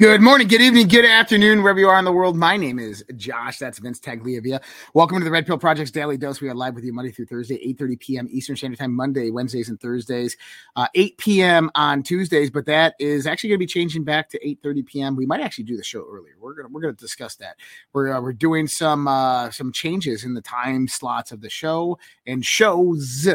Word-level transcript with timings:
Good 0.00 0.22
morning, 0.22 0.48
good 0.48 0.60
evening, 0.60 0.88
good 0.88 1.04
afternoon, 1.04 1.62
wherever 1.62 1.78
you 1.78 1.88
are 1.88 2.00
in 2.00 2.04
the 2.04 2.10
world. 2.10 2.36
My 2.36 2.56
name 2.56 2.80
is 2.80 3.04
Josh. 3.14 3.58
That's 3.58 3.78
Vince 3.78 4.00
Tagliavia. 4.00 4.60
Welcome 4.92 5.20
to 5.20 5.24
the 5.24 5.30
Red 5.30 5.46
Pill 5.46 5.56
Project's 5.56 5.92
Daily 5.92 6.16
Dose. 6.16 6.40
We 6.40 6.48
are 6.48 6.54
live 6.54 6.74
with 6.74 6.82
you 6.82 6.92
Monday 6.92 7.12
through 7.12 7.26
Thursday, 7.26 7.64
8.30 7.78 8.00
p.m. 8.00 8.28
Eastern 8.28 8.56
Standard 8.56 8.80
Time, 8.80 8.92
Monday, 8.92 9.30
Wednesdays, 9.30 9.68
and 9.68 9.80
Thursdays, 9.80 10.36
uh, 10.74 10.88
8 10.96 11.16
p.m. 11.18 11.70
on 11.76 12.02
Tuesdays, 12.02 12.50
but 12.50 12.66
that 12.66 12.96
is 12.98 13.24
actually 13.24 13.50
going 13.50 13.60
to 13.60 13.62
be 13.62 13.66
changing 13.66 14.02
back 14.02 14.28
to 14.30 14.40
8.30 14.44 14.84
p.m. 14.84 15.14
We 15.14 15.26
might 15.26 15.40
actually 15.40 15.62
do 15.62 15.76
the 15.76 15.84
show 15.84 16.04
earlier. 16.10 16.34
We're 16.40 16.54
going 16.54 16.72
we're 16.72 16.80
gonna 16.80 16.94
discuss 16.94 17.36
that. 17.36 17.54
We're, 17.92 18.14
uh, 18.14 18.20
we're 18.20 18.32
doing 18.32 18.66
some 18.66 19.06
uh, 19.06 19.52
some 19.52 19.70
changes 19.70 20.24
in 20.24 20.34
the 20.34 20.42
time 20.42 20.88
slots 20.88 21.30
of 21.30 21.40
the 21.40 21.50
show 21.50 22.00
and 22.26 22.44
shows 22.44 23.28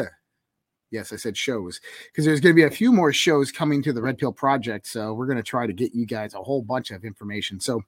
Yes, 0.90 1.12
I 1.12 1.16
said 1.16 1.36
shows 1.36 1.80
because 2.06 2.24
there's 2.24 2.40
going 2.40 2.54
to 2.54 2.60
be 2.60 2.64
a 2.64 2.70
few 2.70 2.92
more 2.92 3.12
shows 3.12 3.52
coming 3.52 3.82
to 3.84 3.92
the 3.92 4.02
Red 4.02 4.18
Pill 4.18 4.32
Project. 4.32 4.86
So 4.86 5.14
we're 5.14 5.26
going 5.26 5.36
to 5.36 5.42
try 5.42 5.66
to 5.66 5.72
get 5.72 5.94
you 5.94 6.04
guys 6.04 6.34
a 6.34 6.42
whole 6.42 6.62
bunch 6.62 6.90
of 6.90 7.04
information. 7.04 7.60
So 7.60 7.82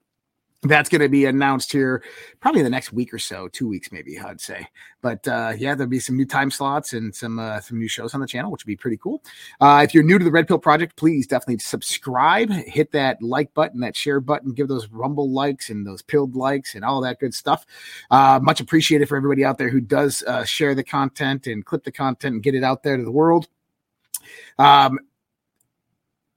that's 0.63 0.89
going 0.89 1.01
to 1.01 1.09
be 1.09 1.25
announced 1.25 1.73
here 1.73 2.05
probably 2.41 2.63
the 2.63 2.71
next 2.71 2.93
week 2.93 3.13
or 3.13 3.19
so, 3.19 3.49
two 3.49 3.67
weeks 3.67 3.91
maybe, 3.91 4.19
I'd 4.19 4.41
say. 4.41 4.69
But 5.01 5.27
uh, 5.27 5.55
yeah, 5.57 5.75
there'll 5.75 5.91
be 5.91 5.99
some 5.99 6.17
new 6.17 6.25
time 6.25 6.51
slots 6.51 6.93
and 6.93 7.15
some 7.15 7.39
uh, 7.39 7.61
some 7.61 7.79
new 7.79 7.89
shows 7.89 8.15
on 8.15 8.21
the 8.21 8.27
channel, 8.27 8.51
which 8.53 8.65
would 8.65 8.71
be 8.71 8.77
pretty 8.77 8.97
cool. 8.97 9.23
Uh, 9.61 9.81
if 9.85 9.93
you're 9.93 10.05
new 10.05 10.19
to 10.19 10.25
the 10.25 10.31
Red 10.31 10.47
Pill 10.47 10.59
Project, 10.59 10.95
please 10.97 11.27
definitely 11.27 11.59
subscribe, 11.59 12.51
hit 12.51 12.93
that 12.93 13.21
like 13.21 13.53
button, 13.55 13.81
that 13.81 13.97
share 13.97 14.21
button, 14.21 14.53
give 14.53 14.69
those 14.69 14.87
Rumble 14.89 15.31
likes 15.31 15.71
and 15.71 15.85
those 15.85 16.03
pilled 16.03 16.37
likes 16.37 16.77
and 16.77 16.85
all 16.85 17.01
that 17.01 17.19
good 17.19 17.35
stuff. 17.35 17.67
Uh, 18.11 18.39
much 18.41 18.61
appreciated 18.61 19.09
for 19.09 19.17
everybody 19.17 19.45
out 19.45 19.59
there 19.59 19.71
who 19.71 19.81
does 19.81 20.23
uh, 20.29 20.45
share 20.45 20.75
the 20.77 20.85
content 20.85 21.49
and 21.49 21.65
clip 21.65 21.83
the 21.83 21.93
content 21.93 22.35
and 22.35 22.43
get 22.43 22.55
it 22.55 22.63
out 22.63 22.85
there 22.85 22.97
to 22.97 23.03
the 23.03 23.11
world. 23.11 23.49
Um, 24.59 24.99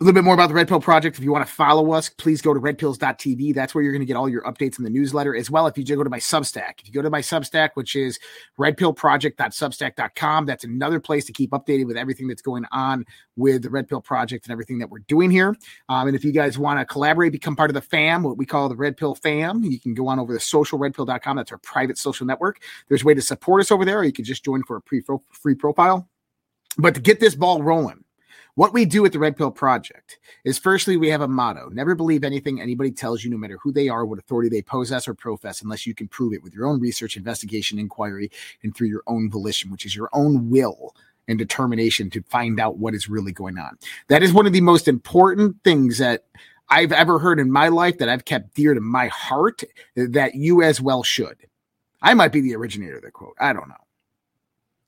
little 0.05 0.21
bit 0.21 0.23
more 0.23 0.35
about 0.35 0.49
the 0.49 0.53
Red 0.53 0.67
Pill 0.67 0.79
Project. 0.79 1.17
If 1.17 1.23
you 1.23 1.31
want 1.31 1.47
to 1.47 1.51
follow 1.51 1.91
us, 1.91 2.09
please 2.09 2.39
go 2.39 2.53
to 2.53 2.59
redpills.tv. 2.59 3.55
That's 3.55 3.73
where 3.73 3.83
you're 3.83 3.91
going 3.91 4.03
to 4.03 4.05
get 4.05 4.15
all 4.15 4.29
your 4.29 4.43
updates 4.43 4.77
in 4.77 4.83
the 4.83 4.89
newsletter 4.91 5.35
as 5.35 5.49
well. 5.49 5.65
If 5.65 5.79
you 5.79 5.83
go 5.83 6.03
to 6.03 6.09
my 6.11 6.19
Substack, 6.19 6.79
if 6.79 6.87
you 6.87 6.93
go 6.93 7.01
to 7.01 7.09
my 7.09 7.21
Substack, 7.21 7.71
which 7.73 7.95
is 7.95 8.19
redpillproject.substack.com, 8.59 10.45
that's 10.45 10.63
another 10.63 10.99
place 10.99 11.25
to 11.25 11.33
keep 11.33 11.49
updated 11.51 11.87
with 11.87 11.97
everything 11.97 12.27
that's 12.27 12.43
going 12.43 12.65
on 12.71 13.03
with 13.35 13.63
the 13.63 13.69
Red 13.71 13.87
Pill 13.87 13.99
Project 13.99 14.45
and 14.45 14.51
everything 14.51 14.77
that 14.77 14.91
we're 14.91 14.99
doing 14.99 15.31
here. 15.31 15.55
Um, 15.89 16.07
and 16.07 16.15
if 16.15 16.23
you 16.23 16.31
guys 16.31 16.59
want 16.59 16.79
to 16.79 16.85
collaborate, 16.85 17.31
become 17.31 17.55
part 17.55 17.71
of 17.71 17.73
the 17.73 17.81
fam, 17.81 18.21
what 18.21 18.37
we 18.37 18.45
call 18.45 18.69
the 18.69 18.75
Red 18.75 18.97
Pill 18.97 19.15
fam, 19.15 19.63
you 19.63 19.79
can 19.79 19.95
go 19.95 20.07
on 20.07 20.19
over 20.19 20.37
to 20.37 20.39
socialredpill.com. 20.39 21.37
That's 21.37 21.51
our 21.51 21.57
private 21.57 21.97
social 21.97 22.27
network. 22.27 22.61
There's 22.89 23.01
a 23.01 23.05
way 23.05 23.15
to 23.15 23.23
support 23.23 23.59
us 23.61 23.71
over 23.71 23.83
there, 23.83 23.97
or 23.99 24.03
you 24.03 24.13
can 24.13 24.23
just 24.23 24.45
join 24.45 24.61
for 24.61 24.75
a 24.75 24.81
pre 24.81 25.01
free 25.31 25.55
profile. 25.55 26.07
But 26.77 26.93
to 26.93 27.01
get 27.01 27.19
this 27.19 27.33
ball 27.33 27.63
rolling, 27.63 28.04
what 28.55 28.73
we 28.73 28.85
do 28.85 29.05
at 29.05 29.11
the 29.11 29.19
Red 29.19 29.35
Pill 29.37 29.51
Project 29.51 30.17
is 30.45 30.57
firstly, 30.57 30.97
we 30.97 31.09
have 31.09 31.21
a 31.21 31.27
motto 31.27 31.69
never 31.69 31.93
believe 31.93 32.23
anything 32.23 32.59
anybody 32.59 32.91
tells 32.91 33.23
you, 33.23 33.29
no 33.29 33.37
matter 33.37 33.57
who 33.61 33.71
they 33.71 33.89
are, 33.89 34.05
what 34.05 34.19
authority 34.19 34.49
they 34.49 34.61
possess 34.61 35.07
or 35.07 35.13
profess, 35.13 35.61
unless 35.61 35.85
you 35.85 35.93
can 35.93 36.07
prove 36.07 36.33
it 36.33 36.41
with 36.41 36.53
your 36.53 36.65
own 36.65 36.79
research, 36.79 37.17
investigation, 37.17 37.77
inquiry, 37.77 38.31
and 38.63 38.75
through 38.75 38.87
your 38.87 39.03
own 39.07 39.29
volition, 39.29 39.71
which 39.71 39.85
is 39.85 39.95
your 39.95 40.09
own 40.13 40.49
will 40.49 40.95
and 41.27 41.37
determination 41.37 42.09
to 42.09 42.21
find 42.23 42.59
out 42.59 42.77
what 42.77 42.93
is 42.93 43.09
really 43.09 43.31
going 43.31 43.57
on. 43.57 43.77
That 44.07 44.23
is 44.23 44.31
one 44.31 44.45
of 44.45 44.53
the 44.53 44.61
most 44.61 44.87
important 44.87 45.57
things 45.63 45.97
that 45.97 46.25
I've 46.69 46.91
ever 46.91 47.19
heard 47.19 47.39
in 47.39 47.51
my 47.51 47.67
life 47.67 47.97
that 47.97 48.09
I've 48.09 48.25
kept 48.25 48.55
dear 48.55 48.73
to 48.73 48.81
my 48.81 49.07
heart 49.07 49.63
that 49.95 50.35
you 50.35 50.61
as 50.63 50.79
well 50.79 51.03
should. 51.03 51.45
I 52.01 52.13
might 52.13 52.31
be 52.31 52.41
the 52.41 52.55
originator 52.55 52.97
of 52.97 53.03
the 53.03 53.11
quote. 53.11 53.35
I 53.39 53.53
don't 53.53 53.67
know. 53.67 53.75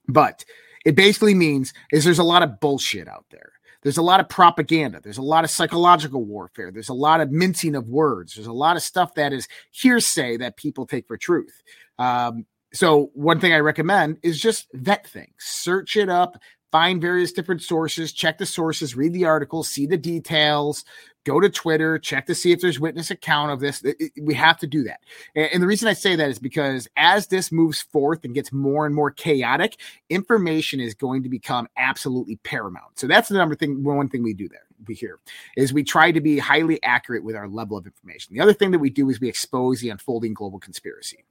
But 0.07 0.45
it 0.85 0.95
basically 0.95 1.33
means 1.33 1.73
is 1.91 2.05
there's 2.05 2.19
a 2.19 2.23
lot 2.23 2.43
of 2.43 2.59
bullshit 2.59 3.07
out 3.07 3.25
there. 3.29 3.51
There's 3.83 3.97
a 3.97 4.01
lot 4.01 4.19
of 4.19 4.29
propaganda. 4.29 4.99
There's 5.01 5.17
a 5.17 5.23
lot 5.23 5.43
of 5.43 5.49
psychological 5.49 6.23
warfare. 6.23 6.71
There's 6.71 6.89
a 6.89 6.93
lot 6.93 7.21
of 7.21 7.31
mincing 7.31 7.75
of 7.75 7.87
words. 7.87 8.35
There's 8.35 8.47
a 8.47 8.53
lot 8.53 8.75
of 8.75 8.83
stuff 8.83 9.13
that 9.15 9.33
is 9.33 9.47
hearsay 9.71 10.37
that 10.37 10.57
people 10.57 10.85
take 10.85 11.07
for 11.07 11.17
truth. 11.17 11.61
Um, 11.99 12.45
so, 12.73 13.11
one 13.13 13.39
thing 13.39 13.53
I 13.53 13.59
recommend 13.59 14.17
is 14.23 14.39
just 14.39 14.67
vet 14.73 15.07
things, 15.07 15.33
search 15.39 15.95
it 15.95 16.09
up, 16.09 16.37
find 16.71 17.01
various 17.01 17.31
different 17.31 17.61
sources, 17.61 18.11
check 18.11 18.37
the 18.37 18.45
sources, 18.45 18.95
read 18.95 19.13
the 19.13 19.25
articles, 19.25 19.69
see 19.69 19.85
the 19.85 19.97
details, 19.97 20.83
go 21.23 21.39
to 21.39 21.49
Twitter, 21.49 21.97
check 21.99 22.25
to 22.25 22.35
see 22.35 22.51
if 22.51 22.61
there's 22.61 22.79
witness 22.79 23.11
account 23.11 23.51
of 23.51 23.59
this. 23.59 23.83
We 24.21 24.33
have 24.33 24.57
to 24.59 24.67
do 24.67 24.83
that. 24.83 24.99
And 25.35 25.61
the 25.61 25.67
reason 25.67 25.87
I 25.87 25.93
say 25.93 26.15
that 26.15 26.29
is 26.29 26.39
because 26.39 26.87
as 26.97 27.27
this 27.27 27.51
moves 27.51 27.81
forth 27.81 28.23
and 28.25 28.33
gets 28.33 28.51
more 28.51 28.85
and 28.85 28.93
more 28.93 29.11
chaotic, 29.11 29.77
information 30.09 30.79
is 30.79 30.93
going 30.93 31.23
to 31.23 31.29
become 31.29 31.67
absolutely 31.77 32.37
paramount. 32.37 32.99
So 32.99 33.07
that's 33.07 33.29
the 33.29 33.37
number 33.37 33.55
thing, 33.55 33.83
one 33.83 34.09
thing 34.09 34.23
we 34.23 34.33
do 34.33 34.49
there. 34.49 34.61
We 34.87 34.93
hear 34.93 35.17
is 35.55 35.73
we 35.73 35.83
try 35.83 36.11
to 36.11 36.21
be 36.21 36.37
highly 36.37 36.81
accurate 36.83 37.23
with 37.23 37.35
our 37.35 37.47
level 37.47 37.77
of 37.77 37.85
information. 37.87 38.35
The 38.35 38.41
other 38.41 38.53
thing 38.53 38.71
that 38.71 38.79
we 38.79 38.91
do 38.91 39.09
is 39.09 39.19
we 39.19 39.27
expose 39.27 39.81
the 39.81 39.89
unfolding 39.89 40.35
global 40.35 40.59
conspiracy. 40.59 41.25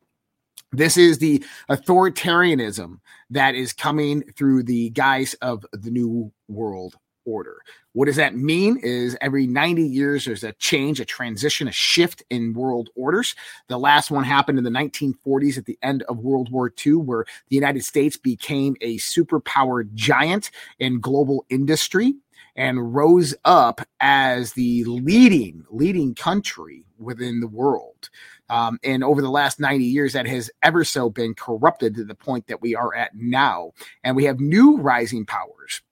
This 0.72 0.97
is 0.97 1.19
the 1.19 1.44
authoritarianism 1.71 2.99
that 3.31 3.54
is 3.54 3.72
coming 3.72 4.22
through 4.37 4.65
the 4.65 4.91
guise 4.91 5.34
of 5.34 5.65
the 5.72 5.91
New 5.91 6.32
World 6.49 6.97
Order. 7.25 7.59
What 7.93 8.06
does 8.06 8.16
that 8.16 8.37
mean? 8.37 8.78
Is 8.82 9.16
every 9.21 9.47
90 9.47 9.82
years 9.82 10.25
there's 10.25 10.44
a 10.44 10.53
change, 10.54 11.00
a 11.00 11.04
transition, 11.04 11.66
a 11.69 11.72
shift 11.72 12.22
in 12.31 12.53
world 12.53 12.91
orders. 12.94 13.34
The 13.69 13.78
last 13.78 14.10
one 14.10 14.25
happened 14.25 14.59
in 14.59 14.65
the 14.65 14.71
1940s 14.71 15.56
at 15.56 15.66
the 15.66 15.78
end 15.82 16.03
of 16.04 16.19
World 16.19 16.50
War 16.50 16.72
II, 16.84 16.94
where 16.94 17.25
the 17.48 17.56
United 17.56 17.84
States 17.84 18.16
became 18.16 18.77
a 18.81 18.97
superpower 18.98 19.93
giant 19.94 20.50
in 20.78 21.00
global 21.00 21.47
industry 21.48 22.15
and 22.56 22.94
rose 22.94 23.34
up 23.44 23.81
as 24.00 24.53
the 24.53 24.84
leading 24.84 25.65
leading 25.71 26.15
country 26.15 26.84
within 26.98 27.41
the 27.41 27.47
world. 27.47 28.09
Um, 28.49 28.79
and 28.84 29.03
over 29.03 29.23
the 29.23 29.31
last 29.31 29.59
90 29.59 29.84
years, 29.84 30.12
that 30.12 30.27
has 30.27 30.51
ever 30.62 30.84
so 30.84 31.11
been 31.11 31.34
corrupted 31.34 31.95
to 31.97 32.05
the 32.05 32.15
point 32.15 32.47
that 32.47 32.62
we 32.62 32.75
are 32.75 32.95
at 32.95 33.15
now. 33.15 33.73
And 34.05 34.17
we 34.17 34.25
have 34.25 34.41
new 34.41 34.77
rising 34.77 35.27
powers. 35.27 35.83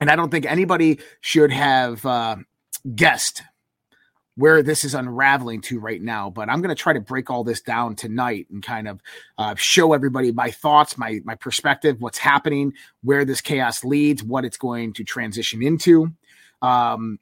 And 0.00 0.10
I 0.10 0.16
don't 0.16 0.30
think 0.30 0.46
anybody 0.46 1.00
should 1.20 1.50
have 1.50 2.04
uh, 2.06 2.36
guessed 2.94 3.42
where 4.38 4.62
this 4.62 4.84
is 4.84 4.94
unraveling 4.94 5.60
to 5.60 5.80
right 5.80 6.00
now. 6.00 6.30
But 6.30 6.48
I'm 6.48 6.62
going 6.62 6.74
to 6.74 6.80
try 6.80 6.92
to 6.92 7.00
break 7.00 7.28
all 7.28 7.42
this 7.42 7.60
down 7.60 7.96
tonight 7.96 8.46
and 8.50 8.62
kind 8.62 8.86
of 8.86 9.00
uh, 9.36 9.56
show 9.56 9.92
everybody 9.92 10.30
my 10.30 10.52
thoughts, 10.52 10.96
my 10.96 11.20
my 11.24 11.34
perspective, 11.34 11.96
what's 12.00 12.18
happening, 12.18 12.72
where 13.02 13.24
this 13.24 13.40
chaos 13.40 13.82
leads, 13.82 14.22
what 14.22 14.44
it's 14.44 14.56
going 14.56 14.92
to 14.94 15.04
transition 15.04 15.60
into. 15.60 16.12
Um, 16.62 17.18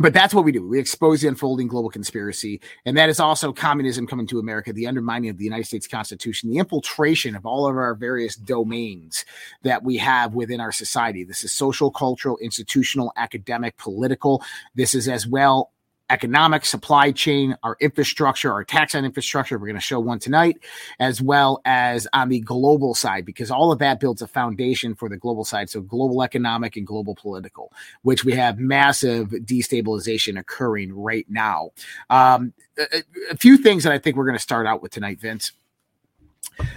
but 0.00 0.14
that's 0.14 0.32
what 0.32 0.46
we 0.46 0.52
do. 0.52 0.66
We 0.66 0.78
expose 0.78 1.20
the 1.20 1.28
unfolding 1.28 1.68
global 1.68 1.90
conspiracy. 1.90 2.62
And 2.86 2.96
that 2.96 3.10
is 3.10 3.20
also 3.20 3.52
communism 3.52 4.06
coming 4.06 4.26
to 4.28 4.38
America, 4.38 4.72
the 4.72 4.86
undermining 4.86 5.28
of 5.28 5.36
the 5.36 5.44
United 5.44 5.66
States 5.66 5.86
Constitution, 5.86 6.50
the 6.50 6.56
infiltration 6.56 7.36
of 7.36 7.44
all 7.44 7.66
of 7.66 7.76
our 7.76 7.94
various 7.94 8.34
domains 8.34 9.26
that 9.62 9.84
we 9.84 9.98
have 9.98 10.34
within 10.34 10.58
our 10.58 10.72
society. 10.72 11.22
This 11.22 11.44
is 11.44 11.52
social, 11.52 11.90
cultural, 11.90 12.38
institutional, 12.38 13.12
academic, 13.16 13.76
political. 13.76 14.42
This 14.74 14.94
is 14.94 15.06
as 15.06 15.26
well 15.26 15.70
economic 16.10 16.64
supply 16.66 17.12
chain, 17.12 17.56
our 17.62 17.76
infrastructure, 17.80 18.52
our 18.52 18.64
tax 18.64 18.94
on 18.94 19.04
infrastructure. 19.04 19.58
We're 19.58 19.68
going 19.68 19.76
to 19.76 19.80
show 19.80 20.00
one 20.00 20.18
tonight, 20.18 20.58
as 20.98 21.22
well 21.22 21.62
as 21.64 22.06
on 22.12 22.28
the 22.28 22.40
global 22.40 22.94
side, 22.94 23.24
because 23.24 23.50
all 23.50 23.72
of 23.72 23.78
that 23.78 24.00
builds 24.00 24.20
a 24.20 24.26
foundation 24.26 24.94
for 24.94 25.08
the 25.08 25.16
global 25.16 25.44
side. 25.44 25.70
So 25.70 25.80
global 25.80 26.22
economic 26.22 26.76
and 26.76 26.86
global 26.86 27.14
political, 27.14 27.72
which 28.02 28.24
we 28.24 28.32
have 28.34 28.58
massive 28.58 29.28
destabilization 29.30 30.38
occurring 30.38 30.92
right 30.92 31.26
now. 31.28 31.70
Um, 32.10 32.52
a, 32.78 33.02
a, 33.30 33.36
few 33.36 33.56
things 33.56 33.84
that 33.84 33.92
I 33.92 33.98
think 33.98 34.16
we're 34.16 34.26
going 34.26 34.36
to 34.36 34.42
start 34.42 34.66
out 34.66 34.82
with 34.82 34.92
tonight, 34.92 35.20
Vince. 35.20 35.52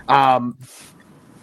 Um, 0.07 0.57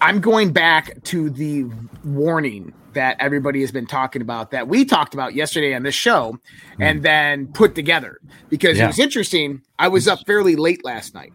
I'm 0.00 0.20
going 0.20 0.52
back 0.52 1.02
to 1.05 1.31
the 1.31 1.67
warning 2.05 2.73
that 2.93 3.17
everybody 3.20 3.61
has 3.61 3.70
been 3.70 3.87
talking 3.87 4.23
about 4.23 4.50
that 4.50 4.67
we 4.67 4.85
talked 4.85 5.14
about 5.14 5.35
yesterday 5.35 5.75
on 5.75 5.82
this 5.82 5.94
show 5.94 6.32
mm. 6.32 6.38
and 6.81 7.02
then 7.02 7.47
put 7.49 7.75
together 7.75 8.19
because 8.49 8.79
yeah. 8.79 8.85
it 8.85 8.87
was 8.88 8.99
interesting. 8.99 9.62
I 9.79 9.88
was 9.88 10.08
up 10.08 10.26
fairly 10.26 10.56
late 10.56 10.85
last 10.85 11.14
night. 11.14 11.32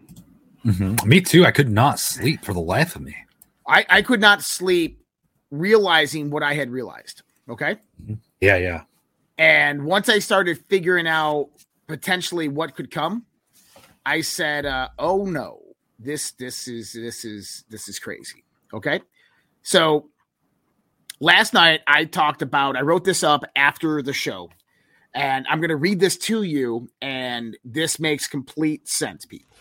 Mm-hmm. 0.65 1.07
Me 1.07 1.21
too. 1.21 1.45
I 1.45 1.51
could 1.51 1.69
not 1.69 1.99
sleep 1.99 2.43
for 2.43 2.53
the 2.53 2.59
life 2.59 2.95
of 2.95 3.03
me. 3.03 3.15
I, 3.67 3.85
I 3.89 4.01
could 4.01 4.19
not 4.19 4.41
sleep 4.41 4.99
realizing 5.51 6.29
what 6.29 6.43
I 6.43 6.55
had 6.55 6.71
realized. 6.71 7.21
Okay. 7.49 7.77
Mm-hmm. 8.01 8.15
Yeah. 8.41 8.57
Yeah. 8.57 8.81
And 9.37 9.85
once 9.85 10.09
I 10.09 10.19
started 10.19 10.57
figuring 10.57 11.07
out 11.07 11.49
potentially 11.87 12.47
what 12.47 12.75
could 12.75 12.89
come, 12.89 13.25
I 14.05 14.21
said, 14.21 14.65
uh, 14.65 14.89
"Oh 14.97 15.25
no, 15.25 15.61
this 15.99 16.31
this 16.31 16.67
is 16.67 16.93
this 16.93 17.25
is 17.25 17.65
this 17.69 17.89
is 17.89 17.99
crazy." 17.99 18.44
Okay. 18.75 19.01
So 19.63 20.09
last 21.19 21.53
night 21.53 21.81
I 21.87 22.05
talked 22.05 22.41
about, 22.41 22.75
I 22.75 22.81
wrote 22.81 23.05
this 23.05 23.23
up 23.23 23.43
after 23.55 24.01
the 24.01 24.13
show. 24.13 24.49
And 25.13 25.47
I'm 25.49 25.59
going 25.59 25.69
to 25.69 25.77
read 25.77 26.01
this 26.01 26.17
to 26.17 26.43
you, 26.43 26.89
and 27.01 27.55
this 27.63 28.01
makes 28.01 28.27
complete 28.27 28.85
sense, 28.85 29.25
people. 29.25 29.55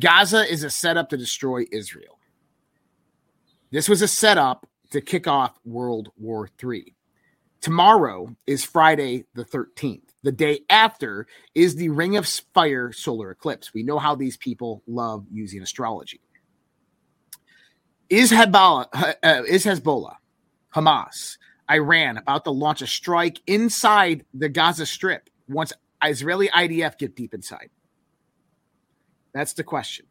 Gaza 0.00 0.50
is 0.52 0.64
a 0.64 0.70
setup 0.70 1.10
to 1.10 1.16
destroy 1.16 1.64
Israel. 1.70 2.18
This 3.70 3.88
was 3.88 4.02
a 4.02 4.08
setup 4.08 4.68
to 4.90 5.00
kick 5.00 5.28
off 5.28 5.56
World 5.64 6.08
War 6.16 6.48
III. 6.60 6.92
Tomorrow 7.60 8.34
is 8.48 8.64
Friday 8.64 9.26
the 9.34 9.44
13th. 9.44 10.02
The 10.24 10.32
day 10.32 10.60
after 10.68 11.28
is 11.54 11.76
the 11.76 11.90
Ring 11.90 12.16
of 12.16 12.26
Fire 12.52 12.90
solar 12.90 13.30
eclipse. 13.30 13.72
We 13.72 13.84
know 13.84 13.98
how 13.98 14.16
these 14.16 14.36
people 14.36 14.82
love 14.88 15.24
using 15.30 15.62
astrology. 15.62 16.20
Is 18.10 18.30
Hezbollah, 18.32 18.86
uh, 19.22 19.42
is 19.46 19.64
Hezbollah, 19.64 20.16
Hamas, 20.74 21.36
Iran 21.70 22.16
about 22.16 22.44
to 22.44 22.50
launch 22.50 22.80
a 22.80 22.86
strike 22.86 23.40
inside 23.46 24.24
the 24.32 24.48
Gaza 24.48 24.86
Strip 24.86 25.28
once 25.48 25.72
Israeli 26.02 26.48
IDF 26.48 26.96
get 26.96 27.14
deep 27.14 27.34
inside? 27.34 27.70
That's 29.34 29.52
the 29.52 29.64
question. 29.64 30.06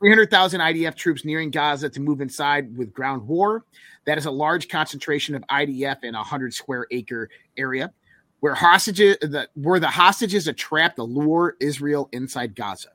300,000 0.00 0.60
IDF 0.60 0.94
troops 0.94 1.24
nearing 1.24 1.50
Gaza 1.50 1.90
to 1.90 2.00
move 2.00 2.20
inside 2.20 2.76
with 2.76 2.92
ground 2.92 3.26
war. 3.28 3.64
That 4.06 4.18
is 4.18 4.26
a 4.26 4.30
large 4.30 4.68
concentration 4.68 5.34
of 5.34 5.42
IDF 5.50 6.04
in 6.04 6.14
a 6.14 6.18
100 6.18 6.54
square 6.54 6.86
acre 6.90 7.28
area 7.56 7.92
where 8.40 8.54
hostages 8.54 9.18
the, 9.20 9.48
where 9.54 9.78
the 9.78 9.88
hostages 9.88 10.48
are 10.48 10.54
trapped 10.54 10.96
to 10.96 11.02
lure 11.02 11.56
Israel 11.60 12.08
inside 12.12 12.54
Gaza. 12.54 12.90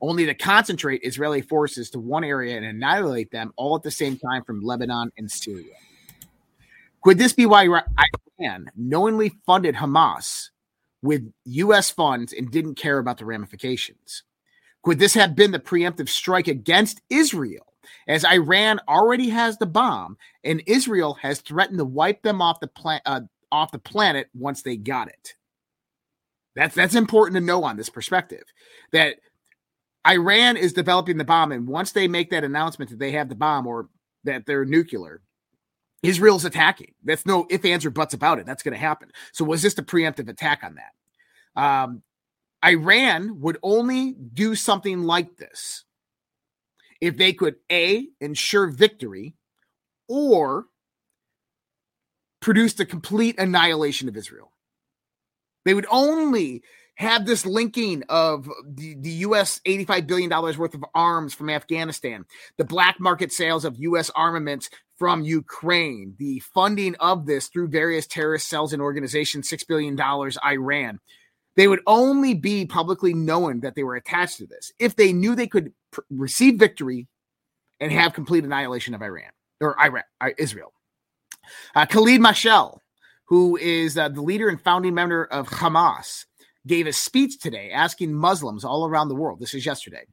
Only 0.00 0.26
to 0.26 0.34
concentrate 0.34 1.02
Israeli 1.02 1.42
forces 1.42 1.90
to 1.90 1.98
one 1.98 2.24
area 2.24 2.56
and 2.56 2.64
annihilate 2.64 3.30
them 3.30 3.52
all 3.56 3.74
at 3.74 3.82
the 3.82 3.90
same 3.90 4.16
time 4.16 4.44
from 4.44 4.62
Lebanon 4.62 5.10
and 5.18 5.30
Syria. 5.30 5.74
Could 7.02 7.18
this 7.18 7.32
be 7.32 7.46
why 7.46 7.64
Iran 7.64 8.70
knowingly 8.76 9.32
funded 9.44 9.74
Hamas 9.74 10.50
with 11.02 11.32
U.S. 11.44 11.90
funds 11.90 12.32
and 12.32 12.50
didn't 12.50 12.76
care 12.76 12.98
about 12.98 13.18
the 13.18 13.24
ramifications? 13.24 14.24
Could 14.82 14.98
this 14.98 15.14
have 15.14 15.34
been 15.34 15.50
the 15.50 15.58
preemptive 15.58 16.08
strike 16.08 16.48
against 16.48 17.00
Israel, 17.10 17.74
as 18.06 18.24
Iran 18.24 18.80
already 18.88 19.28
has 19.30 19.58
the 19.58 19.66
bomb 19.66 20.16
and 20.44 20.62
Israel 20.66 21.14
has 21.14 21.40
threatened 21.40 21.78
to 21.78 21.84
wipe 21.84 22.22
them 22.22 22.40
off 22.40 22.60
the 22.60 22.68
planet 22.68 23.02
uh, 23.06 23.20
off 23.50 23.72
the 23.72 23.78
planet 23.78 24.28
once 24.34 24.62
they 24.62 24.76
got 24.76 25.08
it? 25.08 25.34
That's 26.54 26.74
that's 26.74 26.94
important 26.94 27.34
to 27.36 27.40
know 27.40 27.64
on 27.64 27.76
this 27.76 27.88
perspective. 27.88 28.44
That 28.92 29.16
Iran 30.08 30.56
is 30.56 30.72
developing 30.72 31.18
the 31.18 31.24
bomb, 31.24 31.52
and 31.52 31.66
once 31.66 31.92
they 31.92 32.08
make 32.08 32.30
that 32.30 32.44
announcement 32.44 32.90
that 32.90 32.98
they 32.98 33.12
have 33.12 33.28
the 33.28 33.34
bomb 33.34 33.66
or 33.66 33.88
that 34.24 34.46
they're 34.46 34.64
nuclear, 34.64 35.20
Israel's 36.02 36.44
attacking. 36.44 36.94
That's 37.04 37.26
no 37.26 37.46
if, 37.50 37.64
ands, 37.64 37.84
or 37.84 37.90
buts 37.90 38.14
about 38.14 38.38
it. 38.38 38.46
That's 38.46 38.62
going 38.62 38.72
to 38.74 38.78
happen. 38.78 39.10
So 39.32 39.44
was 39.44 39.62
this 39.62 39.76
a 39.78 39.82
preemptive 39.82 40.28
attack 40.28 40.62
on 40.62 40.76
that? 40.76 41.60
Um, 41.60 42.02
Iran 42.64 43.40
would 43.40 43.58
only 43.62 44.12
do 44.12 44.54
something 44.54 45.02
like 45.02 45.36
this 45.36 45.84
if 47.00 47.16
they 47.16 47.32
could 47.32 47.56
A, 47.70 48.06
ensure 48.20 48.68
victory, 48.68 49.34
or 50.08 50.66
produce 52.40 52.74
the 52.74 52.86
complete 52.86 53.38
annihilation 53.38 54.08
of 54.08 54.16
Israel. 54.16 54.52
They 55.64 55.74
would 55.74 55.86
only 55.90 56.62
have 56.98 57.26
this 57.26 57.46
linking 57.46 58.02
of 58.08 58.48
the, 58.66 58.94
the 58.94 59.10
US 59.10 59.60
$85 59.66 60.06
billion 60.06 60.30
worth 60.30 60.74
of 60.74 60.84
arms 60.94 61.32
from 61.32 61.48
Afghanistan, 61.48 62.24
the 62.56 62.64
black 62.64 63.00
market 63.00 63.32
sales 63.32 63.64
of 63.64 63.78
US 63.78 64.10
armaments 64.14 64.68
from 64.98 65.22
Ukraine, 65.22 66.14
the 66.18 66.40
funding 66.40 66.94
of 66.96 67.24
this 67.24 67.48
through 67.48 67.68
various 67.68 68.06
terrorist 68.06 68.48
cells 68.48 68.72
and 68.72 68.82
organizations, 68.82 69.48
$6 69.48 69.66
billion, 69.66 69.98
Iran 70.44 71.00
they 71.58 71.66
would 71.66 71.80
only 71.88 72.34
be 72.34 72.64
publicly 72.66 73.12
known 73.12 73.60
that 73.60 73.74
they 73.74 73.82
were 73.82 73.96
attached 73.96 74.38
to 74.38 74.46
this 74.46 74.70
if 74.78 74.94
they 74.94 75.12
knew 75.12 75.34
they 75.34 75.48
could 75.48 75.72
pr- 75.90 76.02
receive 76.08 76.56
victory 76.56 77.08
and 77.80 77.90
have 77.90 78.12
complete 78.12 78.44
annihilation 78.44 78.94
of 78.94 79.02
Iran 79.02 79.32
or 79.60 79.76
Iran, 79.82 80.04
uh, 80.20 80.30
Israel. 80.38 80.72
Uh, 81.74 81.84
Khalid 81.84 82.20
Mashal, 82.20 82.78
who 83.24 83.56
is 83.56 83.98
uh, 83.98 84.08
the 84.08 84.22
leader 84.22 84.48
and 84.48 84.60
founding 84.60 84.94
member 84.94 85.24
of 85.24 85.48
Hamas, 85.48 86.26
gave 86.68 86.86
a 86.86 86.92
speech 86.92 87.40
today 87.40 87.70
asking 87.72 88.14
Muslims 88.14 88.64
all 88.64 88.86
around 88.86 89.08
the 89.08 89.16
world, 89.16 89.40
this 89.40 89.54
is 89.54 89.66
yesterday, 89.66 90.04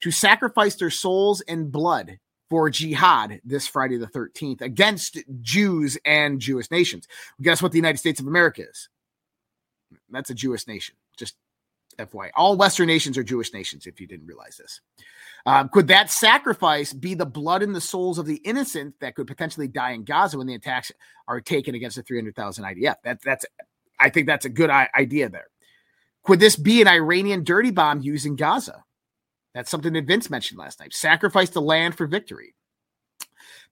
to 0.00 0.10
sacrifice 0.10 0.76
their 0.76 0.90
souls 0.90 1.42
and 1.42 1.70
blood 1.70 2.18
for 2.50 2.70
jihad 2.70 3.40
this 3.44 3.66
Friday 3.66 3.96
the 3.96 4.06
13th 4.06 4.60
against 4.60 5.18
Jews 5.42 5.98
and 6.04 6.40
Jewish 6.40 6.70
nations. 6.70 7.06
Guess 7.42 7.62
what 7.62 7.72
the 7.72 7.78
United 7.78 7.98
States 7.98 8.20
of 8.20 8.26
America 8.26 8.62
is? 8.62 8.88
That's 10.10 10.30
a 10.30 10.34
Jewish 10.34 10.66
nation. 10.66 10.94
Just 11.16 11.34
FY. 11.98 12.30
All 12.36 12.56
Western 12.56 12.86
nations 12.86 13.16
are 13.16 13.22
Jewish 13.22 13.52
nations, 13.52 13.86
if 13.86 14.00
you 14.00 14.06
didn't 14.06 14.26
realize 14.26 14.56
this. 14.56 14.80
Um, 15.46 15.68
could 15.68 15.88
that 15.88 16.10
sacrifice 16.10 16.92
be 16.92 17.14
the 17.14 17.26
blood 17.26 17.62
and 17.62 17.74
the 17.74 17.80
souls 17.80 18.18
of 18.18 18.26
the 18.26 18.36
innocent 18.44 18.94
that 19.00 19.14
could 19.14 19.26
potentially 19.26 19.68
die 19.68 19.92
in 19.92 20.04
Gaza 20.04 20.38
when 20.38 20.46
the 20.46 20.54
attacks 20.54 20.90
are 21.28 21.40
taken 21.40 21.74
against 21.74 21.96
the 21.96 22.02
300,000 22.02 22.64
IDF? 22.64 22.96
That, 23.04 23.22
that's, 23.22 23.44
I 24.00 24.10
think 24.10 24.26
that's 24.26 24.44
a 24.44 24.50
good 24.50 24.70
idea 24.70 25.28
there. 25.28 25.46
Could 26.24 26.40
this 26.40 26.56
be 26.56 26.80
an 26.80 26.88
Iranian 26.88 27.44
dirty 27.44 27.70
bomb 27.70 28.00
used 28.00 28.26
in 28.26 28.36
Gaza? 28.36 28.84
That's 29.54 29.70
something 29.70 29.92
that 29.92 30.06
Vince 30.06 30.30
mentioned 30.30 30.58
last 30.58 30.80
night. 30.80 30.94
Sacrifice 30.94 31.50
the 31.50 31.60
land 31.60 31.96
for 31.96 32.06
victory. 32.06 32.54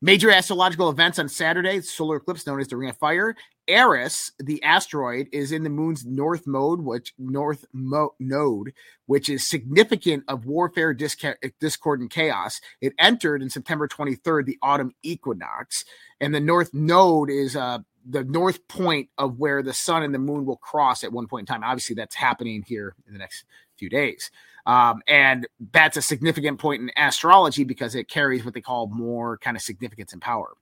Major 0.00 0.30
astrological 0.30 0.90
events 0.90 1.18
on 1.18 1.28
Saturday, 1.28 1.80
solar 1.80 2.16
eclipse 2.16 2.46
known 2.46 2.60
as 2.60 2.68
the 2.68 2.76
Ring 2.76 2.90
of 2.90 2.96
Fire. 2.98 3.36
Eris, 3.68 4.32
the 4.40 4.60
asteroid, 4.64 5.28
is 5.32 5.52
in 5.52 5.62
the 5.62 5.70
moon's 5.70 6.04
north 6.04 6.44
mode, 6.46 6.80
which 6.80 7.14
north 7.18 7.64
mo- 7.72 8.14
node, 8.18 8.72
which 9.06 9.28
is 9.28 9.46
significant 9.46 10.24
of 10.26 10.44
warfare, 10.44 10.92
discord, 10.92 12.00
and 12.00 12.10
chaos. 12.10 12.60
It 12.80 12.94
entered 12.98 13.42
in 13.42 13.50
September 13.50 13.86
23rd, 13.86 14.46
the 14.46 14.58
autumn 14.60 14.92
equinox, 15.04 15.84
and 16.20 16.34
the 16.34 16.40
north 16.40 16.74
node 16.74 17.30
is 17.30 17.54
uh, 17.54 17.78
the 18.08 18.24
north 18.24 18.66
point 18.68 19.08
of 19.18 19.38
where 19.38 19.62
the 19.62 19.72
sun 19.72 20.02
and 20.02 20.14
the 20.14 20.18
moon 20.18 20.44
will 20.44 20.56
cross 20.56 21.04
at 21.04 21.12
one 21.12 21.26
point 21.26 21.48
in 21.48 21.54
time. 21.54 21.64
Obviously, 21.64 21.94
that's 21.94 22.14
happening 22.14 22.62
here 22.66 22.94
in 23.06 23.12
the 23.12 23.18
next 23.18 23.44
few 23.76 23.88
days. 23.88 24.30
Um, 24.64 25.02
and 25.08 25.46
that's 25.72 25.96
a 25.96 26.02
significant 26.02 26.60
point 26.60 26.82
in 26.82 26.90
astrology 26.96 27.64
because 27.64 27.94
it 27.94 28.08
carries 28.08 28.44
what 28.44 28.54
they 28.54 28.60
call 28.60 28.86
more 28.86 29.38
kind 29.38 29.56
of 29.56 29.62
significance 29.62 30.12
and 30.12 30.22
power. 30.22 30.52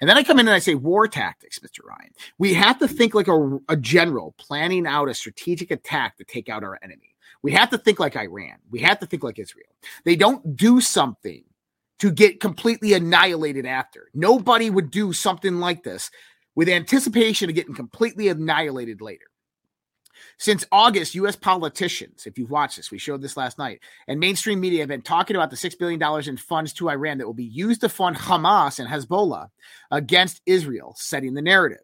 And 0.00 0.08
then 0.08 0.16
I 0.16 0.22
come 0.22 0.38
in 0.38 0.46
and 0.46 0.54
I 0.54 0.60
say 0.60 0.76
war 0.76 1.08
tactics, 1.08 1.58
Mr. 1.58 1.84
Ryan. 1.84 2.12
We 2.38 2.54
have 2.54 2.78
to 2.78 2.86
think 2.86 3.14
like 3.14 3.28
a, 3.28 3.58
a 3.68 3.76
general 3.76 4.34
planning 4.38 4.86
out 4.86 5.08
a 5.08 5.14
strategic 5.14 5.70
attack 5.70 6.16
to 6.18 6.24
take 6.24 6.48
out 6.48 6.62
our 6.62 6.78
enemy. 6.82 7.16
We 7.42 7.52
have 7.52 7.70
to 7.70 7.78
think 7.78 7.98
like 7.98 8.16
Iran. 8.16 8.58
We 8.70 8.80
have 8.80 9.00
to 9.00 9.06
think 9.06 9.22
like 9.22 9.38
Israel. 9.38 9.66
They 10.04 10.16
don't 10.16 10.56
do 10.56 10.80
something 10.80 11.42
to 11.98 12.10
get 12.12 12.40
completely 12.40 12.92
annihilated 12.92 13.66
after. 13.66 14.08
Nobody 14.14 14.70
would 14.70 14.90
do 14.90 15.12
something 15.12 15.58
like 15.58 15.82
this 15.82 16.10
with 16.58 16.68
anticipation 16.68 17.48
of 17.48 17.54
getting 17.54 17.72
completely 17.72 18.26
annihilated 18.26 19.00
later. 19.00 19.26
Since 20.38 20.66
August, 20.72 21.14
U.S. 21.14 21.36
politicians, 21.36 22.26
if 22.26 22.36
you've 22.36 22.50
watched 22.50 22.78
this, 22.78 22.90
we 22.90 22.98
showed 22.98 23.22
this 23.22 23.36
last 23.36 23.58
night, 23.58 23.78
and 24.08 24.18
mainstream 24.18 24.58
media 24.58 24.80
have 24.80 24.88
been 24.88 25.02
talking 25.02 25.36
about 25.36 25.50
the 25.50 25.56
$6 25.56 25.78
billion 25.78 26.02
in 26.28 26.36
funds 26.36 26.72
to 26.72 26.90
Iran 26.90 27.18
that 27.18 27.26
will 27.26 27.32
be 27.32 27.44
used 27.44 27.82
to 27.82 27.88
fund 27.88 28.16
Hamas 28.16 28.80
and 28.80 28.88
Hezbollah 28.88 29.50
against 29.92 30.42
Israel, 30.46 30.96
setting 30.98 31.34
the 31.34 31.42
narrative. 31.42 31.78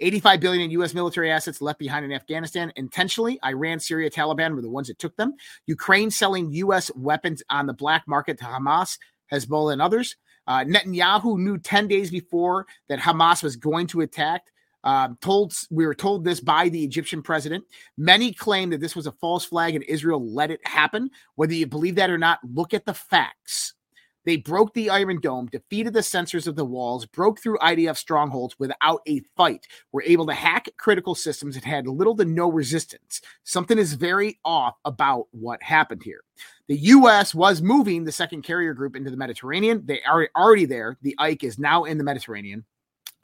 85 0.00 0.40
billion 0.40 0.62
in 0.62 0.80
US 0.80 0.92
military 0.92 1.30
assets 1.30 1.62
left 1.62 1.78
behind 1.78 2.04
in 2.04 2.10
Afghanistan. 2.10 2.72
Intentionally, 2.74 3.38
Iran, 3.44 3.78
Syria, 3.78 4.10
Taliban 4.10 4.56
were 4.56 4.62
the 4.62 4.68
ones 4.68 4.88
that 4.88 4.98
took 4.98 5.16
them. 5.16 5.34
Ukraine 5.66 6.10
selling 6.10 6.50
US 6.50 6.90
weapons 6.96 7.44
on 7.48 7.66
the 7.66 7.72
black 7.72 8.02
market 8.08 8.38
to 8.38 8.44
Hamas, 8.44 8.98
Hezbollah, 9.30 9.74
and 9.74 9.80
others. 9.80 10.16
Uh, 10.46 10.64
Netanyahu 10.64 11.38
knew 11.38 11.58
10 11.58 11.88
days 11.88 12.10
before 12.10 12.66
that 12.88 12.98
Hamas 12.98 13.42
was 13.42 13.56
going 13.56 13.86
to 13.88 14.02
attack 14.02 14.42
um, 14.84 15.16
told 15.22 15.54
we 15.70 15.86
were 15.86 15.94
told 15.94 16.24
this 16.24 16.40
by 16.40 16.68
the 16.68 16.84
Egyptian 16.84 17.22
president. 17.22 17.64
Many 17.96 18.32
claim 18.32 18.70
that 18.70 18.80
this 18.80 18.94
was 18.94 19.06
a 19.06 19.12
false 19.12 19.44
flag 19.44 19.74
and 19.74 19.84
Israel 19.84 20.24
let 20.30 20.50
it 20.50 20.60
happen. 20.66 21.10
Whether 21.36 21.54
you 21.54 21.66
believe 21.66 21.94
that 21.96 22.10
or 22.10 22.18
not, 22.18 22.38
look 22.54 22.74
at 22.74 22.84
the 22.84 22.94
facts. 22.94 23.74
They 24.24 24.36
broke 24.36 24.72
the 24.74 24.90
Iron 24.90 25.20
Dome, 25.20 25.46
defeated 25.46 25.92
the 25.92 26.00
sensors 26.00 26.46
of 26.46 26.56
the 26.56 26.64
walls, 26.64 27.06
broke 27.06 27.40
through 27.40 27.58
IDF 27.58 27.96
strongholds 27.96 28.58
without 28.58 29.00
a 29.06 29.22
fight, 29.36 29.66
were 29.92 30.02
able 30.06 30.26
to 30.26 30.34
hack 30.34 30.68
critical 30.76 31.14
systems 31.14 31.56
and 31.56 31.64
had 31.64 31.86
little 31.86 32.16
to 32.16 32.24
no 32.24 32.50
resistance. 32.50 33.20
Something 33.42 33.78
is 33.78 33.94
very 33.94 34.38
off 34.44 34.76
about 34.84 35.26
what 35.32 35.62
happened 35.62 36.02
here. 36.02 36.20
The 36.68 36.76
U.S. 36.76 37.34
was 37.34 37.60
moving 37.60 38.04
the 38.04 38.12
second 38.12 38.42
carrier 38.42 38.72
group 38.72 38.96
into 38.96 39.10
the 39.10 39.16
Mediterranean. 39.16 39.82
They 39.84 40.00
are 40.02 40.28
already 40.36 40.64
there. 40.64 40.96
The 41.02 41.14
Ike 41.18 41.44
is 41.44 41.58
now 41.58 41.84
in 41.84 41.98
the 41.98 42.04
Mediterranean. 42.04 42.64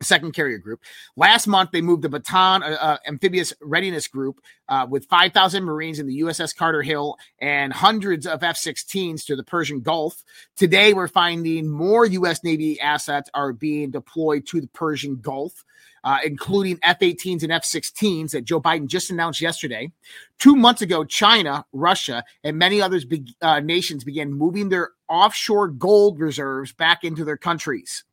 Second 0.03 0.33
carrier 0.33 0.57
group. 0.57 0.83
Last 1.15 1.47
month, 1.47 1.73
they 1.73 1.83
moved 1.83 2.03
the 2.03 2.09
Bataan 2.09 2.63
uh, 2.63 2.77
uh, 2.81 2.97
Amphibious 3.07 3.53
Readiness 3.61 4.09
Group 4.09 4.41
uh, 4.71 4.87
with 4.89 5.05
5,000 5.07 5.63
Marines 5.63 5.99
in 5.99 6.07
the 6.07 6.21
USS 6.21 6.57
Carter 6.57 6.83
Hall 6.83 7.19
and 7.39 7.71
hundreds 7.71 8.27
of 8.27 8.43
F 8.43 8.57
16s 8.57 9.27
to 9.27 9.37
the 9.37 9.45
Persian 9.45 9.81
Gulf. 9.81 10.25
Today, 10.57 10.95
we're 10.95 11.07
finding 11.07 11.69
more 11.69 12.07
U.S. 12.07 12.43
Navy 12.43 12.81
assets 12.81 13.29
are 13.35 13.53
being 13.53 13.91
deployed 13.91 14.47
to 14.47 14.63
the 14.63 14.69
Persian 14.69 15.17
Gulf. 15.17 15.65
Uh, 16.03 16.17
including 16.25 16.79
F 16.83 17.01
18s 17.01 17.43
and 17.43 17.53
F 17.53 17.63
16s 17.63 18.31
that 18.31 18.47
Joe 18.47 18.59
Biden 18.59 18.87
just 18.87 19.11
announced 19.11 19.43
yesterday. 19.43 19.93
Two 20.39 20.57
months 20.57 20.81
ago, 20.81 21.05
China, 21.05 21.67
Russia, 21.75 22.25
and 22.43 22.57
many 22.57 22.81
other 22.81 22.99
be- 23.07 23.35
uh, 23.43 23.61
nations 23.61 24.03
began 24.03 24.33
moving 24.33 24.71
their 24.71 24.93
offshore 25.11 25.69
gold 25.69 26.19
reserves 26.19 26.73
back 26.73 27.05
into 27.05 27.23
their 27.23 27.37
countries. 27.37 28.05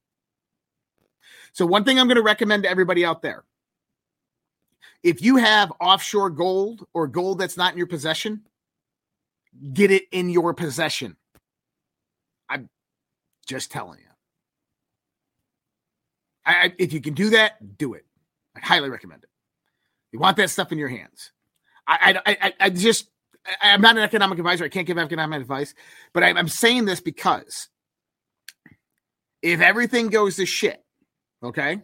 So, 1.58 1.66
one 1.66 1.84
thing 1.84 2.00
I'm 2.00 2.06
going 2.06 2.18
to 2.18 2.22
recommend 2.22 2.62
to 2.64 2.70
everybody 2.70 3.04
out 3.04 3.24
there 3.24 3.44
if 5.02 5.24
you 5.24 5.38
have 5.38 5.74
offshore 5.82 6.30
gold 6.30 6.86
or 6.94 7.08
gold 7.08 7.40
that's 7.40 7.58
not 7.58 7.72
in 7.72 7.80
your 7.80 7.88
possession, 7.88 8.44
get 9.74 9.90
it 9.90 10.04
in 10.12 10.30
your 10.30 10.54
possession. 10.54 11.16
I'm 12.48 12.70
just 13.48 13.72
telling 13.72 13.98
you. 13.98 14.06
I, 16.46 16.74
if 16.78 16.94
you 16.94 17.02
can 17.02 17.16
do 17.16 17.32
that, 17.32 17.80
do 17.80 17.96
it. 17.96 18.06
I 18.56 18.60
highly 18.60 18.92
recommend 18.92 19.24
it. 19.24 19.30
You 20.12 20.20
want 20.20 20.38
that 20.38 20.52
stuff 20.52 20.72
in 20.72 20.78
your 20.78 20.90
hands. 20.90 21.32
I, 21.88 22.20
I, 22.24 22.38
I, 22.40 22.54
I 22.60 22.70
just, 22.70 23.10
I, 23.64 23.70
am 23.70 23.82
not 23.82 23.98
an 23.98 24.04
economic 24.04 24.38
advisor. 24.38 24.64
I 24.64 24.70
can't 24.70 24.86
give 24.86 25.00
economic 25.00 25.42
advice, 25.42 25.74
but 26.14 26.22
I, 26.22 26.28
I'm 26.28 26.50
saying 26.50 26.86
this 26.86 27.02
because 27.02 27.68
if 29.42 29.60
everything 29.60 30.10
goes 30.10 30.36
to 30.36 30.46
shit, 30.46 30.84
okay, 31.44 31.82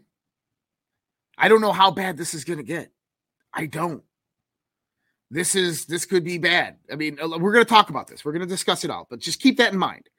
I 1.38 1.48
don't 1.48 1.62
know 1.62 1.72
how 1.72 1.92
bad 1.92 2.18
this 2.18 2.34
is 2.34 2.44
going 2.44 2.58
to 2.58 2.64
get. 2.64 2.92
I 3.54 3.66
don't. 3.66 4.04
This 5.32 5.56
is 5.56 5.86
this 5.86 6.06
could 6.06 6.24
be 6.24 6.38
bad. 6.38 6.78
I 6.92 6.96
mean, 6.96 7.18
we're 7.22 7.54
going 7.54 7.66
to 7.66 7.70
talk 7.70 7.90
about 7.90 8.08
this. 8.08 8.24
We're 8.24 8.34
going 8.34 8.48
to 8.48 8.48
discuss 8.48 8.84
it 8.84 8.92
all, 8.92 9.08
but 9.10 9.20
just 9.20 9.42
keep 9.42 9.58
that 9.58 9.74
in 9.74 9.80
mind. 9.80 10.10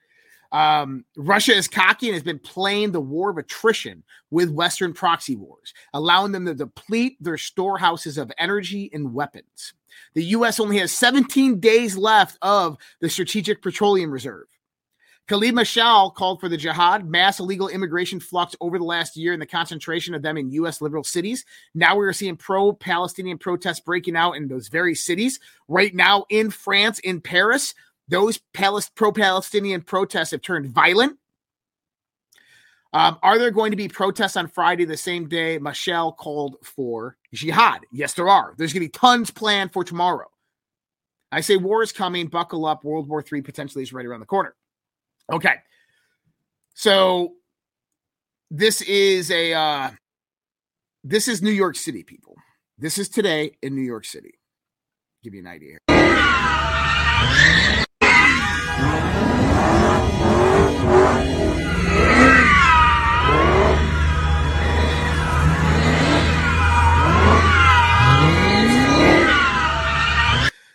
Um, 0.51 1.05
Russia 1.17 1.53
is 1.53 1.67
cocky 1.67 2.07
and 2.07 2.15
has 2.15 2.23
been 2.23 2.39
playing 2.39 2.93
the 2.93 3.01
war 3.01 3.31
of 3.31 3.39
attrition 3.39 4.05
with 4.31 4.51
Western 4.51 4.93
proxy 4.93 5.35
wars, 5.35 5.75
allowing 5.93 6.31
them 6.31 6.47
to 6.47 6.55
deplete 6.55 7.17
their 7.21 7.39
storehouses 7.39 8.19
of 8.19 8.31
energy 8.39 8.89
and 8.93 9.13
weapons. 9.13 9.75
The 10.15 10.25
U.S. 10.27 10.61
only 10.61 10.79
has 10.79 10.93
17 10.93 11.59
days 11.59 11.97
left 11.97 12.39
of 12.41 12.77
the 13.01 13.09
Strategic 13.09 13.63
Petroleum 13.63 14.11
Reserve. 14.11 14.47
Khalid 15.27 15.55
Mashal 15.55 16.15
called 16.15 16.39
for 16.39 16.51
the 16.51 16.57
jihad, 16.57 17.09
mass 17.09 17.41
illegal 17.41 17.69
immigration 17.69 18.21
flux 18.21 18.55
over 18.61 18.79
the 18.79 18.85
last 18.85 19.17
year, 19.17 19.33
and 19.33 19.41
the 19.41 19.47
concentration 19.47 20.15
of 20.15 20.21
them 20.21 20.37
in 20.37 20.51
U.S. 20.51 20.83
liberal 20.83 21.03
cities. 21.03 21.47
Now 21.75 21.97
we 21.97 22.05
are 22.07 22.13
seeing 22.13 22.37
pro 22.37 22.75
Palestinian 22.75 23.39
protests 23.39 23.81
breaking 23.81 24.17
out 24.17 24.33
in 24.33 24.49
those 24.49 24.69
very 24.69 24.95
cities. 24.95 25.41
Right 25.67 25.95
now 25.95 26.27
in 26.29 26.51
France, 26.51 26.99
in 26.99 27.23
Paris, 27.23 27.75
those 28.07 28.39
pro 28.95 29.13
Palestinian 29.13 29.81
protests 29.81 30.33
have 30.33 30.43
turned 30.43 30.67
violent. 30.67 31.19
Um, 32.93 33.19
are 33.23 33.39
there 33.39 33.51
going 33.51 33.73
to 33.73 33.77
be 33.77 33.89
protests 33.89 34.37
on 34.37 34.47
Friday, 34.47 34.85
the 34.85 34.97
same 34.97 35.27
day 35.27 35.59
Mashal 35.59 36.17
called 36.17 36.57
for 36.63 37.17
jihad? 37.33 37.81
Yes, 37.91 38.13
there 38.13 38.29
are. 38.29 38.55
There's 38.59 38.73
going 38.75 38.83
to 38.83 38.89
be 38.89 38.99
tons 38.99 39.31
planned 39.31 39.73
for 39.73 39.85
tomorrow. 39.85 40.29
I 41.33 41.41
say 41.41 41.57
war 41.57 41.83
is 41.83 41.93
coming. 41.93 42.29
Buckle 42.29 42.67
up. 42.67 42.85
World 42.85 43.09
War 43.09 43.25
III 43.33 43.41
potentially 43.41 43.83
is 43.83 43.93
right 43.93 44.07
around 44.07 44.21
the 44.21 44.27
corner. 44.27 44.55
Okay. 45.33 45.55
So 46.75 47.35
this 48.51 48.83
is 48.83 49.31
a 49.31 49.53
uh, 49.53 49.91
this 51.03 51.29
is 51.29 51.43
New 51.43 51.51
York 51.51 51.77
City, 51.77 52.03
people. 52.03 52.37
This 52.79 52.99
is 52.99 53.09
today 53.09 53.57
in 53.63 53.75
New 53.75 53.83
York 53.83 54.05
City. 54.05 54.35
Give 55.23 55.35
you 55.35 55.41
an 55.41 55.47
idea. 55.47 55.79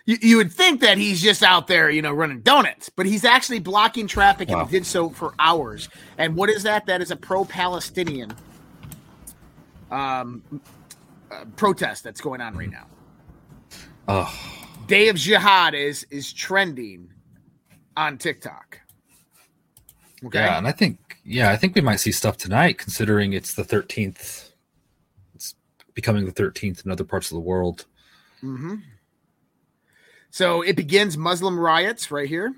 You, 0.09 0.17
you 0.21 0.37
would 0.37 0.51
think 0.51 0.81
that 0.81 0.97
he's 0.97 1.21
just 1.21 1.43
out 1.43 1.67
there, 1.67 1.87
you 1.91 2.01
know, 2.01 2.11
running 2.11 2.41
donuts, 2.41 2.89
but 2.89 3.05
he's 3.05 3.23
actually 3.23 3.59
blocking 3.59 4.07
traffic 4.07 4.49
wow. 4.49 4.61
and 4.61 4.69
he 4.69 4.79
did 4.79 4.85
so 4.87 5.11
for 5.11 5.35
hours. 5.37 5.87
And 6.17 6.35
what 6.35 6.49
is 6.49 6.63
that? 6.63 6.87
That 6.87 6.99
is 6.99 7.11
a 7.11 7.15
pro-Palestinian 7.15 8.33
um, 9.91 10.41
uh, 11.29 11.45
protest 11.55 12.03
that's 12.03 12.21
going 12.21 12.41
on 12.41 12.57
right 12.57 12.71
now. 12.71 12.87
Oh. 14.07 14.35
Day 14.87 15.09
of 15.09 15.15
Jihad 15.15 15.75
is 15.75 16.07
is 16.09 16.33
trending 16.33 17.13
on 17.95 18.17
TikTok. 18.17 18.79
Okay. 20.25 20.39
Yeah, 20.39 20.57
and 20.57 20.67
I 20.67 20.71
think 20.71 21.19
yeah, 21.23 21.51
I 21.51 21.55
think 21.55 21.75
we 21.75 21.81
might 21.81 21.97
see 21.97 22.11
stuff 22.11 22.35
tonight, 22.35 22.79
considering 22.79 23.33
it's 23.33 23.53
the 23.53 23.63
thirteenth. 23.63 24.51
It's 25.35 25.53
becoming 25.93 26.25
the 26.25 26.31
thirteenth 26.31 26.83
in 26.83 26.91
other 26.91 27.03
parts 27.03 27.29
of 27.29 27.35
the 27.35 27.41
world. 27.41 27.85
Mm-hmm. 28.41 28.77
So 30.31 30.61
it 30.61 30.75
begins 30.75 31.17
Muslim 31.17 31.59
riots 31.59 32.11
right 32.11 32.27
here. 32.27 32.53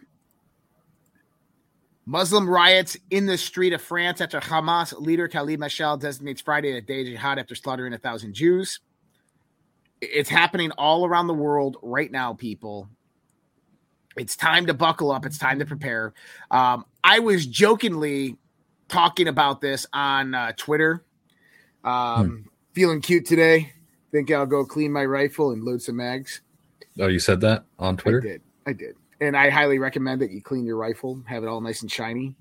Muslim 2.05 2.49
riots 2.49 2.97
in 3.09 3.25
the 3.25 3.37
street 3.37 3.73
of 3.73 3.81
France 3.81 4.21
after 4.21 4.39
Hamas 4.39 4.99
leader 4.99 5.27
Khalid 5.27 5.59
Mashal 5.59 5.99
designates 5.99 6.41
Friday 6.41 6.75
a 6.75 6.81
day 6.81 7.01
of 7.01 7.07
jihad 7.07 7.39
after 7.39 7.55
slaughtering 7.55 7.93
a 7.93 7.97
thousand 7.97 8.33
Jews. 8.33 8.79
It's 10.01 10.29
happening 10.29 10.71
all 10.71 11.05
around 11.05 11.27
the 11.27 11.33
world 11.33 11.77
right 11.81 12.11
now, 12.11 12.33
people. 12.33 12.89
It's 14.17 14.35
time 14.35 14.65
to 14.65 14.73
buckle 14.73 15.11
up. 15.11 15.25
It's 15.25 15.37
time 15.37 15.59
to 15.59 15.65
prepare. 15.65 16.13
Um, 16.49 16.85
I 17.03 17.19
was 17.19 17.45
jokingly 17.45 18.37
talking 18.87 19.27
about 19.27 19.61
this 19.61 19.85
on 19.93 20.35
uh, 20.35 20.51
Twitter. 20.57 21.05
Um, 21.83 22.27
hmm. 22.27 22.47
Feeling 22.73 23.01
cute 23.01 23.25
today. 23.25 23.73
Think 24.11 24.31
I'll 24.31 24.45
go 24.45 24.65
clean 24.65 24.91
my 24.91 25.05
rifle 25.05 25.51
and 25.51 25.63
load 25.63 25.81
some 25.81 25.97
mags. 25.97 26.41
Oh, 27.01 27.07
you 27.07 27.19
said 27.19 27.41
that 27.41 27.65
on 27.79 27.97
Twitter? 27.97 28.19
I 28.19 28.21
did. 28.21 28.41
I 28.67 28.73
did. 28.73 28.95
And 29.19 29.35
I 29.35 29.49
highly 29.49 29.79
recommend 29.79 30.21
that 30.21 30.31
you 30.31 30.41
clean 30.41 30.65
your 30.65 30.77
rifle, 30.77 31.21
have 31.27 31.43
it 31.43 31.47
all 31.47 31.59
nice 31.59 31.81
and 31.81 31.91
shiny. 31.91 32.35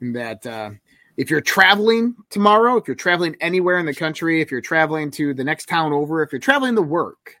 And 0.00 0.14
that 0.14 0.46
uh, 0.46 0.70
if 1.16 1.28
you're 1.28 1.40
traveling 1.40 2.14
tomorrow, 2.30 2.76
if 2.76 2.86
you're 2.86 2.94
traveling 2.94 3.36
anywhere 3.40 3.78
in 3.78 3.86
the 3.86 3.94
country, 3.94 4.40
if 4.40 4.50
you're 4.50 4.60
traveling 4.60 5.10
to 5.12 5.34
the 5.34 5.42
next 5.42 5.68
town 5.68 5.92
over, 5.92 6.22
if 6.22 6.32
you're 6.32 6.40
traveling 6.40 6.76
to 6.76 6.82
work, 6.82 7.36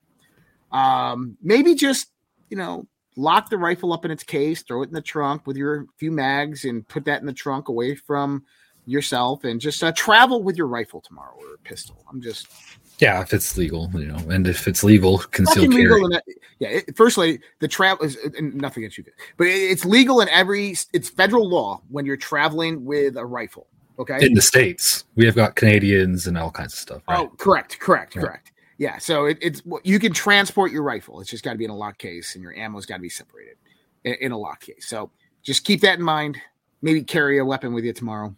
um, 0.72 1.36
maybe 1.40 1.74
just, 1.74 2.08
you 2.50 2.56
know, 2.56 2.86
lock 3.16 3.48
the 3.48 3.58
rifle 3.58 3.92
up 3.92 4.04
in 4.04 4.10
its 4.10 4.24
case, 4.24 4.62
throw 4.62 4.82
it 4.82 4.88
in 4.88 4.94
the 4.94 5.00
trunk 5.00 5.46
with 5.46 5.56
your 5.56 5.86
few 5.98 6.10
mags, 6.10 6.64
and 6.64 6.86
put 6.88 7.04
that 7.04 7.20
in 7.20 7.26
the 7.26 7.32
trunk 7.32 7.68
away 7.68 7.94
from 7.94 8.44
yourself, 8.86 9.44
and 9.44 9.60
just 9.60 9.82
uh, 9.84 9.92
travel 9.92 10.42
with 10.42 10.56
your 10.56 10.66
rifle 10.66 11.00
tomorrow 11.00 11.36
or 11.38 11.54
a 11.54 11.58
pistol. 11.58 12.04
I'm 12.10 12.20
just 12.20 12.48
yeah, 12.98 13.20
if 13.20 13.34
it's 13.34 13.56
legal, 13.56 13.90
you 13.94 14.06
know, 14.06 14.16
and 14.30 14.46
if 14.46 14.66
it's 14.66 14.82
legal, 14.82 15.18
concealed 15.18 15.70
carry. 15.70 15.90
Legal 15.90 16.08
that, 16.10 16.24
yeah, 16.58 16.68
it, 16.68 16.96
firstly, 16.96 17.40
the 17.58 17.68
travel 17.68 18.04
is 18.04 18.16
uh, 18.16 18.30
nothing 18.40 18.84
against 18.84 18.98
you, 18.98 19.04
but 19.36 19.46
it's 19.46 19.84
legal 19.84 20.20
in 20.20 20.28
every. 20.30 20.74
It's 20.92 21.08
federal 21.08 21.48
law 21.48 21.82
when 21.88 22.06
you're 22.06 22.16
traveling 22.16 22.84
with 22.84 23.16
a 23.16 23.24
rifle. 23.24 23.66
Okay, 23.98 24.24
in 24.24 24.34
the 24.34 24.42
states, 24.42 25.04
we 25.14 25.26
have 25.26 25.34
got 25.34 25.56
Canadians 25.56 26.26
and 26.26 26.38
all 26.38 26.50
kinds 26.50 26.72
of 26.72 26.78
stuff. 26.78 27.02
Right? 27.08 27.18
Oh, 27.18 27.28
correct, 27.36 27.78
correct, 27.78 28.14
correct. 28.14 28.52
Yeah, 28.78 28.98
so 28.98 29.26
it, 29.26 29.38
it's 29.40 29.62
you 29.84 29.98
can 29.98 30.12
transport 30.12 30.72
your 30.72 30.82
rifle. 30.82 31.20
It's 31.20 31.30
just 31.30 31.44
got 31.44 31.52
to 31.52 31.58
be 31.58 31.64
in 31.64 31.70
a 31.70 31.76
lock 31.76 31.98
case, 31.98 32.34
and 32.34 32.42
your 32.42 32.54
ammo's 32.54 32.86
got 32.86 32.96
to 32.96 33.02
be 33.02 33.08
separated 33.08 33.56
in, 34.04 34.14
in 34.20 34.32
a 34.32 34.38
lock 34.38 34.60
case. 34.60 34.86
So 34.88 35.10
just 35.42 35.64
keep 35.64 35.80
that 35.82 35.98
in 35.98 36.04
mind. 36.04 36.38
Maybe 36.82 37.02
carry 37.02 37.38
a 37.38 37.44
weapon 37.44 37.72
with 37.72 37.84
you 37.84 37.92
tomorrow. 37.92 38.34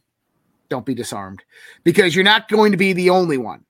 Don't 0.68 0.84
be 0.84 0.94
disarmed 0.94 1.42
because 1.82 2.14
you're 2.14 2.24
not 2.24 2.48
going 2.48 2.72
to 2.72 2.78
be 2.78 2.92
the 2.92 3.10
only 3.10 3.38
one 3.38 3.64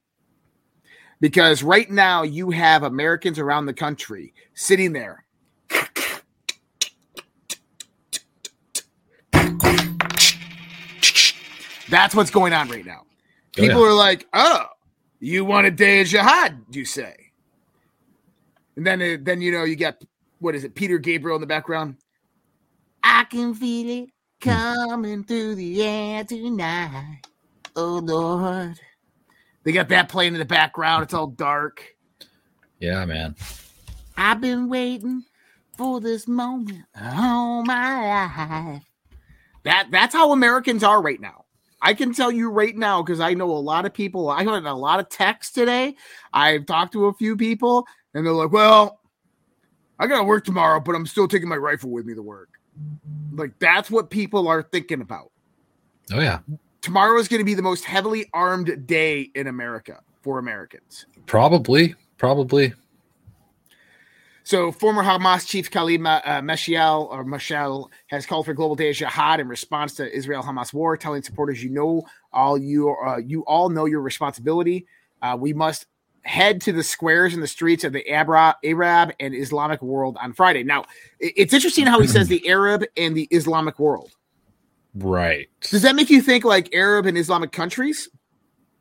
because 1.20 1.62
right 1.62 1.90
now 1.90 2.22
you 2.22 2.50
have 2.50 2.82
Americans 2.82 3.38
around 3.38 3.66
the 3.66 3.74
country 3.74 4.34
sitting 4.54 4.92
there. 4.92 5.24
That's 11.90 12.14
what's 12.14 12.30
going 12.30 12.52
on 12.52 12.68
right 12.68 12.84
now. 12.84 13.02
Oh, 13.02 13.60
People 13.60 13.78
oh, 13.78 13.84
yeah. 13.84 13.90
are 13.90 13.94
like, 13.94 14.26
"Oh, 14.34 14.66
you 15.20 15.44
want 15.44 15.66
a 15.66 15.70
day 15.70 16.02
of 16.02 16.08
jihad?" 16.08 16.58
You 16.70 16.84
say, 16.84 17.14
and 18.76 18.86
then 18.86 19.00
uh, 19.00 19.16
then 19.20 19.40
you 19.40 19.52
know 19.52 19.64
you 19.64 19.74
get 19.74 20.02
what 20.38 20.54
is 20.54 20.64
it? 20.64 20.74
Peter 20.74 20.98
Gabriel 20.98 21.36
in 21.36 21.40
the 21.40 21.46
background. 21.46 21.96
I 23.02 23.24
can 23.24 23.54
feel 23.54 24.04
it 24.04 24.10
hmm. 24.42 24.50
coming 24.50 25.24
through 25.24 25.54
the 25.54 25.82
air 25.82 26.24
tonight. 26.24 27.22
Oh 27.74 28.00
Lord. 28.02 28.78
They 29.64 29.72
got 29.72 29.88
that 29.88 30.08
playing 30.08 30.34
in 30.34 30.38
the 30.38 30.44
background. 30.44 31.02
It's 31.04 31.14
all 31.14 31.26
dark. 31.26 31.84
Yeah, 32.80 33.04
man. 33.04 33.34
I've 34.16 34.40
been 34.40 34.68
waiting 34.68 35.24
for 35.76 36.00
this 36.00 36.26
moment 36.26 36.84
all 37.00 37.64
my 37.64 38.26
life. 38.26 38.82
That 39.64 39.88
that's 39.90 40.14
how 40.14 40.32
Americans 40.32 40.82
are 40.82 41.02
right 41.02 41.20
now. 41.20 41.44
I 41.80 41.94
can 41.94 42.12
tell 42.12 42.32
you 42.32 42.50
right 42.50 42.76
now 42.76 43.02
because 43.02 43.20
I 43.20 43.34
know 43.34 43.50
a 43.50 43.58
lot 43.58 43.86
of 43.86 43.94
people. 43.94 44.28
I 44.28 44.44
got 44.44 44.64
a 44.64 44.72
lot 44.72 44.98
of 44.98 45.08
texts 45.08 45.52
today. 45.52 45.94
I've 46.32 46.66
talked 46.66 46.92
to 46.94 47.06
a 47.06 47.14
few 47.14 47.36
people, 47.36 47.86
and 48.14 48.26
they're 48.26 48.32
like, 48.32 48.50
"Well, 48.50 49.00
I 49.98 50.06
got 50.06 50.18
to 50.18 50.24
work 50.24 50.44
tomorrow, 50.44 50.80
but 50.80 50.94
I'm 50.94 51.06
still 51.06 51.28
taking 51.28 51.48
my 51.48 51.56
rifle 51.56 51.90
with 51.90 52.06
me 52.06 52.14
to 52.14 52.22
work." 52.22 52.48
Like 53.32 53.58
that's 53.58 53.90
what 53.90 54.10
people 54.10 54.48
are 54.48 54.62
thinking 54.62 55.00
about. 55.00 55.30
Oh 56.12 56.20
yeah. 56.20 56.40
Tomorrow 56.82 57.18
is 57.18 57.28
going 57.28 57.40
to 57.40 57.44
be 57.44 57.54
the 57.54 57.62
most 57.62 57.84
heavily 57.84 58.30
armed 58.32 58.86
day 58.86 59.30
in 59.34 59.46
America 59.46 60.00
for 60.22 60.38
Americans. 60.38 61.06
Probably, 61.26 61.94
probably. 62.16 62.72
So, 64.48 64.72
former 64.72 65.02
Hamas 65.02 65.46
chief 65.46 65.70
Khalid 65.70 66.00
uh, 66.00 66.22
Meshaal 66.40 67.10
or 67.10 67.22
Mashal 67.22 67.90
has 68.06 68.24
called 68.24 68.46
for 68.46 68.54
global 68.54 68.76
day 68.76 68.88
of 68.88 68.96
jihad 68.96 69.40
in 69.40 69.48
response 69.48 69.92
to 69.96 70.10
Israel-Hamas 70.10 70.72
war, 70.72 70.96
telling 70.96 71.22
supporters, 71.22 71.62
"You 71.62 71.68
know, 71.68 72.02
all 72.32 72.56
you 72.56 72.88
uh, 73.06 73.18
you 73.18 73.42
all 73.42 73.68
know 73.68 73.84
your 73.84 74.00
responsibility. 74.00 74.86
Uh, 75.20 75.36
we 75.38 75.52
must 75.52 75.84
head 76.22 76.62
to 76.62 76.72
the 76.72 76.82
squares 76.82 77.34
and 77.34 77.42
the 77.42 77.46
streets 77.46 77.84
of 77.84 77.92
the 77.92 78.08
Arab 78.08 79.12
and 79.20 79.34
Islamic 79.34 79.82
world 79.82 80.16
on 80.18 80.32
Friday." 80.32 80.62
Now, 80.62 80.86
it's 81.20 81.52
interesting 81.52 81.84
how 81.84 82.00
he 82.00 82.06
says 82.06 82.28
the 82.28 82.48
Arab 82.48 82.84
and 82.96 83.14
the 83.14 83.28
Islamic 83.30 83.78
world. 83.78 84.12
Right. 84.94 85.48
Does 85.60 85.82
that 85.82 85.94
make 85.94 86.10
you 86.10 86.22
think 86.22 86.44
like 86.44 86.74
Arab 86.74 87.06
and 87.06 87.16
Islamic 87.16 87.52
countries? 87.52 88.08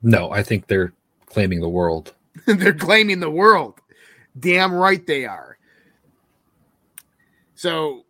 No, 0.01 0.31
I 0.31 0.43
think 0.43 0.67
they're 0.67 0.93
claiming 1.25 1.59
the 1.59 1.69
world. 1.69 2.13
they're 2.45 2.73
claiming 2.73 3.19
the 3.19 3.29
world. 3.29 3.79
Damn 4.39 4.73
right 4.73 5.05
they 5.05 5.25
are. 5.25 5.57
So 7.55 8.05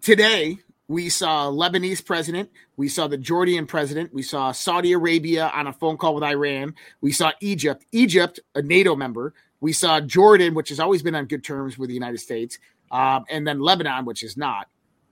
today 0.00 0.58
we 0.86 1.08
saw 1.08 1.50
Lebanese 1.50 2.04
president, 2.04 2.50
we 2.76 2.88
saw 2.88 3.08
the 3.08 3.18
Jordan 3.18 3.66
president, 3.66 4.14
we 4.14 4.22
saw 4.22 4.52
Saudi 4.52 4.92
Arabia 4.92 5.50
on 5.54 5.66
a 5.66 5.72
phone 5.72 5.96
call 5.96 6.14
with 6.14 6.24
Iran, 6.24 6.74
we 7.00 7.12
saw 7.12 7.32
Egypt, 7.40 7.84
Egypt, 7.92 8.40
a 8.54 8.62
NATO 8.62 8.96
member, 8.96 9.34
we 9.60 9.72
saw 9.72 10.00
Jordan, 10.00 10.54
which 10.54 10.68
has 10.68 10.80
always 10.80 11.02
been 11.02 11.14
on 11.14 11.26
good 11.26 11.44
terms 11.44 11.76
with 11.76 11.88
the 11.88 11.94
United 11.94 12.18
States, 12.18 12.58
um, 12.90 13.24
and 13.28 13.46
then 13.46 13.60
Lebanon, 13.60 14.04
which 14.04 14.22
is 14.22 14.36
not. 14.36 14.68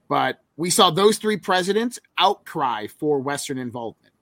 But 0.07 0.41
we 0.57 0.71
saw 0.71 0.89
those 0.89 1.17
three 1.17 1.37
presidents 1.37 1.99
outcry 2.17 2.87
for 2.87 3.19
Western 3.19 3.59
involvement, 3.59 4.13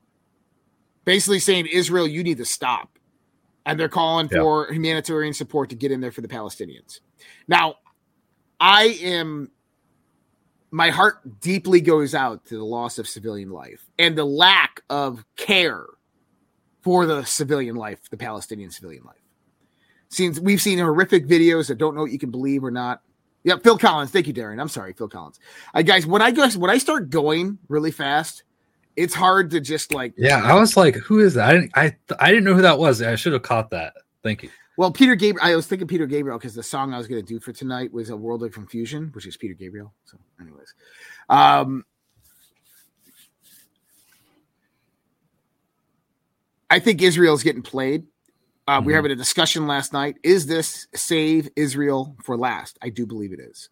basically 1.06 1.39
saying, 1.39 1.68
Israel, 1.72 2.08
you 2.08 2.24
need 2.24 2.38
to 2.38 2.46
stop. 2.46 3.00
And 3.65 3.80
they're 3.80 3.89
calling 3.89 4.30
yeah. 4.32 4.42
for 4.42 4.72
humanitarian 4.72 5.34
support 5.34 5.70
to 5.70 5.75
get 5.75 5.92
in 5.92 6.01
there 6.01 6.12
for 6.12 6.22
the 6.22 6.27
Palestinians. 6.27 7.00
Now, 7.48 7.75
I 8.60 9.00
am 9.01 9.50
my 10.72 10.89
heart 10.89 11.39
deeply 11.39 11.80
goes 11.80 12.13
out 12.13 12.46
to 12.46 12.58
the 12.58 12.65
loss 12.65 13.00
of 13.00 13.08
civilian 13.08 13.50
life 13.50 13.89
and 13.98 14.18
the 14.18 14.25
lack 14.25 14.82
of 14.89 15.24
care 15.38 15.86
for 16.82 17.06
the 17.06 17.24
civilian 17.24 17.75
life, 17.75 18.10
the 18.10 18.18
Palestinian 18.18 18.70
civilian 18.70 19.04
life. 19.06 19.15
Since 20.10 20.39
we've 20.39 20.62
seen 20.62 20.80
horrific 20.80 21.27
videos 21.27 21.70
that 21.70 21.77
don't 21.77 21.96
know 21.96 22.01
what 22.01 22.12
you 22.12 22.20
can 22.20 22.30
believe 22.30 22.63
or 22.63 22.72
not. 22.72 23.01
Yeah, 23.46 23.58
Phil 23.58 23.78
Collins. 23.78 24.10
Thank 24.10 24.25
you, 24.25 24.34
Darren. 24.34 24.60
I'm 24.60 24.68
sorry, 24.68 24.94
Phil 24.94 25.08
Collins. 25.08 25.40
Uh, 25.75 25.84
guys, 25.84 26.08
when 26.08 26.20
I 26.20 26.32
go, 26.32 26.50
when 26.50 26.72
I 26.72 26.80
start 26.80 27.12
going 27.12 27.60
really 27.70 27.92
fast, 27.92 28.44
it's 28.96 29.14
hard 29.14 29.52
to 29.52 29.62
just 29.62 29.94
like. 29.94 30.16
Yeah, 30.18 30.42
I 30.44 30.60
was 30.60 30.75
like, 30.75 30.96
who 30.96 31.20
is 31.20 31.36
that? 31.36 31.50
I 31.50 31.54
didn't, 31.54 31.72
I, 31.75 31.96
I 32.20 32.30
didn't 32.30 32.44
know 32.44 32.56
who 32.56 32.64
that 32.64 32.80
was. 32.80 33.04
I 33.04 33.14
should 33.14 33.34
have 33.34 33.44
caught 33.44 33.70
that. 33.70 33.94
Thank 34.24 34.42
you. 34.42 34.50
Well, 34.78 34.92
Peter 34.92 35.14
Gabriel. 35.14 35.46
I 35.46 35.56
was 35.56 35.68
thinking 35.68 35.88
Peter 35.88 36.08
Gabriel 36.08 36.40
because 36.40 36.56
the 36.56 36.64
song 36.64 36.92
I 36.92 36.98
was 36.98 37.08
going 37.08 37.24
to 37.24 37.34
do 37.34 37.40
for 37.40 37.54
tonight 37.54 37.94
was 37.94 38.10
"A 38.10 38.18
World 38.18 38.44
of 38.44 38.52
Confusion," 38.52 39.12
which 39.13 39.28
is 39.28 39.38
Peter 39.38 39.54
Gabriel. 39.54 39.93
So, 40.06 40.17
anyways, 40.41 40.74
um, 41.30 41.86
I 46.72 46.80
think 46.80 47.04
Israel's 47.04 47.43
getting 47.43 47.62
played. 47.62 48.08
Uh, 48.67 48.78
mm-hmm. 48.78 48.86
We 48.86 48.93
were 48.93 48.97
having 48.97 49.12
a 49.12 49.15
discussion 49.15 49.67
last 49.67 49.93
night. 49.93 50.17
Is 50.23 50.45
this 50.45 50.88
save 50.93 51.49
Israel 51.56 52.15
for 52.23 52.38
last? 52.38 52.78
I 52.82 52.89
do 52.89 53.06
believe 53.06 53.34
it 53.34 53.39
is. 53.39 53.69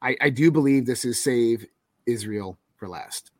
I, 0.00 0.16
I 0.20 0.30
do 0.30 0.50
believe 0.50 0.84
this 0.84 1.04
is 1.04 1.22
save 1.22 1.66
Israel 2.06 2.58
for 2.76 2.88
last. 2.88 3.30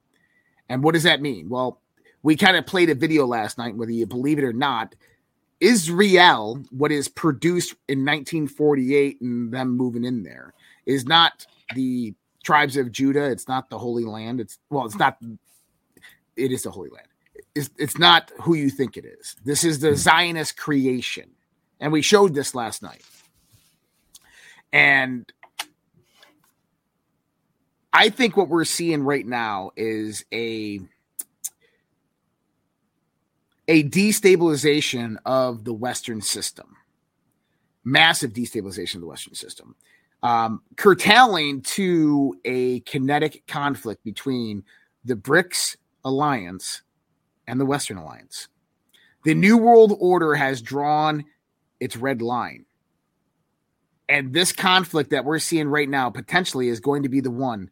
And 0.69 0.83
what 0.83 0.95
does 0.95 1.03
that 1.03 1.21
mean? 1.21 1.49
Well, 1.49 1.81
we 2.23 2.37
kind 2.37 2.57
of 2.57 2.67
played 2.67 2.89
a 2.89 2.95
video 2.95 3.27
last 3.27 3.59
night, 3.59 3.77
whether 3.77 3.91
you 3.91 4.07
believe 4.07 4.39
it 4.39 4.45
or 4.45 4.53
not 4.53 4.95
Israel, 5.63 6.61
what 6.71 6.91
is 6.91 7.09
produced 7.09 7.75
in 7.89 8.01
1948 8.01 9.21
and 9.21 9.53
them 9.53 9.77
moving 9.77 10.05
in 10.05 10.25
there, 10.25 10.55
is 10.87 11.07
not 11.07 11.47
the 11.77 12.15
tribes 12.43 12.77
of 12.77 12.91
Judah. 12.91 13.31
It's 13.31 13.47
not 13.47 13.71
the 13.71 13.79
Holy 13.79 14.05
Land. 14.05 14.41
It's 14.41 14.59
well, 14.71 14.87
it's 14.87 14.99
not. 14.99 15.19
It 16.37 16.51
is 16.51 16.65
the 16.65 16.71
Holy 16.71 16.91
Land. 16.91 17.07
It's, 17.55 17.71
it's 17.79 17.99
not 17.99 18.31
who 18.41 18.55
you 18.55 18.71
think 18.71 18.97
it 18.97 19.05
is. 19.05 19.37
This 19.45 19.65
is 19.65 19.81
the 19.81 19.91
hmm. 19.91 19.97
Zionist 19.97 20.57
creation, 20.57 21.31
and 21.81 21.93
we 21.93 22.03
showed 22.03 22.35
this 22.35 22.55
last 22.55 22.83
night. 22.83 23.03
And 24.73 25.31
I 27.93 28.09
think 28.09 28.37
what 28.37 28.49
we're 28.49 28.65
seeing 28.65 29.03
right 29.03 29.27
now 29.27 29.73
is 29.77 30.25
a 30.33 30.81
a 33.69 33.85
destabilization 33.85 35.17
of 35.25 35.65
the 35.65 35.73
Western 35.73 36.21
system, 36.21 36.77
massive 37.85 38.33
destabilization 38.33 38.97
of 38.97 39.01
the 39.03 39.07
Western 39.07 39.35
system, 39.35 39.77
um, 40.23 40.63
curtailing 40.77 41.61
to 41.63 42.35
a 42.45 42.81
kinetic 42.81 43.47
conflict 43.47 44.03
between 44.05 44.65
the 45.05 45.15
BRICS 45.15 45.77
alliance 46.05 46.83
and 47.47 47.61
the 47.61 47.67
Western 47.67 47.97
alliance. 47.97 48.49
The 49.25 49.35
New 49.35 49.57
World 49.57 49.97
Order 50.01 50.35
has 50.35 50.63
drawn 50.63 51.25
its 51.81 51.97
red 51.97 52.23
line. 52.23 52.65
And 54.09 54.33
this 54.33 54.53
conflict 54.53 55.11
that 55.11 55.25
we're 55.25 55.39
seeing 55.39 55.69
right 55.69 55.89
now 55.89 56.11
potentially 56.11 56.69
is 56.69 56.81
going 56.81 57.03
to 57.05 57.09
be 57.09 57.21
the 57.21 57.31
one 57.31 57.71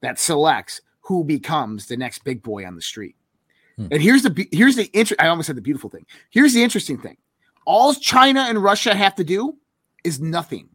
that 0.00 0.18
selects 0.18 0.80
who 1.02 1.24
becomes 1.24 1.86
the 1.86 1.96
next 1.96 2.24
big 2.24 2.42
boy 2.42 2.66
on 2.66 2.74
the 2.74 2.82
street. 2.82 3.16
Hmm. 3.76 3.88
And 3.90 4.02
here's 4.02 4.22
the 4.22 4.48
here's 4.50 4.76
the 4.76 4.90
inter- 4.92 5.16
I 5.18 5.28
almost 5.28 5.46
said 5.46 5.56
the 5.56 5.62
beautiful 5.62 5.90
thing. 5.90 6.06
Here's 6.30 6.54
the 6.54 6.62
interesting 6.62 6.98
thing. 6.98 7.16
All 7.64 7.94
China 7.94 8.40
and 8.48 8.62
Russia 8.62 8.94
have 8.94 9.14
to 9.16 9.24
do 9.24 9.56
is 10.04 10.20
nothing. 10.20 10.68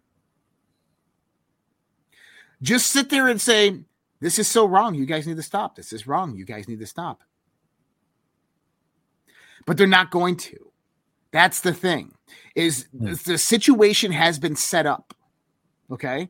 Just 2.62 2.92
sit 2.92 3.10
there 3.10 3.28
and 3.28 3.40
say, 3.40 3.80
This 4.20 4.40
is 4.40 4.48
so 4.48 4.66
wrong. 4.66 4.96
You 4.96 5.06
guys 5.06 5.28
need 5.28 5.38
to 5.38 5.44
stop. 5.44 5.76
This 5.76 5.94
is 5.94 6.08
wrong. 6.08 6.36
You 6.36 6.46
guys 6.46 6.68
need 6.68 6.80
to 6.80 6.88
stop. 6.88 7.22
But 9.68 9.78
they're 9.78 9.86
not 9.86 10.10
going 10.10 10.38
to. 10.38 10.72
That's 11.32 11.62
the 11.62 11.74
thing. 11.74 12.14
Is 12.56 12.88
hmm. 12.98 13.14
the 13.26 13.38
situation 13.38 14.12
has 14.12 14.40
been 14.40 14.56
set 14.56 14.88
up. 14.88 15.14
Okay 15.92 16.30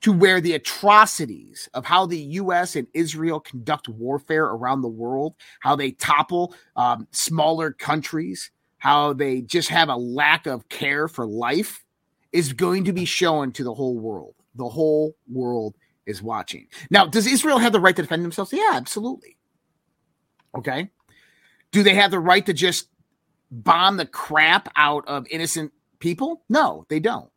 to 0.00 0.12
where 0.12 0.40
the 0.40 0.54
atrocities 0.54 1.68
of 1.74 1.84
how 1.84 2.06
the 2.06 2.18
U.S. 2.18 2.76
and 2.76 2.86
Israel 2.94 3.40
conduct 3.40 3.88
warfare 3.88 4.44
around 4.44 4.82
the 4.82 4.88
world, 4.88 5.34
how 5.60 5.74
they 5.74 5.92
topple 5.92 6.54
um, 6.76 7.08
smaller 7.10 7.72
countries, 7.72 8.50
how 8.78 9.12
they 9.12 9.40
just 9.40 9.68
have 9.68 9.88
a 9.88 9.96
lack 9.96 10.46
of 10.46 10.68
care 10.68 11.08
for 11.08 11.26
life, 11.26 11.84
is 12.32 12.52
going 12.52 12.84
to 12.84 12.92
be 12.92 13.04
shown 13.04 13.50
to 13.52 13.64
the 13.64 13.74
whole 13.74 13.98
world. 13.98 14.34
The 14.54 14.68
whole 14.68 15.16
world 15.30 15.74
is 16.06 16.22
watching. 16.22 16.68
Now, 16.90 17.06
does 17.06 17.26
Israel 17.26 17.58
have 17.58 17.72
the 17.72 17.80
right 17.80 17.96
to 17.96 18.02
defend 18.02 18.24
themselves? 18.24 18.52
Yeah, 18.52 18.70
absolutely. 18.74 19.36
Okay. 20.56 20.90
Do 21.70 21.82
they 21.82 21.94
have 21.94 22.10
the 22.10 22.20
right 22.20 22.44
to 22.46 22.52
just 22.52 22.88
bomb 23.50 23.96
the 23.96 24.06
crap 24.06 24.68
out 24.76 25.06
of 25.06 25.26
innocent 25.30 25.72
people? 25.98 26.42
No, 26.48 26.86
they 26.88 27.00
don't. 27.00 27.30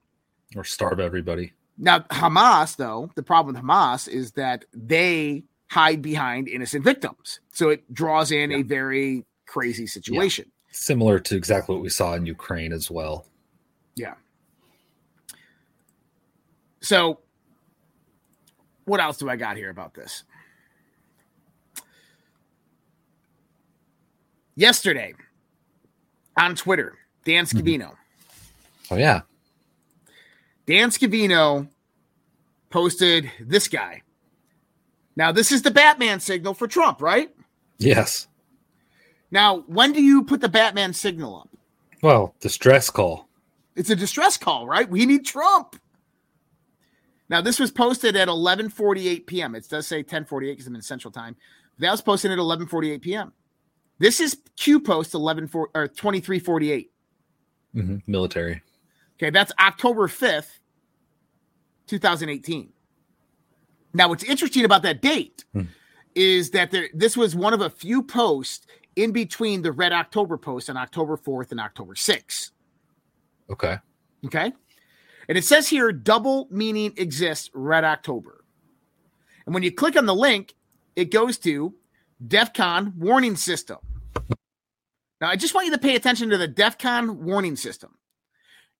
Or 0.55 0.63
starve 0.63 0.99
everybody. 0.99 1.53
Now, 1.77 1.99
Hamas, 1.99 2.75
though, 2.75 3.11
the 3.15 3.23
problem 3.23 3.55
with 3.55 3.63
Hamas 3.63 4.07
is 4.07 4.33
that 4.33 4.65
they 4.73 5.43
hide 5.69 6.01
behind 6.01 6.47
innocent 6.47 6.83
victims. 6.83 7.39
So 7.51 7.69
it 7.69 7.93
draws 7.93 8.31
in 8.31 8.51
yeah. 8.51 8.57
a 8.57 8.63
very 8.63 9.25
crazy 9.47 9.87
situation. 9.87 10.45
Yeah. 10.47 10.73
Similar 10.73 11.19
to 11.19 11.35
exactly 11.35 11.75
what 11.75 11.81
we 11.81 11.89
saw 11.89 12.13
in 12.13 12.25
Ukraine 12.25 12.73
as 12.73 12.91
well. 12.91 13.25
Yeah. 13.95 14.15
So, 16.81 17.19
what 18.85 18.99
else 18.99 19.17
do 19.17 19.29
I 19.29 19.35
got 19.35 19.57
here 19.57 19.69
about 19.69 19.93
this? 19.93 20.23
Yesterday 24.55 25.15
on 26.37 26.55
Twitter, 26.55 26.97
Dan 27.25 27.45
mm-hmm. 27.45 27.57
Scavino. 27.57 27.95
Oh, 28.89 28.97
yeah. 28.97 29.21
Dan 30.65 30.89
Scavino 30.89 31.67
posted 32.69 33.31
this 33.39 33.67
guy. 33.67 34.01
Now, 35.15 35.31
this 35.31 35.51
is 35.51 35.61
the 35.61 35.71
Batman 35.71 36.19
signal 36.19 36.53
for 36.53 36.67
Trump, 36.67 37.01
right? 37.01 37.33
Yes. 37.77 38.27
Now, 39.29 39.59
when 39.67 39.93
do 39.93 40.01
you 40.01 40.23
put 40.23 40.41
the 40.41 40.49
Batman 40.49 40.93
signal 40.93 41.41
up? 41.41 41.49
Well, 42.01 42.35
distress 42.39 42.89
call. 42.89 43.27
It's 43.75 43.89
a 43.89 43.95
distress 43.95 44.37
call, 44.37 44.67
right? 44.67 44.89
We 44.89 45.05
need 45.05 45.25
Trump. 45.25 45.75
Now, 47.29 47.41
this 47.41 47.59
was 47.59 47.71
posted 47.71 48.17
at 48.17 48.27
11:48 48.27 49.25
p.m. 49.25 49.55
It 49.55 49.67
does 49.69 49.87
say 49.87 50.03
10:48 50.03 50.39
because 50.41 50.67
I'm 50.67 50.75
in 50.75 50.81
Central 50.81 51.11
Time. 51.11 51.37
That 51.79 51.91
was 51.91 52.01
posted 52.01 52.31
at 52.31 52.37
11:48 52.37 53.01
p.m. 53.01 53.31
This 54.01 54.19
is 54.19 54.35
Q 54.57 54.79
post 54.79 55.13
11 55.13 55.51
or 55.53 55.87
2348. 55.87 56.91
Mm-hmm. 57.75 57.97
Military. 58.07 58.63
Okay, 59.15 59.29
that's 59.29 59.51
October 59.59 60.07
5th, 60.07 60.57
2018. 61.85 62.73
Now, 63.93 64.09
what's 64.09 64.23
interesting 64.23 64.65
about 64.65 64.81
that 64.81 65.03
date 65.03 65.45
hmm. 65.53 65.65
is 66.15 66.49
that 66.49 66.71
there 66.71 66.89
this 66.95 67.15
was 67.15 67.35
one 67.35 67.53
of 67.53 67.61
a 67.61 67.69
few 67.69 68.01
posts 68.01 68.65
in 68.95 69.11
between 69.11 69.61
the 69.61 69.71
Red 69.71 69.93
October 69.93 70.35
post 70.35 70.67
on 70.71 70.77
October 70.77 71.15
4th 71.15 71.51
and 71.51 71.59
October 71.59 71.93
6th. 71.93 72.49
Okay. 73.51 73.77
Okay. 74.25 74.51
And 75.29 75.37
it 75.37 75.45
says 75.45 75.69
here 75.69 75.91
double 75.91 76.47
meaning 76.49 76.91
exists 76.97 77.51
Red 77.53 77.83
October. 77.83 78.43
And 79.45 79.53
when 79.53 79.61
you 79.61 79.71
click 79.71 79.95
on 79.95 80.07
the 80.07 80.15
link, 80.15 80.55
it 80.95 81.11
goes 81.11 81.37
to 81.39 81.75
DEF 82.27 82.53
CON 82.53 82.93
warning 82.97 83.35
system. 83.35 83.77
Now, 85.21 85.29
I 85.29 85.35
just 85.35 85.53
want 85.53 85.67
you 85.67 85.71
to 85.71 85.77
pay 85.77 85.95
attention 85.95 86.31
to 86.31 86.37
the 86.37 86.47
DEF 86.47 86.79
CON 86.79 87.23
warning 87.23 87.55
system. 87.55 87.95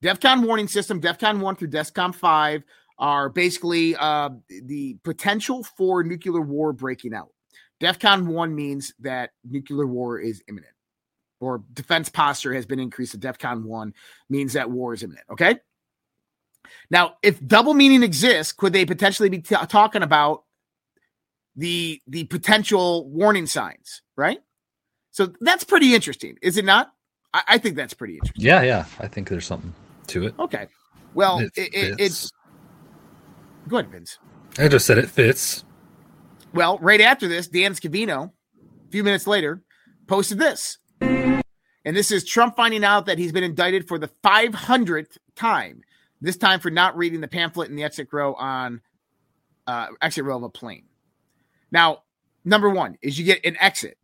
DEF 0.02 0.20
CON 0.20 0.42
warning 0.42 0.68
system, 0.68 1.00
DEF 1.00 1.20
CON 1.20 1.40
1 1.40 1.56
through 1.56 1.68
DEF 1.68 1.94
CON 1.94 2.12
5 2.12 2.64
are 2.98 3.30
basically 3.30 3.96
uh, 3.96 4.32
the 4.50 4.98
potential 5.04 5.64
for 5.64 6.04
nuclear 6.04 6.42
war 6.42 6.74
breaking 6.74 7.14
out. 7.14 7.30
DEF 7.80 8.00
CON 8.00 8.28
1 8.28 8.56
means 8.56 8.94
that 9.00 9.32
nuclear 9.44 9.86
war 9.86 10.20
is 10.20 10.44
imminent, 10.50 10.74
or 11.40 11.64
defense 11.74 12.10
posture 12.10 12.54
has 12.54 12.66
been 12.66 12.80
increased 12.80 13.12
to 13.12 13.18
DEF 13.20 13.38
CON 13.38 13.64
1 13.64 13.94
means 14.30 14.54
that 14.54 14.70
war 14.70 14.94
is 14.94 15.04
imminent. 15.04 15.26
Okay. 15.32 15.60
Now, 16.90 17.16
if 17.22 17.46
double 17.46 17.76
meaning 17.76 18.02
exists, 18.02 18.52
could 18.52 18.74
they 18.74 18.86
potentially 18.86 19.30
be 19.30 19.40
t- 19.40 19.56
talking 19.68 20.04
about 20.04 20.44
the 21.56 22.02
the 22.08 22.24
potential 22.26 23.10
warning 23.10 23.46
signs, 23.46 24.02
right? 24.16 24.40
So 25.12 25.34
that's 25.42 25.64
pretty 25.64 25.94
interesting, 25.94 26.38
is 26.42 26.58
it 26.58 26.66
not? 26.66 26.94
I, 27.34 27.44
I 27.50 27.58
think 27.58 27.76
that's 27.76 27.94
pretty 27.94 28.16
interesting. 28.16 28.46
Yeah, 28.46 28.64
yeah. 28.64 28.86
I 29.00 29.08
think 29.08 29.30
there's 29.30 29.46
something 29.46 29.74
to 30.08 30.28
it. 30.28 30.36
Okay. 30.40 30.68
Well, 31.14 31.40
it, 31.40 31.52
it, 31.56 31.74
it 31.74 31.96
it's 32.00 32.32
go 33.68 33.78
ahead, 33.78 33.92
Vince. 33.92 34.18
I 34.58 34.68
just 34.68 34.86
said 34.86 34.98
it 34.98 35.10
fits. 35.10 35.64
Well, 36.54 36.78
right 36.80 37.02
after 37.02 37.28
this, 37.28 37.48
Dan 37.48 37.74
Scavino, 37.74 38.32
a 38.88 38.92
few 38.92 39.04
minutes 39.04 39.28
later, 39.28 39.64
posted 40.08 40.40
this. 40.40 40.78
And 41.00 41.98
this 41.98 42.12
is 42.12 42.26
Trump 42.26 42.56
finding 42.56 42.84
out 42.84 43.06
that 43.08 43.18
he's 43.18 43.32
been 43.32 43.44
indicted 43.44 43.88
for 43.88 43.98
the 43.98 44.10
500th 44.24 45.18
time, 45.36 45.82
this 46.20 46.38
time 46.38 46.60
for 46.60 46.70
not 46.70 46.96
reading 46.96 47.22
the 47.22 47.28
pamphlet 47.28 47.70
in 47.70 47.76
the 47.76 47.84
exit 47.84 48.10
row 48.12 48.34
on 48.36 48.82
uh, 49.68 49.88
exit 50.02 50.26
row 50.26 50.38
of 50.38 50.44
a 50.44 50.50
plane. 50.50 50.84
Now, 51.72 52.04
number 52.46 52.70
one 52.70 52.98
is 53.02 53.18
you 53.18 53.26
get 53.26 53.44
an 53.46 53.58
exit. 53.60 53.98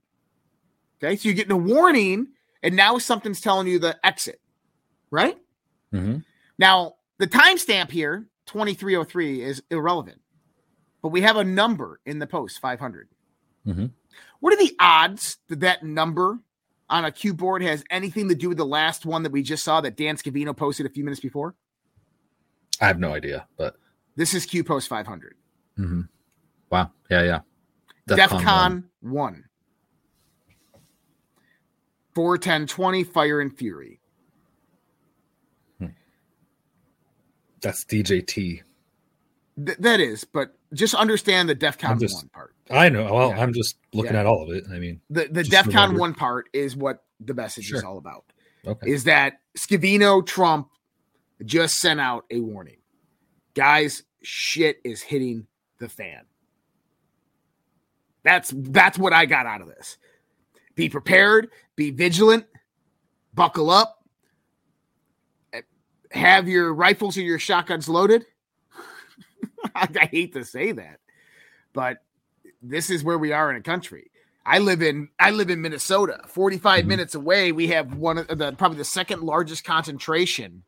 Okay, 1.04 1.16
so 1.16 1.30
you're 1.30 1.36
getting 1.36 1.52
a 1.52 1.58
warning, 1.58 2.28
and 2.64 2.76
now 2.76 2.98
something's 2.98 3.42
telling 3.42 3.68
you 3.68 3.80
the 3.80 3.98
exit, 4.06 4.42
right? 5.12 5.38
Mm-hmm. 5.94 6.18
Now, 6.58 6.96
the 7.20 7.28
timestamp 7.28 7.92
here, 7.92 8.28
2303, 8.48 9.44
is 9.44 9.62
irrelevant, 9.70 10.20
but 11.02 11.10
we 11.10 11.22
have 11.22 11.38
a 11.38 11.44
number 11.44 12.00
in 12.06 12.20
the 12.20 12.28
post, 12.28 12.60
500. 12.60 13.10
Mm-hmm. 13.68 13.86
What 14.40 14.54
are 14.54 14.58
the 14.58 14.76
odds 14.80 15.38
that 15.50 15.60
that 15.60 15.84
number 15.84 16.40
on 16.90 17.06
a 17.06 17.12
Q 17.12 17.34
board 17.34 17.62
has 17.62 17.84
anything 17.90 18.30
to 18.30 18.36
do 18.36 18.50
with 18.50 18.58
the 18.58 18.66
last 18.66 19.06
one 19.06 19.24
that 19.24 19.32
we 19.32 19.44
just 19.44 19.64
saw 19.64 19.82
that 19.82 19.98
Dan 19.98 20.16
Scavino 20.18 20.56
posted 20.56 20.86
a 20.86 20.90
few 20.90 21.04
minutes 21.04 21.20
before? 21.22 21.54
I 22.82 22.88
have 22.88 23.00
no 23.00 23.14
idea, 23.14 23.48
but 23.58 23.76
this 24.16 24.34
is 24.34 24.46
Q 24.46 24.64
Post 24.64 24.88
500. 24.88 25.36
Mm-hmm. 25.78 26.02
Wow. 26.70 26.92
Yeah, 27.10 27.24
yeah. 27.24 27.40
DEF 28.08 28.30
CON 28.30 28.84
1. 29.02 29.14
1. 29.14 29.44
41020 32.18 33.04
Fire 33.04 33.42
and 33.42 33.56
Fury. 33.56 34.00
Hmm. 35.78 35.90
That's 37.62 37.86
DJT. 37.86 38.34
Th- 38.34 39.78
that 39.78 40.00
is, 40.00 40.24
but 40.24 40.56
just 40.74 40.96
understand 40.96 41.48
the 41.48 41.54
DEF 41.54 41.78
CON 41.78 42.00
just, 42.00 42.16
1 42.16 42.30
part. 42.30 42.56
I 42.72 42.90
know. 42.90 43.14
Well, 43.14 43.30
yeah. 43.30 43.40
I'm 43.40 43.54
just 43.54 43.78
looking 43.94 44.16
yeah. 44.16 44.22
at 44.22 44.26
all 44.26 44.42
of 44.42 44.50
it. 44.50 44.64
I 44.74 44.80
mean, 44.80 45.00
the, 45.12 45.28
the 45.30 45.44
DEF 45.44 45.70
CON 45.72 45.96
1 45.96 46.16
part 46.16 46.50
is 46.54 46.76
what 46.76 47.04
the 47.20 47.36
message 47.36 47.66
sure. 47.66 47.78
is 47.78 47.84
all 47.84 48.00
about. 48.00 48.26
Okay. 48.66 48.90
Is 48.90 49.04
that 49.04 49.34
Scavino 49.56 50.26
Trump 50.26 50.70
just 51.46 51.78
sent 51.78 52.00
out 52.00 52.26
a 52.32 52.40
warning. 52.40 52.78
Guys, 53.54 54.02
shit 54.24 54.82
is 54.84 55.04
hitting 55.04 55.46
the 55.78 55.88
fan. 55.88 56.24
That's 58.24 58.52
that's 58.56 58.98
what 58.98 59.14
I 59.14 59.28
got 59.28 59.46
out 59.46 59.62
of 59.62 59.68
this. 59.68 60.00
Be 60.78 60.90
prepared, 60.90 61.50
be 61.76 61.90
vigilant, 61.90 62.46
buckle 63.34 63.70
up, 63.72 64.06
have 66.12 66.48
your 66.48 66.74
rifles 66.74 67.18
or 67.18 67.22
your 67.22 67.40
shotguns 67.40 67.90
loaded. 67.90 68.26
I, 69.76 69.88
I 70.00 70.06
hate 70.06 70.34
to 70.34 70.46
say 70.46 70.72
that, 70.72 71.00
but 71.74 71.98
this 72.62 72.90
is 72.90 73.04
where 73.04 73.18
we 73.18 73.32
are 73.32 73.50
in 73.50 73.58
a 73.58 73.62
country. 73.62 74.12
I 74.46 74.60
live 74.60 74.82
in 74.82 75.10
I 75.20 75.32
live 75.32 75.50
in 75.50 75.62
Minnesota. 75.62 76.22
45 76.28 76.80
mm-hmm. 76.80 76.88
minutes 76.88 77.16
away, 77.16 77.52
we 77.52 77.68
have 77.68 77.96
one 77.96 78.20
of 78.20 78.38
the 78.38 78.54
probably 78.54 78.78
the 78.78 78.86
second 78.86 79.24
largest 79.24 79.64
concentration 79.64 80.64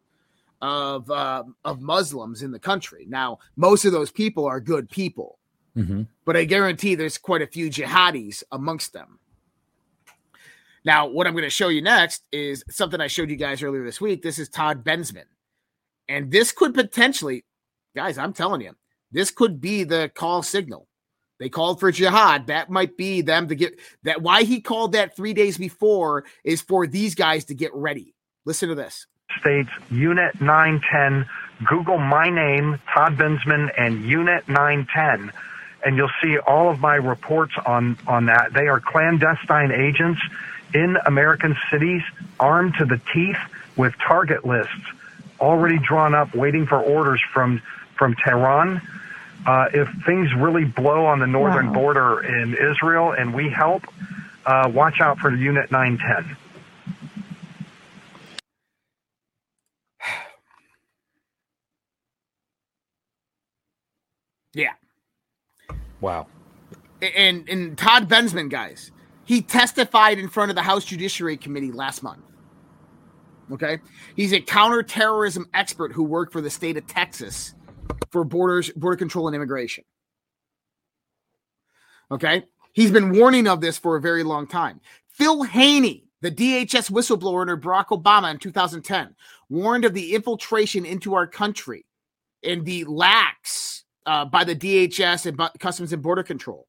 of 0.62 1.10
uh, 1.10 1.44
of 1.64 1.82
Muslims 1.82 2.42
in 2.42 2.52
the 2.52 2.60
country. 2.60 3.06
Now, 3.08 3.40
most 3.56 3.86
of 3.86 3.92
those 3.92 4.12
people 4.12 4.46
are 4.46 4.60
good 4.60 4.90
people, 4.90 5.40
mm-hmm. 5.78 6.04
but 6.26 6.36
I 6.36 6.44
guarantee 6.46 6.96
there's 6.96 7.18
quite 7.18 7.42
a 7.42 7.48
few 7.48 7.70
jihadis 7.70 8.44
amongst 8.52 8.92
them. 8.92 9.20
Now, 10.86 11.08
what 11.08 11.28
I'm 11.28 11.34
going 11.34 11.44
to 11.44 11.50
show 11.50 11.70
you 11.70 11.82
next 11.82 12.24
is 12.32 12.64
something 12.70 13.02
I 13.02 13.08
showed 13.08 13.30
you 13.30 13.36
guys 13.36 13.62
earlier 13.62 13.84
this 13.84 14.00
week. 14.00 14.22
This 14.22 14.40
is 14.40 14.50
Todd 14.50 14.84
Bensman, 14.84 15.26
and 16.08 16.32
this 16.32 16.52
could 16.52 16.74
potentially, 16.74 17.46
guys, 17.96 18.18
I'm 18.18 18.34
telling 18.34 18.62
you, 18.62 18.74
this 19.12 19.32
could 19.32 19.60
be 19.60 19.84
the 19.84 20.12
call 20.14 20.44
signal. 20.44 20.88
They 21.40 21.50
called 21.50 21.80
for 21.80 21.92
jihad. 21.92 22.48
That 22.48 22.70
might 22.70 22.98
be 22.98 23.22
them 23.22 23.48
to 23.48 23.56
get 23.56 23.80
that. 24.04 24.22
Why 24.22 24.44
he 24.44 24.60
called 24.60 24.92
that 24.92 25.16
three 25.16 25.34
days 25.34 25.58
before 25.58 26.26
is 26.44 26.62
for 26.62 26.86
these 26.86 27.16
guys 27.16 27.46
to 27.46 27.56
get 27.56 27.74
ready. 27.74 28.14
Listen 28.46 28.70
to 28.70 28.76
this. 28.76 29.08
States 29.40 29.70
Unit 29.90 30.40
910. 30.42 31.30
Google 31.66 31.98
my 31.98 32.30
name, 32.30 32.80
Todd 32.94 33.18
Bensman, 33.18 33.70
and 33.78 34.04
Unit 34.04 34.48
910, 34.48 35.32
and 35.86 35.98
you'll 35.98 36.10
see 36.22 36.38
all 36.40 36.70
of 36.70 36.80
my 36.80 36.96
reports 36.96 37.54
on, 37.66 37.98
on 38.08 38.28
that. 38.28 38.54
They 38.54 38.68
are 38.68 38.80
clandestine 38.80 39.72
agents 39.72 40.22
in 40.74 40.98
American 41.06 41.56
cities, 41.72 42.02
armed 42.40 42.76
to 42.78 42.86
the 42.86 43.00
teeth 43.14 43.38
with 43.76 43.94
target 43.98 44.46
lists 44.46 44.74
already 45.40 45.80
drawn 45.80 46.14
up, 46.14 46.36
waiting 46.36 46.66
for 46.66 46.80
orders 46.80 47.22
from, 47.34 47.62
from 47.98 48.16
Tehran. 48.16 48.82
Uh, 49.46 49.68
if 49.74 49.88
things 50.06 50.34
really 50.36 50.66
blow 50.66 51.06
on 51.06 51.20
the 51.20 51.28
northern 51.28 51.68
wow. 51.68 51.74
border 51.74 52.20
in 52.22 52.56
Israel 52.56 53.14
and 53.14 53.34
we 53.34 53.50
help, 53.50 53.84
uh, 54.46 54.70
watch 54.74 55.00
out 55.00 55.18
for 55.20 55.34
Unit 55.34 55.72
910. 55.72 56.38
Yeah. 64.52 64.74
Wow. 66.02 66.26
And 67.02 67.48
and 67.48 67.78
Todd 67.78 68.10
Bensman, 68.10 68.50
guys, 68.50 68.92
he 69.30 69.44
testified 69.44 70.18
in 70.18 70.28
front 70.28 70.50
of 70.50 70.56
the 70.56 70.64
House 70.64 70.84
Judiciary 70.84 71.38
Committee 71.38 71.72
last 71.72 72.02
month. 72.02 72.24
Okay, 73.52 73.78
he's 74.16 74.34
a 74.34 74.42
counterterrorism 74.42 75.48
expert 75.54 75.94
who 75.94 76.04
worked 76.04 76.34
for 76.34 76.42
the 76.42 76.50
state 76.50 76.78
of 76.78 76.88
Texas 76.88 77.54
for 78.10 78.24
borders, 78.24 78.72
border 78.72 78.98
control, 78.98 79.28
and 79.28 79.36
immigration. 79.36 79.84
Okay, 82.10 82.44
he's 82.74 82.90
been 82.90 83.16
warning 83.16 83.48
of 83.48 83.62
this 83.62 83.78
for 83.78 83.96
a 83.96 84.02
very 84.02 84.24
long 84.24 84.48
time. 84.48 84.82
Phil 85.10 85.44
Haney, 85.44 86.06
the 86.22 86.32
DHS 86.32 86.90
whistleblower 86.90 87.42
under 87.42 87.56
Barack 87.56 87.90
Obama 87.90 88.32
in 88.32 88.40
2010, 88.40 89.16
warned 89.48 89.86
of 89.86 89.94
the 89.94 90.16
infiltration 90.16 90.88
into 90.88 91.14
our 91.14 91.28
country 91.28 91.86
and 92.44 92.66
the 92.66 92.84
lax 92.86 93.84
uh, 94.08 94.26
by 94.26 94.44
the 94.44 94.56
DHS 94.56 95.28
and 95.28 95.60
Customs 95.60 95.94
and 95.94 96.02
Border 96.02 96.24
Control 96.24 96.66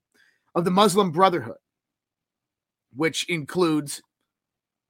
of 0.55 0.67
the 0.67 0.71
Muslim 0.71 1.11
Brotherhood, 1.11 1.57
which 2.95 3.29
includes 3.29 4.03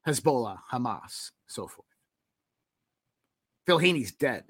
Hezbollah, 0.07 0.59
Hamas, 0.73 1.31
so 1.47 1.67
forth. 1.67 1.87
Phil 3.67 3.79
Haney's 3.79 4.13
dead. 4.13 4.45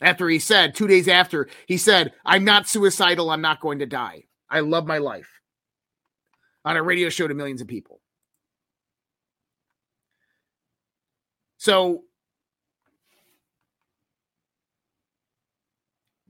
After 0.00 0.28
he 0.28 0.38
said, 0.38 0.74
two 0.74 0.88
days 0.88 1.08
after, 1.08 1.48
he 1.66 1.76
said, 1.76 2.12
I'm 2.24 2.44
not 2.44 2.68
suicidal. 2.68 3.30
I'm 3.30 3.40
not 3.40 3.60
going 3.60 3.78
to 3.78 3.86
die. 3.86 4.24
I 4.50 4.60
love 4.60 4.86
my 4.86 4.98
life. 4.98 5.28
On 6.64 6.76
a 6.76 6.82
radio 6.82 7.08
show 7.08 7.26
to 7.28 7.34
millions 7.34 7.60
of 7.60 7.68
people. 7.68 8.00
So 11.58 12.02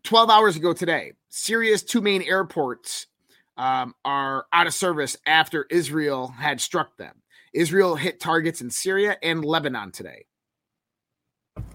12 0.04 0.30
hours 0.30 0.56
ago 0.56 0.74
today, 0.74 1.12
Syria's 1.30 1.82
two 1.82 2.00
main 2.00 2.22
airports 2.22 3.06
um, 3.56 3.94
are 4.04 4.46
out 4.52 4.66
of 4.66 4.74
service 4.74 5.16
after 5.26 5.66
Israel 5.70 6.28
had 6.28 6.60
struck 6.60 6.96
them. 6.96 7.22
Israel 7.52 7.96
hit 7.96 8.20
targets 8.20 8.60
in 8.60 8.70
Syria 8.70 9.16
and 9.22 9.44
Lebanon 9.44 9.92
today. 9.92 10.24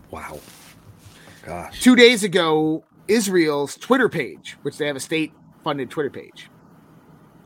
Wow. 0.09 0.39
Gosh. 1.45 1.81
Two 1.81 1.95
days 1.95 2.23
ago, 2.23 2.83
Israel's 3.07 3.75
Twitter 3.75 4.09
page, 4.09 4.57
which 4.63 4.77
they 4.77 4.87
have 4.87 4.95
a 4.95 5.01
state 5.01 5.33
funded 5.63 5.89
Twitter 5.89 6.09
page, 6.09 6.49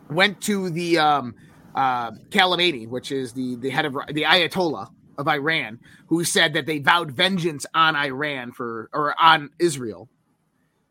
went 0.09 0.41
to 0.41 0.69
the 0.69 0.97
um, 0.97 1.35
uh, 1.75 2.11
Khamenei, 2.29 2.87
which 2.87 3.11
is 3.11 3.33
the, 3.33 3.55
the 3.55 3.69
head 3.69 3.85
of 3.85 3.93
the 4.07 4.23
Ayatollah 4.23 4.89
of 5.17 5.27
Iran, 5.27 5.79
who 6.07 6.23
said 6.23 6.53
that 6.53 6.65
they 6.65 6.79
vowed 6.79 7.11
vengeance 7.11 7.65
on 7.73 7.95
Iran 7.95 8.51
for 8.51 8.89
or 8.93 9.19
on 9.21 9.49
Israel. 9.59 10.09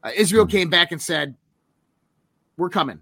Uh, 0.03 0.11
Israel 0.15 0.45
hmm. 0.45 0.51
came 0.51 0.71
back 0.71 0.93
and 0.93 1.01
said, 1.01 1.37
"We're 2.57 2.71
coming." 2.71 3.01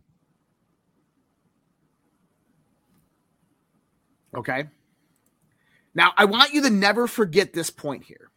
Okay. 4.37 4.65
Now, 5.95 6.13
I 6.17 6.27
want 6.27 6.53
you 6.53 6.63
to 6.63 6.71
never 6.71 7.07
forget 7.07 7.53
this 7.53 7.71
point 7.71 8.05
here. 8.05 8.31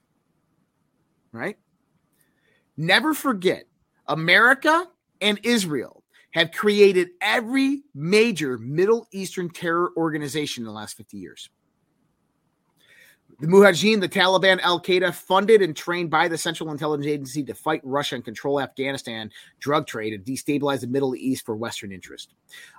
Right? 1.31 1.57
Never 2.77 3.13
forget 3.13 3.65
America 4.07 4.87
and 5.21 5.39
Israel 5.43 6.03
have 6.31 6.51
created 6.51 7.09
every 7.21 7.83
major 7.93 8.57
Middle 8.57 9.07
Eastern 9.11 9.49
terror 9.49 9.91
organization 9.97 10.63
in 10.63 10.65
the 10.65 10.71
last 10.71 10.97
50 10.97 11.17
years. 11.17 11.49
The 13.39 13.47
Mujahideen, 13.47 14.01
the 14.01 14.09
Taliban, 14.09 14.59
Al 14.61 14.79
Qaeda, 14.79 15.13
funded 15.13 15.61
and 15.61 15.75
trained 15.75 16.09
by 16.11 16.27
the 16.27 16.37
Central 16.37 16.71
Intelligence 16.71 17.07
Agency 17.07 17.43
to 17.43 17.55
fight 17.55 17.81
Russia 17.83 18.15
and 18.15 18.23
control 18.23 18.61
Afghanistan 18.61 19.31
drug 19.59 19.87
trade 19.87 20.13
and 20.13 20.23
destabilize 20.23 20.81
the 20.81 20.87
Middle 20.87 21.15
East 21.15 21.45
for 21.45 21.55
Western 21.55 21.91
interest. 21.91 22.33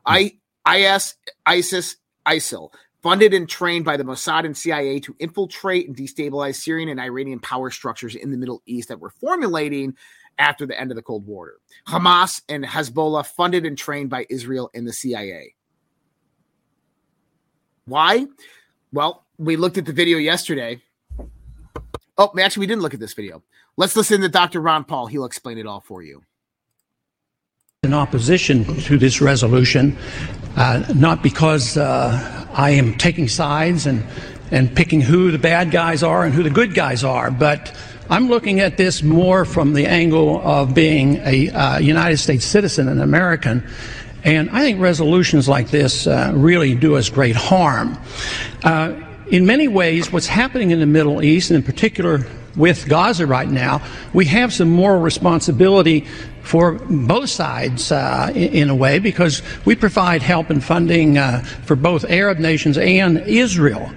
I, 0.06 0.38
IS, 0.72 1.16
ISIS, 1.46 1.96
ISIL, 2.26 2.72
funded 3.02 3.34
and 3.34 3.48
trained 3.48 3.84
by 3.84 3.96
the 3.96 4.04
Mossad 4.04 4.44
and 4.44 4.56
CIA 4.56 5.00
to 5.00 5.16
infiltrate 5.18 5.88
and 5.88 5.96
destabilize 5.96 6.56
Syrian 6.56 6.88
and 6.88 7.00
Iranian 7.00 7.40
power 7.40 7.70
structures 7.70 8.14
in 8.14 8.30
the 8.30 8.36
Middle 8.36 8.62
East 8.66 8.88
that 8.88 9.00
were 9.00 9.10
formulating 9.10 9.96
after 10.38 10.66
the 10.66 10.78
end 10.78 10.90
of 10.90 10.96
the 10.96 11.02
Cold 11.02 11.26
War. 11.26 11.54
Hamas 11.88 12.42
and 12.48 12.64
Hezbollah 12.64 13.26
funded 13.26 13.66
and 13.66 13.76
trained 13.76 14.08
by 14.10 14.26
Israel 14.30 14.70
and 14.74 14.86
the 14.86 14.92
CIA. 14.92 15.54
Why? 17.84 18.26
Well, 18.92 19.26
we 19.38 19.56
looked 19.56 19.78
at 19.78 19.84
the 19.84 19.92
video 19.92 20.18
yesterday. 20.18 20.80
Oh, 22.16 22.32
actually, 22.38 22.60
we 22.60 22.66
didn't 22.66 22.82
look 22.82 22.94
at 22.94 23.00
this 23.00 23.14
video. 23.14 23.42
Let's 23.76 23.96
listen 23.96 24.20
to 24.20 24.28
Dr. 24.28 24.60
Ron 24.60 24.84
Paul. 24.84 25.06
He'll 25.06 25.24
explain 25.24 25.58
it 25.58 25.66
all 25.66 25.80
for 25.80 26.02
you. 26.02 26.22
In 27.82 27.94
opposition 27.94 28.64
to 28.82 28.96
this 28.96 29.20
resolution, 29.20 29.96
uh, 30.56 30.84
not 30.94 31.22
because 31.22 31.76
uh, 31.76 32.41
I 32.52 32.70
am 32.70 32.96
taking 32.98 33.28
sides 33.28 33.86
and, 33.86 34.04
and 34.50 34.74
picking 34.74 35.00
who 35.00 35.30
the 35.30 35.38
bad 35.38 35.70
guys 35.70 36.02
are 36.02 36.24
and 36.24 36.34
who 36.34 36.42
the 36.42 36.50
good 36.50 36.74
guys 36.74 37.04
are, 37.04 37.30
but 37.30 37.74
I'm 38.10 38.28
looking 38.28 38.60
at 38.60 38.76
this 38.76 39.02
more 39.02 39.44
from 39.44 39.72
the 39.72 39.86
angle 39.86 40.40
of 40.42 40.74
being 40.74 41.16
a 41.24 41.48
uh, 41.50 41.78
United 41.78 42.18
States 42.18 42.44
citizen, 42.44 42.88
an 42.88 43.00
American. 43.00 43.66
And 44.24 44.50
I 44.50 44.60
think 44.60 44.80
resolutions 44.80 45.48
like 45.48 45.70
this 45.70 46.06
uh, 46.06 46.32
really 46.34 46.74
do 46.74 46.96
us 46.96 47.08
great 47.08 47.36
harm. 47.36 47.98
Uh, 48.62 49.00
in 49.30 49.46
many 49.46 49.66
ways, 49.66 50.12
what's 50.12 50.26
happening 50.26 50.72
in 50.72 50.80
the 50.80 50.86
Middle 50.86 51.22
East, 51.22 51.50
and 51.50 51.56
in 51.56 51.62
particular 51.62 52.26
with 52.54 52.86
Gaza 52.86 53.26
right 53.26 53.48
now, 53.48 53.82
we 54.12 54.26
have 54.26 54.52
some 54.52 54.70
moral 54.70 55.00
responsibility 55.00 56.06
for 56.42 56.72
both 56.72 57.30
sides 57.30 57.92
uh, 57.92 58.30
in, 58.34 58.68
a 58.68 58.74
way 58.74 58.98
because 58.98 59.42
we 59.64 59.74
provide 59.74 60.22
help 60.22 60.50
and 60.50 60.62
funding 60.62 61.16
uh, 61.16 61.40
for 61.64 61.76
both 61.76 62.04
Arab 62.10 62.38
nations 62.38 62.76
and 62.76 63.18
Israel. 63.18 63.90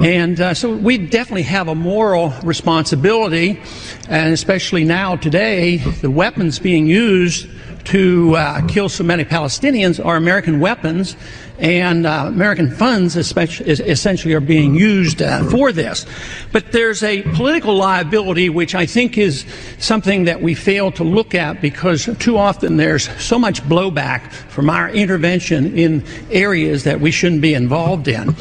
And 0.00 0.40
uh, 0.40 0.54
so 0.54 0.74
we 0.74 0.96
definitely 0.96 1.42
have 1.42 1.68
a 1.68 1.74
moral 1.74 2.32
responsibility, 2.42 3.60
and 4.08 4.32
especially 4.32 4.84
now 4.84 5.16
today, 5.16 5.78
the 5.78 6.10
weapons 6.10 6.58
being 6.58 6.86
used 6.86 7.46
to 7.84 8.36
uh, 8.36 8.66
kill 8.68 8.88
so 8.88 9.04
many 9.04 9.24
Palestinians 9.24 10.04
are 10.04 10.16
American 10.16 10.60
weapons, 10.60 11.16
and 11.62 12.06
uh, 12.06 12.24
American 12.26 12.72
funds 12.72 13.16
essentially 13.16 14.34
are 14.34 14.40
being 14.40 14.74
used 14.74 15.22
uh, 15.22 15.44
for 15.44 15.70
this. 15.70 16.04
But 16.50 16.72
there's 16.72 17.04
a 17.04 17.22
political 17.22 17.76
liability 17.76 18.48
which 18.48 18.74
I 18.74 18.84
think 18.84 19.16
is 19.16 19.46
something 19.78 20.24
that 20.24 20.42
we 20.42 20.54
fail 20.54 20.90
to 20.92 21.04
look 21.04 21.36
at 21.36 21.62
because 21.62 22.10
too 22.18 22.36
often 22.36 22.78
there's 22.78 23.08
so 23.22 23.38
much 23.38 23.62
blowback 23.62 24.32
from 24.32 24.68
our 24.68 24.90
intervention 24.90 25.78
in 25.78 26.04
areas 26.32 26.82
that 26.82 27.00
we 27.00 27.12
shouldn't 27.12 27.42
be 27.42 27.54
involved 27.54 28.08
in. 28.08 28.34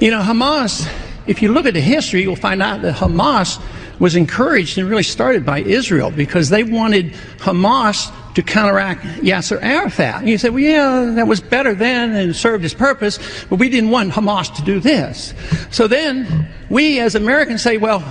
You 0.00 0.10
know, 0.10 0.22
Hamas, 0.22 0.90
if 1.26 1.42
you 1.42 1.52
look 1.52 1.66
at 1.66 1.74
the 1.74 1.80
history, 1.82 2.22
you'll 2.22 2.36
find 2.36 2.62
out 2.62 2.80
that 2.80 2.94
Hamas 2.94 3.60
was 3.98 4.16
encouraged 4.16 4.78
and 4.78 4.88
really 4.88 5.02
started 5.02 5.44
by 5.44 5.60
Israel 5.60 6.10
because 6.10 6.48
they 6.48 6.64
wanted 6.64 7.12
Hamas 7.36 8.10
to 8.36 8.42
counteract 8.42 9.02
Yasser 9.22 9.58
Arafat. 9.62 10.20
And 10.20 10.28
you 10.28 10.36
say, 10.36 10.50
well, 10.50 10.60
yeah, 10.60 11.12
that 11.14 11.26
was 11.26 11.40
better 11.40 11.74
then 11.74 12.14
and 12.14 12.36
served 12.36 12.66
its 12.66 12.74
purpose, 12.74 13.18
but 13.46 13.58
we 13.58 13.70
didn't 13.70 13.88
want 13.88 14.12
Hamas 14.12 14.54
to 14.56 14.62
do 14.62 14.78
this. 14.78 15.32
So 15.70 15.88
then 15.88 16.46
we 16.68 17.00
as 17.00 17.14
Americans 17.14 17.62
say, 17.62 17.78
well, 17.78 18.04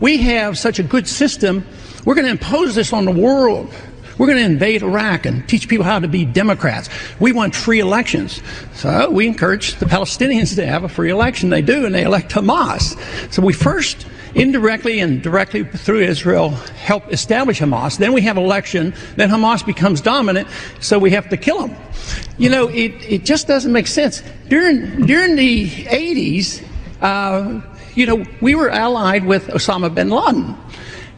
we 0.00 0.16
have 0.22 0.56
such 0.56 0.78
a 0.78 0.82
good 0.82 1.06
system, 1.06 1.66
we're 2.06 2.14
going 2.14 2.24
to 2.24 2.30
impose 2.30 2.74
this 2.74 2.94
on 2.94 3.04
the 3.04 3.12
world. 3.12 3.70
We're 4.16 4.26
going 4.26 4.38
to 4.38 4.44
invade 4.44 4.82
Iraq 4.82 5.26
and 5.26 5.46
teach 5.46 5.68
people 5.68 5.84
how 5.84 5.98
to 5.98 6.08
be 6.08 6.24
Democrats. 6.24 6.88
We 7.20 7.32
want 7.32 7.54
free 7.54 7.80
elections. 7.80 8.40
So 8.72 9.10
we 9.10 9.26
encourage 9.26 9.74
the 9.74 9.86
Palestinians 9.86 10.56
to 10.56 10.66
have 10.66 10.82
a 10.82 10.88
free 10.88 11.10
election. 11.10 11.50
They 11.50 11.62
do, 11.62 11.84
and 11.84 11.94
they 11.94 12.04
elect 12.04 12.32
Hamas. 12.32 12.96
So 13.32 13.42
we 13.42 13.52
first 13.52 14.06
indirectly 14.38 15.00
and 15.00 15.22
directly 15.22 15.64
through 15.64 16.00
Israel 16.00 16.50
help 16.50 17.12
establish 17.12 17.60
Hamas. 17.60 17.98
Then 17.98 18.12
we 18.12 18.22
have 18.22 18.36
election. 18.36 18.94
Then 19.16 19.28
Hamas 19.28 19.64
becomes 19.64 20.00
dominant, 20.00 20.48
so 20.80 20.98
we 20.98 21.10
have 21.10 21.28
to 21.30 21.36
kill 21.36 21.66
them. 21.66 21.76
You 22.38 22.50
know, 22.50 22.68
it, 22.68 22.92
it 23.08 23.24
just 23.24 23.46
doesn't 23.46 23.72
make 23.72 23.86
sense. 23.86 24.22
During, 24.48 25.06
during 25.06 25.36
the 25.36 25.68
80s, 25.68 26.64
uh, 27.00 27.60
you 27.94 28.06
know, 28.06 28.24
we 28.40 28.54
were 28.54 28.70
allied 28.70 29.24
with 29.24 29.48
Osama 29.48 29.92
bin 29.94 30.10
Laden. 30.10 30.56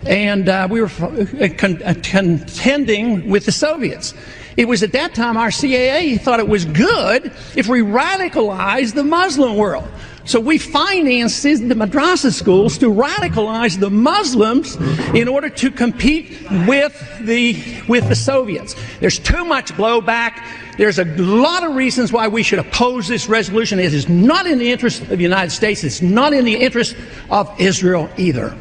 And 0.07 0.49
uh, 0.49 0.67
we 0.71 0.81
were 0.81 0.87
uh, 0.89 1.49
con- 1.59 1.83
uh, 1.83 1.95
contending 2.03 3.29
with 3.29 3.45
the 3.45 3.53
Soviets. 3.53 4.15
It 4.57 4.67
was 4.67 4.83
at 4.83 4.93
that 4.93 5.15
time 5.15 5.37
our 5.37 5.51
CIA 5.51 6.17
thought 6.17 6.41
it 6.41 6.49
was 6.49 6.65
good 6.65 7.33
if 7.55 7.69
we 7.69 7.81
radicalized 7.81 8.95
the 8.95 9.05
Muslim 9.05 9.57
world. 9.57 9.89
So 10.31 10.39
we 10.39 10.59
financed 10.59 11.43
the 11.43 11.75
madrasa 11.75 12.33
schools 12.33 12.79
to 12.79 12.87
radicalize 12.87 13.81
the 13.81 13.91
Muslims 13.91 14.77
in 15.13 15.27
order 15.27 15.51
to 15.51 15.73
compete 15.73 16.41
with 16.69 16.95
the, 17.23 17.61
with 17.89 18.09
the 18.09 18.15
Soviets. 18.15 18.77
There's 19.01 19.19
too 19.19 19.45
much 19.45 19.73
blowback. 19.73 20.41
There's 20.79 21.01
a 21.01 21.05
lot 21.17 21.65
of 21.65 21.75
reasons 21.75 22.13
why 22.13 22.29
we 22.29 22.45
should 22.45 22.61
oppose 22.61 23.09
this 23.09 23.29
resolution. 23.29 23.81
It 23.81 23.93
is 23.93 24.09
not 24.09 24.47
in 24.47 24.61
the 24.61 24.71
interest 24.71 25.03
of 25.03 25.09
the 25.09 25.17
United 25.17 25.51
States. 25.51 25.83
It's 25.83 26.01
not 26.01 26.33
in 26.33 26.45
the 26.45 26.55
interest 26.55 26.95
of 27.29 27.53
Israel 27.61 28.09
either. 28.17 28.57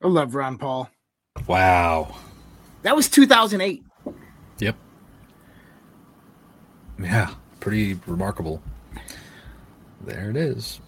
I 0.00 0.06
love 0.06 0.36
Ron 0.36 0.58
Paul. 0.58 0.88
Wow. 1.48 2.14
That 2.82 2.94
was 2.94 3.08
2008. 3.08 3.82
Yep. 4.60 4.76
Yeah 7.00 7.34
pretty 7.60 7.94
remarkable. 8.06 8.62
There 10.02 10.30
it 10.30 10.36
is. 10.36 10.80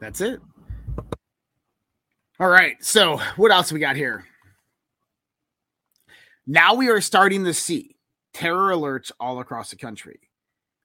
That's 0.00 0.20
it. 0.20 0.40
All 2.38 2.48
right. 2.48 2.82
So, 2.82 3.18
what 3.36 3.50
else 3.50 3.72
we 3.72 3.80
got 3.80 3.96
here? 3.96 4.24
Now 6.46 6.74
we 6.74 6.88
are 6.88 7.00
starting 7.00 7.44
to 7.44 7.54
see 7.54 7.96
terror 8.32 8.72
alerts 8.72 9.10
all 9.18 9.40
across 9.40 9.70
the 9.70 9.76
country. 9.76 10.20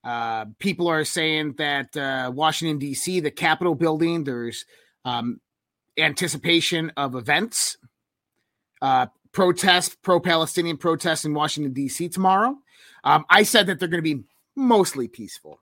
Uh, 0.04 0.46
people 0.58 0.88
are 0.88 1.06
saying 1.06 1.54
that 1.58 1.96
uh, 1.96 2.32
Washington, 2.34 2.80
D.C., 2.80 3.20
the 3.20 3.30
Capitol 3.30 3.76
building, 3.76 4.24
there's 4.24 4.66
um, 5.06 5.40
anticipation 5.98 6.92
of 6.98 7.16
events, 7.16 7.78
uh, 8.82 9.06
protests, 9.32 9.96
pro 10.02 10.20
Palestinian 10.20 10.78
protests 10.78 11.26
in 11.26 11.34
Washington, 11.34 11.74
D.C. 11.74 12.10
tomorrow. 12.10 12.56
Um, 13.04 13.26
I 13.30 13.44
said 13.44 13.68
that 13.68 13.80
they're 13.80 13.88
going 13.88 14.04
to 14.04 14.16
be 14.16 14.24
mostly 14.56 15.08
peaceful. 15.08 15.60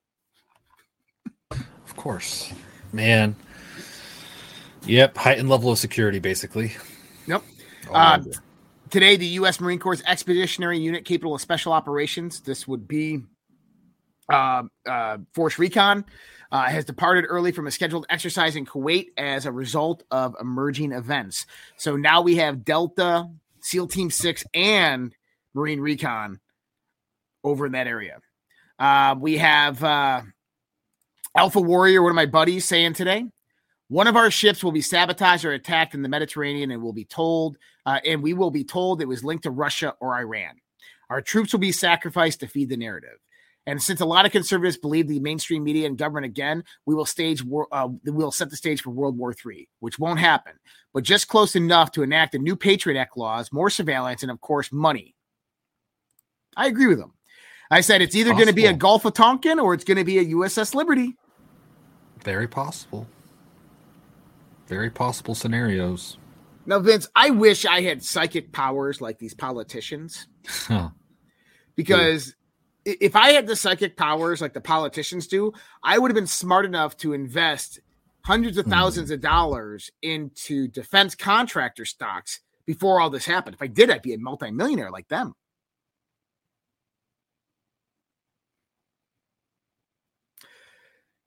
Of 1.52 1.96
course, 1.96 2.52
man. 2.94 3.36
Yep, 4.86 5.18
heightened 5.18 5.50
level 5.50 5.72
of 5.72 5.78
security, 5.78 6.20
basically. 6.20 6.74
Yep. 7.28 7.44
Uh, 7.92 8.20
today, 8.90 9.16
the 9.16 9.26
U.S. 9.26 9.60
Marine 9.60 9.80
Corps 9.80 10.02
Expeditionary 10.06 10.80
Unit 10.80 11.06
capable 11.06 11.36
of 11.36 11.42
special 11.42 11.74
operations. 11.74 12.40
This 12.40 12.68
would 12.68 12.88
be 12.88 13.22
uh, 14.30 14.64
uh, 14.88 15.18
Force 15.34 15.60
Recon. 15.60 16.06
Uh, 16.52 16.64
has 16.64 16.84
departed 16.84 17.26
early 17.28 17.52
from 17.52 17.68
a 17.68 17.72
scheduled 17.72 18.08
exercise 18.10 18.56
in 18.56 18.66
Kuwait 18.66 19.10
as 19.18 19.46
a 19.46 19.52
result 19.52 20.02
of 20.10 20.36
emerging 20.42 20.92
events. 20.92 21.46
So 21.78 21.96
now 21.96 22.22
we 22.22 22.38
have 22.38 22.66
Delta, 22.66 23.30
SEAL 23.62 23.88
Team 23.90 24.10
6, 24.10 24.44
and 24.56 25.14
Marine 25.54 25.80
Recon 25.80 26.40
over 27.44 27.68
in 27.68 27.74
that 27.74 27.86
area. 27.86 28.18
Uh, 28.80 29.16
we 29.20 29.38
have 29.38 29.84
uh, 29.84 30.22
Alpha 31.36 31.60
Warrior, 31.60 32.02
one 32.02 32.12
of 32.12 32.16
my 32.16 32.26
buddies, 32.26 32.66
saying 32.66 32.94
today 32.94 33.26
one 33.90 34.08
of 34.08 34.16
our 34.16 34.32
ships 34.32 34.64
will 34.64 34.72
be 34.72 34.82
sabotaged 34.82 35.44
or 35.44 35.52
attacked 35.52 35.96
in 35.96 36.02
the 36.02 36.10
Mediterranean, 36.10 36.72
and 36.72 36.82
will 36.82 36.94
be 36.94 37.06
told, 37.06 37.58
uh, 37.86 38.00
and 38.06 38.24
we 38.24 38.34
will 38.34 38.52
be 38.52 38.64
told 38.64 39.02
it 39.02 39.08
was 39.08 39.24
linked 39.24 39.44
to 39.44 39.52
Russia 39.52 39.96
or 40.00 40.16
Iran. 40.16 40.54
Our 41.10 41.22
troops 41.22 41.52
will 41.52 41.60
be 41.60 41.72
sacrificed 41.72 42.40
to 42.42 42.48
feed 42.48 42.70
the 42.70 42.78
narrative. 42.78 43.18
And 43.66 43.82
since 43.82 44.00
a 44.00 44.06
lot 44.06 44.26
of 44.26 44.32
conservatives 44.32 44.78
believe 44.78 45.08
the 45.08 45.20
mainstream 45.20 45.64
media 45.64 45.86
and 45.86 45.98
government 45.98 46.26
again, 46.26 46.64
we 46.86 46.96
will 46.96 47.06
stage 47.06 47.44
uh, 47.72 47.90
we'll 48.06 48.32
set 48.32 48.50
the 48.50 48.56
stage 48.56 48.82
for 48.82 48.92
World 48.92 49.18
War 49.18 49.34
III, 49.34 49.68
which 49.80 50.00
won't 50.00 50.20
happen, 50.20 50.54
but 50.94 51.04
just 51.04 51.28
close 51.28 51.56
enough 51.56 51.92
to 51.92 52.04
enact 52.04 52.36
a 52.36 52.40
new 52.40 52.56
Patriot 52.56 53.00
Act 53.00 53.18
laws, 53.18 53.52
more 53.52 53.70
surveillance, 53.70 54.22
and 54.24 54.32
of 54.32 54.40
course 54.40 54.72
money. 54.72 55.16
I 56.56 56.68
agree 56.68 56.88
with 56.88 57.00
them. 57.00 57.14
I 57.72 57.82
said 57.82 58.02
it's 58.02 58.16
either 58.16 58.34
going 58.34 58.48
to 58.48 58.54
be 58.54 58.66
a 58.66 58.74
Gulf 58.74 59.06
of 59.06 59.14
Tonkin 59.14 59.60
or 59.60 59.74
it's 59.74 59.84
going 59.84 59.98
to 59.98 60.04
be 60.04 60.18
a 60.18 60.26
USS 60.26 60.74
Liberty. 60.74 61.16
Very 62.24 62.48
possible. 62.48 63.08
Very 64.68 64.90
possible 64.90 65.36
scenarios. 65.36 66.18
Now, 66.66 66.80
Vince, 66.80 67.08
I 67.16 67.30
wish 67.30 67.66
I 67.66 67.82
had 67.82 68.04
psychic 68.04 68.52
powers 68.52 69.02
like 69.02 69.18
these 69.20 69.34
politicians. 69.34 70.28
Huh. 70.48 70.90
Because 71.76 72.36
if 72.86 73.16
I 73.16 73.32
had 73.32 73.48
the 73.48 73.56
psychic 73.56 73.98
powers 73.98 74.42
like 74.42 74.54
the 74.54 74.62
politicians 74.62 75.28
do, 75.28 75.54
I 75.84 75.98
would 75.98 76.12
have 76.12 76.16
been 76.16 76.28
smart 76.28 76.66
enough 76.66 76.98
to 76.98 77.14
invest 77.14 77.80
hundreds 78.24 78.58
of 78.58 78.66
hmm. 78.66 78.72
thousands 78.72 79.10
mm. 79.10 79.14
of 79.14 79.22
dollars 79.22 79.90
into 80.02 80.68
defense 80.68 81.16
contractor 81.16 81.86
stocks 81.86 82.42
before 82.66 83.00
all 83.00 83.10
this 83.10 83.26
happened. 83.26 83.56
If 83.56 83.62
I 83.62 83.68
did, 83.68 83.90
I'd 83.90 84.02
be 84.02 84.14
a 84.14 84.20
multimillionaire 84.20 84.92
like 84.92 85.08
them. 85.08 85.34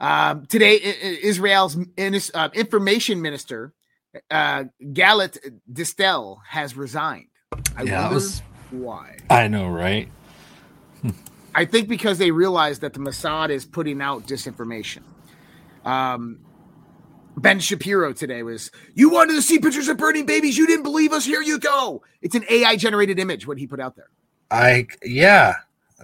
Um, 0.02 0.46
today, 0.46 0.80
Israel's 1.22 1.78
uh, 2.34 2.48
information 2.54 3.22
minister, 3.22 3.72
uh, 4.32 4.64
Galit 4.82 5.38
Distel, 5.72 6.38
has 6.48 6.76
resigned. 6.76 7.28
I 7.76 7.84
yeah, 7.84 8.02
wonder 8.02 8.14
was, 8.16 8.42
why. 8.70 9.16
I 9.30 9.46
know, 9.46 9.68
right? 9.68 10.08
I 11.54 11.64
think 11.66 11.88
because 11.88 12.18
they 12.18 12.32
realize 12.32 12.80
that 12.80 12.94
the 12.94 12.98
Mossad 12.98 13.50
is 13.50 13.64
putting 13.64 14.02
out 14.02 14.26
disinformation. 14.26 15.02
Um, 15.84 16.40
ben 17.36 17.60
Shapiro 17.60 18.12
today 18.12 18.42
was, 18.42 18.72
You 18.94 19.08
wanted 19.08 19.34
to 19.34 19.42
see 19.42 19.60
pictures 19.60 19.86
of 19.86 19.98
burning 19.98 20.26
babies. 20.26 20.58
You 20.58 20.66
didn't 20.66 20.82
believe 20.82 21.12
us. 21.12 21.24
Here 21.24 21.42
you 21.42 21.60
go. 21.60 22.02
It's 22.20 22.34
an 22.34 22.44
AI 22.50 22.74
generated 22.74 23.20
image, 23.20 23.46
what 23.46 23.58
he 23.58 23.68
put 23.68 23.78
out 23.78 23.94
there. 23.94 24.10
I, 24.50 24.88
yeah, 25.04 25.54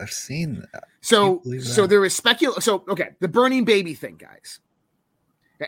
I've 0.00 0.12
seen 0.12 0.66
that. 0.72 0.84
So, 1.08 1.42
so 1.62 1.86
there 1.86 2.00
was 2.00 2.14
speculation. 2.14 2.60
So, 2.60 2.84
okay, 2.86 3.10
the 3.18 3.28
burning 3.28 3.64
baby 3.64 3.94
thing, 3.94 4.16
guys. 4.16 4.60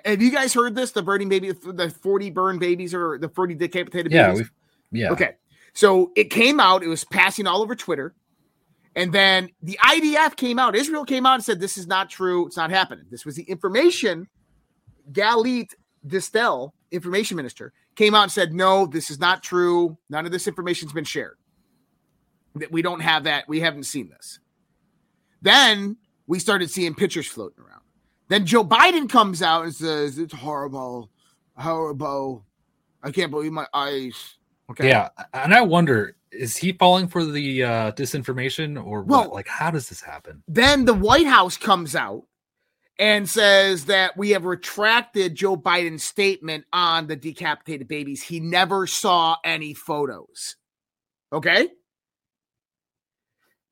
Have 0.04 0.20
you 0.20 0.30
guys 0.30 0.52
heard 0.52 0.74
this? 0.74 0.92
The 0.92 1.02
burning 1.02 1.30
baby, 1.30 1.50
the 1.50 1.88
40 1.88 2.30
burned 2.30 2.60
babies 2.60 2.92
or 2.92 3.18
the 3.18 3.30
40 3.30 3.54
decapitated 3.54 4.12
yeah, 4.12 4.32
babies? 4.32 4.50
Yeah. 4.92 5.10
Okay. 5.12 5.36
So 5.72 6.12
it 6.14 6.24
came 6.24 6.60
out, 6.60 6.82
it 6.82 6.88
was 6.88 7.04
passing 7.04 7.46
all 7.46 7.62
over 7.62 7.74
Twitter. 7.74 8.14
And 8.94 9.14
then 9.14 9.48
the 9.62 9.78
IDF 9.82 10.36
came 10.36 10.58
out, 10.58 10.76
Israel 10.76 11.06
came 11.06 11.24
out 11.24 11.36
and 11.36 11.44
said, 11.44 11.58
This 11.58 11.78
is 11.78 11.86
not 11.86 12.10
true. 12.10 12.46
It's 12.46 12.58
not 12.58 12.68
happening. 12.68 13.06
This 13.10 13.24
was 13.24 13.34
the 13.34 13.44
information. 13.44 14.28
Galit 15.10 15.70
Distel, 16.06 16.72
information 16.90 17.38
minister, 17.38 17.72
came 17.94 18.14
out 18.14 18.24
and 18.24 18.32
said, 18.32 18.52
No, 18.52 18.84
this 18.84 19.10
is 19.10 19.18
not 19.18 19.42
true. 19.42 19.96
None 20.10 20.26
of 20.26 20.32
this 20.32 20.46
information's 20.46 20.92
been 20.92 21.04
shared. 21.04 21.38
That 22.56 22.70
we 22.70 22.82
don't 22.82 23.00
have 23.00 23.24
that. 23.24 23.48
We 23.48 23.60
haven't 23.60 23.84
seen 23.84 24.10
this. 24.10 24.38
Then 25.42 25.96
we 26.26 26.38
started 26.38 26.70
seeing 26.70 26.94
pictures 26.94 27.26
floating 27.26 27.64
around. 27.64 27.80
Then 28.28 28.46
Joe 28.46 28.64
Biden 28.64 29.08
comes 29.08 29.42
out 29.42 29.64
and 29.64 29.74
says, 29.74 30.18
It's 30.18 30.34
horrible, 30.34 31.10
horrible. 31.56 32.44
I 33.02 33.10
can't 33.10 33.30
believe 33.30 33.52
my 33.52 33.66
eyes. 33.74 34.36
Okay. 34.70 34.88
Yeah. 34.88 35.08
And 35.34 35.54
I 35.54 35.62
wonder 35.62 36.16
is 36.30 36.56
he 36.56 36.72
falling 36.72 37.08
for 37.08 37.24
the 37.24 37.64
uh, 37.64 37.92
disinformation 37.92 38.82
or 38.82 39.02
well, 39.02 39.22
what? 39.22 39.32
Like, 39.32 39.48
how 39.48 39.70
does 39.70 39.88
this 39.88 40.00
happen? 40.00 40.42
Then 40.46 40.84
the 40.84 40.94
White 40.94 41.26
House 41.26 41.56
comes 41.56 41.96
out 41.96 42.22
and 42.98 43.28
says 43.28 43.86
that 43.86 44.16
we 44.16 44.30
have 44.30 44.44
retracted 44.44 45.34
Joe 45.34 45.56
Biden's 45.56 46.04
statement 46.04 46.66
on 46.72 47.06
the 47.06 47.16
decapitated 47.16 47.88
babies. 47.88 48.22
He 48.22 48.40
never 48.40 48.86
saw 48.86 49.36
any 49.44 49.74
photos. 49.74 50.56
Okay. 51.32 51.68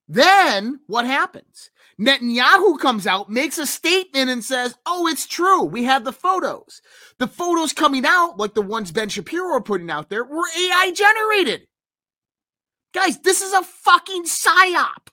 Then 0.08 0.80
what 0.86 1.04
happens? 1.04 1.70
Netanyahu 2.00 2.78
comes 2.78 3.06
out, 3.06 3.28
makes 3.28 3.58
a 3.58 3.66
statement, 3.66 4.30
and 4.30 4.42
says, 4.42 4.74
Oh, 4.86 5.06
it's 5.08 5.26
true. 5.26 5.64
We 5.64 5.84
have 5.84 6.04
the 6.04 6.12
photos. 6.12 6.80
The 7.18 7.26
photos 7.26 7.72
coming 7.72 8.04
out, 8.06 8.38
like 8.38 8.54
the 8.54 8.62
ones 8.62 8.92
Ben 8.92 9.08
Shapiro 9.08 9.52
are 9.54 9.60
putting 9.60 9.90
out 9.90 10.08
there, 10.08 10.24
were 10.24 10.46
AI 10.56 10.92
generated. 10.94 11.66
Guys, 12.94 13.18
this 13.20 13.42
is 13.42 13.52
a 13.52 13.62
fucking 13.62 14.24
psyop. 14.24 15.08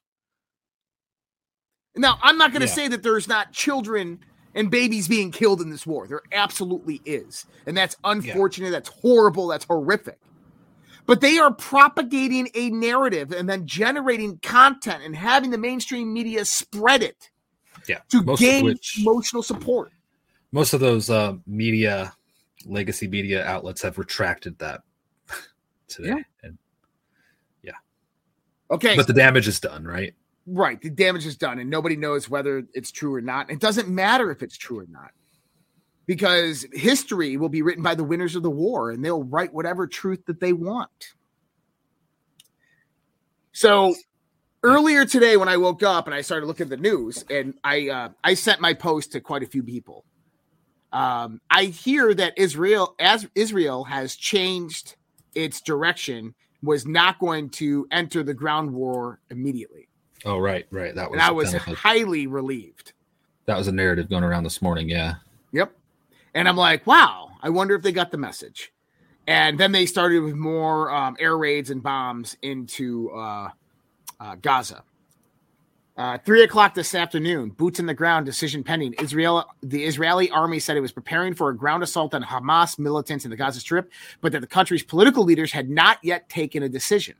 Now, 1.97 2.19
I'm 2.21 2.38
not 2.38 2.51
going 2.51 2.62
to 2.62 2.67
yeah. 2.67 2.73
say 2.73 2.88
that 2.89 3.03
there's 3.03 3.27
not 3.27 3.51
children 3.51 4.19
and 4.53 4.69
babies 4.69 5.08
being 5.08 5.31
killed 5.31 5.62
in 5.62 5.69
this 5.69 5.86
war. 5.86 6.08
There 6.08 6.21
absolutely 6.31 7.01
is. 7.05 7.45
And 7.65 7.75
that's 7.75 7.95
unfortunate. 8.03 8.67
Yeah. 8.67 8.71
That's 8.71 8.89
horrible. 8.89 9.47
That's 9.47 9.65
horrific. 9.65 10.19
But 11.05 11.21
they 11.21 11.37
are 11.37 11.53
propagating 11.53 12.49
a 12.55 12.69
narrative 12.71 13.31
and 13.31 13.47
then 13.47 13.67
generating 13.67 14.39
content 14.39 15.03
and 15.03 15.15
having 15.15 15.51
the 15.51 15.57
mainstream 15.57 16.11
media 16.11 16.45
spread 16.45 17.03
it 17.03 17.29
yeah, 17.87 17.99
to 18.09 18.23
gain 18.37 18.65
which, 18.65 18.99
emotional 18.99 19.43
support. 19.43 19.91
Most 20.51 20.73
of 20.73 20.79
those 20.79 21.09
uh, 21.09 21.35
media, 21.45 22.13
legacy 22.65 23.07
media 23.07 23.45
outlets 23.45 23.81
have 23.83 23.97
retracted 23.97 24.57
that 24.59 24.81
today. 25.87 26.09
Yeah. 26.09 26.23
And 26.43 26.57
Okay. 28.71 28.95
But 28.95 29.07
the 29.07 29.13
damage 29.13 29.47
is 29.47 29.59
done, 29.59 29.83
right? 29.83 30.13
Right. 30.47 30.81
The 30.81 30.89
damage 30.89 31.25
is 31.25 31.37
done, 31.37 31.59
and 31.59 31.69
nobody 31.69 31.95
knows 31.95 32.29
whether 32.29 32.63
it's 32.73 32.91
true 32.91 33.13
or 33.13 33.21
not. 33.21 33.49
It 33.49 33.59
doesn't 33.59 33.89
matter 33.89 34.31
if 34.31 34.41
it's 34.43 34.57
true 34.57 34.79
or 34.79 34.85
not 34.89 35.11
because 36.05 36.65
history 36.73 37.37
will 37.37 37.49
be 37.49 37.61
written 37.61 37.83
by 37.83 37.95
the 37.95 38.03
winners 38.03 38.35
of 38.35 38.43
the 38.43 38.49
war 38.49 38.91
and 38.91 39.03
they'll 39.03 39.23
write 39.23 39.53
whatever 39.53 39.87
truth 39.87 40.25
that 40.27 40.39
they 40.39 40.53
want. 40.53 41.13
So 43.51 43.95
earlier 44.63 45.05
today, 45.05 45.37
when 45.37 45.47
I 45.47 45.57
woke 45.57 45.83
up 45.83 46.07
and 46.07 46.13
I 46.13 46.21
started 46.21 46.45
looking 46.45 46.65
at 46.65 46.69
the 46.69 46.77
news, 46.77 47.23
and 47.29 47.53
I 47.63 47.89
uh, 47.89 48.09
I 48.23 48.33
sent 48.33 48.59
my 48.59 48.73
post 48.73 49.13
to 49.13 49.21
quite 49.21 49.43
a 49.43 49.47
few 49.47 49.63
people. 49.63 50.03
Um, 50.91 51.41
I 51.49 51.65
hear 51.65 52.13
that 52.13 52.33
Israel, 52.37 52.95
as 52.99 53.27
Israel, 53.35 53.83
has 53.85 54.15
changed 54.15 54.95
its 55.35 55.61
direction 55.61 56.33
was 56.63 56.87
not 56.87 57.19
going 57.19 57.49
to 57.51 57.87
enter 57.91 58.23
the 58.23 58.33
ground 58.33 58.71
war 58.71 59.19
immediately. 59.29 59.87
Oh, 60.25 60.37
right, 60.39 60.65
right. 60.71 60.95
That 60.95 61.11
was. 61.11 61.19
And 61.19 61.21
I 61.21 61.31
was 61.31 61.53
highly 61.53 62.27
relieved. 62.27 62.93
That 63.45 63.57
was 63.57 63.67
a 63.67 63.71
narrative 63.71 64.09
going 64.09 64.23
around 64.23 64.43
this 64.43 64.61
morning. 64.61 64.89
Yeah. 64.89 65.15
Yep. 65.51 65.71
And 66.36 66.50
I'm 66.50 66.58
like, 66.58 66.86
wow. 66.86 67.32
I 67.41 67.50
wonder 67.50 67.74
if 67.76 67.82
they 67.82 67.91
got 67.91 68.12
the 68.12 68.17
message. 68.17 68.74
And 69.26 69.58
then 69.58 69.71
they 69.71 69.86
started 69.86 70.19
with 70.19 70.36
more 70.36 70.91
um, 70.91 71.15
air 71.19 71.38
raids 71.38 71.71
and 71.71 71.82
bombs 71.82 72.38
into 72.41 73.10
uh, 73.12 73.50
uh, 74.19 74.36
Gaza. 74.36 74.84
Uh, 75.98 76.17
three 76.25 76.44
o'clock 76.44 76.73
this 76.73 76.94
afternoon, 76.94 77.50
boots 77.50 77.79
in 77.79 77.86
the 77.86 77.94
ground, 77.94 78.25
decision 78.25 78.63
pending. 78.65 78.94
Israel, 79.00 79.46
the 79.63 79.86
Israeli 79.86 80.29
army 80.29 80.60
said 80.60 80.75
it 80.75 80.81
was 80.81 80.92
preparing 80.92 81.33
for 81.33 81.50
a 81.50 81.56
ground 81.56 81.83
assault 81.83 82.13
on 82.13 82.21
Hamas 82.21 82.77
militants 82.77 83.23
in 83.23 83.31
the 83.31 83.38
Gaza 83.38 83.62
Strip, 83.62 83.90
but 84.19 84.33
that 84.33 84.42
the 84.42 84.48
country's 84.48 84.83
political 84.83 85.23
leaders 85.23 85.54
had 85.54 85.69
not 85.69 85.98
yet 86.04 86.27
taken 86.27 86.63
a 86.63 86.69
decision. 86.69 87.15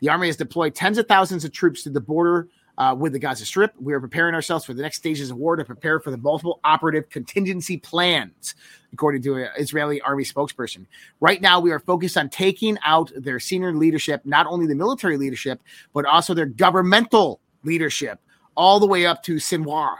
The 0.00 0.08
army 0.08 0.28
has 0.28 0.38
deployed 0.38 0.74
tens 0.74 0.96
of 0.96 1.06
thousands 1.06 1.44
of 1.44 1.52
troops 1.52 1.82
to 1.82 1.90
the 1.90 2.00
border 2.00 2.48
uh, 2.78 2.94
with 2.98 3.12
the 3.12 3.18
Gaza 3.18 3.44
Strip. 3.44 3.72
We 3.80 3.92
are 3.92 4.00
preparing 4.00 4.34
ourselves 4.34 4.64
for 4.64 4.74
the 4.74 4.82
next 4.82 4.96
stages 4.96 5.30
of 5.30 5.36
war 5.36 5.56
to 5.56 5.64
prepare 5.64 6.00
for 6.00 6.10
the 6.10 6.16
multiple 6.16 6.60
operative 6.64 7.08
contingency 7.10 7.76
plans, 7.76 8.54
according 8.92 9.22
to 9.22 9.36
an 9.36 9.48
Israeli 9.56 10.00
army 10.00 10.24
spokesperson. 10.24 10.86
Right 11.20 11.40
now, 11.40 11.60
we 11.60 11.70
are 11.72 11.80
focused 11.80 12.16
on 12.16 12.28
taking 12.28 12.78
out 12.84 13.12
their 13.16 13.38
senior 13.38 13.74
leadership, 13.74 14.22
not 14.24 14.46
only 14.46 14.66
the 14.66 14.74
military 14.74 15.16
leadership, 15.16 15.62
but 15.92 16.04
also 16.04 16.34
their 16.34 16.46
governmental 16.46 17.40
leadership 17.62 18.20
all 18.56 18.80
the 18.80 18.86
way 18.86 19.06
up 19.06 19.22
to 19.24 19.36
Sinwar, 19.36 19.96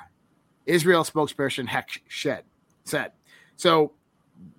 Israel 0.67 1.05
spokesperson 1.05 1.67
Heck 1.67 1.89
Shed 2.09 2.45
said. 2.85 3.13
So 3.57 3.93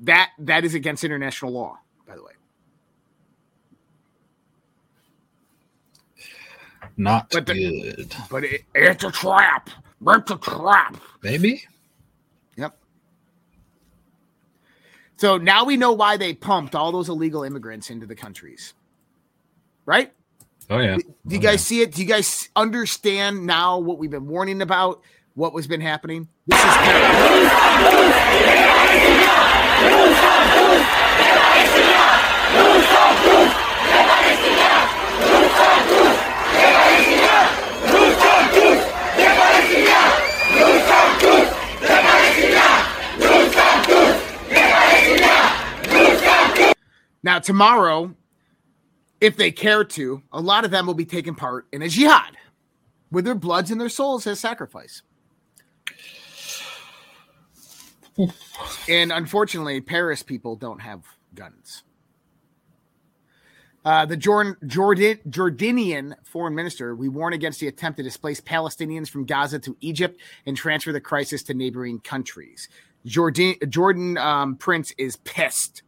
that 0.01 0.31
that 0.39 0.65
is 0.65 0.73
against 0.73 1.03
international 1.03 1.51
law, 1.51 1.79
by 2.07 2.15
the 2.15 2.23
way. 2.23 2.31
Not 6.97 7.29
but 7.31 7.45
the, 7.45 7.53
good. 7.95 8.15
But 8.29 8.43
it, 8.45 8.63
it's 8.73 9.03
a 9.03 9.11
trap. 9.11 9.69
It's 10.07 10.31
a 10.31 10.37
trap. 10.37 10.97
Maybe. 11.23 11.63
Yep. 12.55 12.77
So 15.17 15.37
now 15.37 15.65
we 15.65 15.77
know 15.77 15.91
why 15.93 16.17
they 16.17 16.33
pumped 16.33 16.75
all 16.75 16.91
those 16.91 17.09
illegal 17.09 17.43
immigrants 17.43 17.89
into 17.89 18.05
the 18.05 18.15
countries. 18.15 18.73
Right? 19.85 20.13
Oh 20.69 20.79
yeah. 20.79 20.97
Do 20.97 21.35
you 21.35 21.37
Oh, 21.37 21.41
guys 21.41 21.53
yeah. 21.53 21.57
see 21.57 21.81
it? 21.81 21.91
Do 21.93 22.01
you 22.01 22.07
guys 22.07 22.49
understand 22.55 23.45
now 23.45 23.79
what 23.79 23.97
we've 23.99 24.11
been 24.11 24.27
warning 24.27 24.61
about? 24.61 25.01
What 25.35 25.53
was 25.53 25.67
been 25.67 25.81
happening? 25.81 26.29
This 26.47 26.59
is 26.59 26.73
terrible. 26.75 27.55
Now, 47.25 47.39
tomorrow, 47.39 48.13
if 49.19 49.35
they 49.35 49.51
care 49.51 49.83
to, 49.83 50.21
a 50.31 50.39
lot 50.39 50.63
of 50.63 50.69
them 50.69 50.85
will 50.85 50.93
be 50.93 51.05
taking 51.05 51.33
part 51.33 51.65
in 51.73 51.81
a 51.81 51.89
jihad 51.89 52.37
with 53.09 53.25
their 53.25 53.33
bloods 53.33 53.71
and 53.71 53.81
their 53.81 53.89
souls 53.89 54.27
as 54.27 54.39
sacrifice. 54.39 55.01
and 58.87 59.11
unfortunately, 59.11 59.81
Paris 59.81 60.21
people 60.21 60.55
don't 60.55 60.79
have 60.79 61.01
guns. 61.33 61.81
Uh, 63.83 64.05
the 64.05 64.17
Jordan, 64.17 64.55
Jordan, 64.67 65.17
Jordanian 65.27 66.13
foreign 66.23 66.53
minister, 66.53 66.95
we 66.95 67.09
warn 67.09 67.33
against 67.33 67.59
the 67.59 67.67
attempt 67.67 67.97
to 67.97 68.03
displace 68.03 68.39
Palestinians 68.39 69.09
from 69.09 69.25
Gaza 69.25 69.57
to 69.59 69.75
Egypt 69.81 70.21
and 70.45 70.55
transfer 70.55 70.91
the 70.91 71.01
crisis 71.01 71.41
to 71.43 71.55
neighboring 71.55 71.99
countries. 72.01 72.69
Jordan, 73.03 73.55
Jordan 73.67 74.15
um, 74.19 74.57
Prince 74.57 74.93
is 74.99 75.15
pissed. 75.17 75.81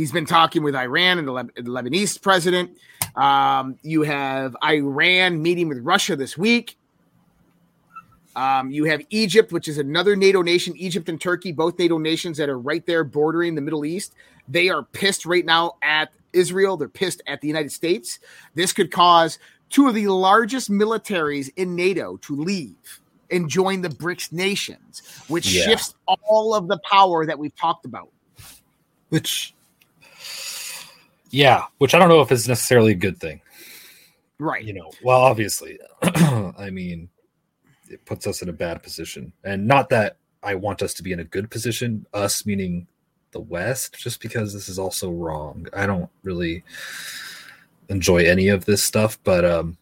He's 0.00 0.12
been 0.12 0.24
talking 0.24 0.62
with 0.62 0.74
Iran 0.74 1.18
and 1.18 1.28
the, 1.28 1.32
Leb- 1.32 1.54
the 1.54 1.60
Lebanese 1.64 2.22
president. 2.22 2.70
Um, 3.16 3.76
you 3.82 4.00
have 4.00 4.56
Iran 4.64 5.42
meeting 5.42 5.68
with 5.68 5.76
Russia 5.80 6.16
this 6.16 6.38
week. 6.38 6.78
Um, 8.34 8.70
you 8.70 8.84
have 8.84 9.02
Egypt, 9.10 9.52
which 9.52 9.68
is 9.68 9.76
another 9.76 10.16
NATO 10.16 10.40
nation, 10.40 10.74
Egypt 10.78 11.10
and 11.10 11.20
Turkey, 11.20 11.52
both 11.52 11.78
NATO 11.78 11.98
nations 11.98 12.38
that 12.38 12.48
are 12.48 12.58
right 12.58 12.86
there 12.86 13.04
bordering 13.04 13.54
the 13.54 13.60
Middle 13.60 13.84
East. 13.84 14.14
They 14.48 14.70
are 14.70 14.84
pissed 14.84 15.26
right 15.26 15.44
now 15.44 15.72
at 15.82 16.08
Israel. 16.32 16.78
They're 16.78 16.88
pissed 16.88 17.20
at 17.26 17.42
the 17.42 17.48
United 17.48 17.70
States. 17.70 18.20
This 18.54 18.72
could 18.72 18.90
cause 18.90 19.38
two 19.68 19.86
of 19.86 19.94
the 19.94 20.06
largest 20.08 20.70
militaries 20.70 21.50
in 21.56 21.76
NATO 21.76 22.16
to 22.22 22.36
leave 22.36 23.00
and 23.30 23.50
join 23.50 23.82
the 23.82 23.90
BRICS 23.90 24.32
nations, 24.32 25.02
which 25.28 25.52
Yeah. 25.52 25.64
shifts 25.64 25.94
all 26.06 26.54
of 26.54 26.68
the 26.68 26.78
power 26.90 27.26
that 27.26 27.38
we've 27.38 27.54
talked 27.54 27.84
about. 27.84 28.08
Which, 29.10 29.52
yeah, 31.30 31.64
which 31.78 31.94
I 31.94 31.98
don't 31.98 32.08
know 32.08 32.20
if 32.20 32.32
is 32.32 32.48
necessarily 32.48 32.92
a 32.92 32.96
good 32.96 33.18
thing. 33.18 33.40
Right. 34.38 34.64
You 34.64 34.74
know, 34.74 34.90
well, 35.02 35.20
obviously, 35.20 35.78
I 36.02 36.70
mean, 36.70 37.08
it 37.88 38.04
puts 38.04 38.26
us 38.26 38.42
in 38.42 38.48
a 38.48 38.52
bad 38.52 38.82
position, 38.82 39.32
and 39.44 39.66
not 39.66 39.88
that 39.90 40.16
I 40.42 40.54
want 40.54 40.82
us 40.82 40.94
to 40.94 41.02
be 41.02 41.12
in 41.12 41.20
a 41.20 41.24
good 41.24 41.50
position. 41.50 42.06
Us 42.14 42.46
meaning 42.46 42.86
the 43.32 43.40
West, 43.40 43.96
just 43.98 44.20
because 44.20 44.52
this 44.52 44.68
is 44.68 44.78
also 44.78 45.10
wrong. 45.10 45.66
I 45.74 45.86
don't 45.86 46.10
really 46.22 46.64
enjoy 47.88 48.24
any 48.24 48.48
of 48.48 48.64
this 48.64 48.82
stuff, 48.82 49.18
but 49.24 49.44
um, 49.44 49.76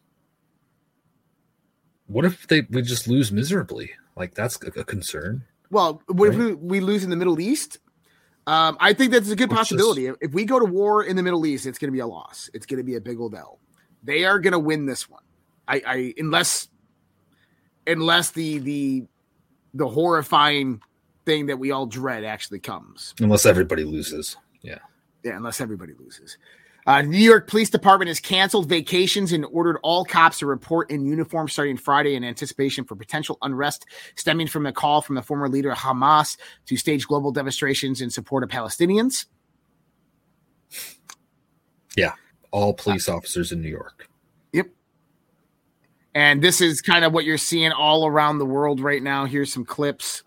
what 2.09 2.24
if 2.24 2.46
they 2.49 2.62
we 2.70 2.82
just 2.82 3.07
lose 3.07 3.30
miserably? 3.30 3.90
Like 4.16 4.34
that's 4.34 4.57
a, 4.57 4.84
concern. 4.84 5.44
Well, 5.70 6.03
what 6.09 6.30
if 6.30 6.36
we, 6.36 6.55
we 6.55 6.80
lose 6.80 7.05
in 7.05 7.11
the 7.11 7.16
Middle 7.16 7.38
East? 7.38 7.78
Um, 8.49 8.78
I 8.80 8.94
think 8.94 9.12
that's 9.12 9.28
a 9.30 9.36
good 9.36 9.51
Which 9.51 9.61
is- 9.61 9.68
possibility. 9.68 10.07
If 10.22 10.32
we 10.32 10.44
go 10.46 10.59
to 10.59 10.64
war 10.64 11.05
in 11.05 11.16
the 11.16 11.22
Middle 11.22 11.44
East, 11.44 11.66
it's 11.66 11.78
going 11.78 11.88
to 11.88 11.92
be 11.92 11.99
a 12.01 12.07
loss. 12.07 12.49
It's 12.55 12.64
going 12.64 12.78
to 12.78 12.82
be 12.84 12.94
a 12.96 13.01
big 13.01 13.20
old 13.20 13.34
L. 13.34 13.59
They 14.03 14.24
are 14.24 14.38
going 14.38 14.53
to 14.53 14.59
win 14.59 14.86
this 14.86 15.09
one. 15.09 15.22
I, 15.68 15.82
I 15.86 16.14
unless 16.16 16.68
unless 17.86 18.30
the 18.30 18.59
the 18.59 19.05
the 19.74 19.86
horrifying 19.86 20.80
thing 21.26 21.46
that 21.46 21.59
we 21.59 21.72
all 21.72 21.84
dread 21.84 22.24
actually 22.24 22.61
comes. 22.61 23.14
Unless 23.20 23.44
everybody 23.44 23.84
loses. 23.84 24.36
Yeah. 24.62 24.78
Yeah, 25.24 25.36
unless 25.36 25.61
everybody 25.61 25.92
loses. 25.99 26.38
Uh, 26.89 27.03
New 27.03 27.18
York 27.18 27.47
Police 27.49 27.68
Department 27.68 28.09
has 28.09 28.18
canceled 28.18 28.66
vacations 28.66 29.32
and 29.32 29.45
ordered 29.53 29.76
all 29.82 30.07
cops 30.07 30.39
to 30.39 30.47
report 30.47 30.91
in 30.91 31.05
uniform 31.05 31.47
starting 31.47 31.76
Friday 31.76 32.14
in 32.14 32.24
anticipation 32.24 32.82
for 32.82 32.97
potential 32.97 33.36
unrest 33.43 33.84
stemming 34.14 34.47
from 34.47 34.64
a 34.64 34.72
call 34.72 35.03
from 35.03 35.14
the 35.14 35.20
former 35.20 35.51
leader 35.51 35.70
of 35.70 35.76
Hamas 35.76 36.39
to 36.64 36.78
stage 36.78 37.07
global 37.07 37.30
demonstrations 37.30 38.01
in 38.01 38.09
support 38.09 38.43
of 38.43 38.49
Palestinians. 38.49 39.26
Yeah, 41.95 42.12
all 42.53 42.72
police 42.72 43.07
officers 43.07 43.53
in 43.53 43.61
New 43.61 43.68
York. 43.68 44.09
Yep. 44.55 44.68
And 46.14 46.41
this 46.41 46.62
is 46.62 46.80
kind 46.80 47.05
of 47.05 47.12
what 47.12 47.26
you're 47.26 47.36
seeing 47.36 47.70
all 47.70 48.07
around 48.07 48.39
the 48.39 48.47
world 48.47 48.80
right 48.80 49.03
now. 49.03 49.26
Here's 49.26 49.53
some 49.53 49.66
clips. 49.66 50.22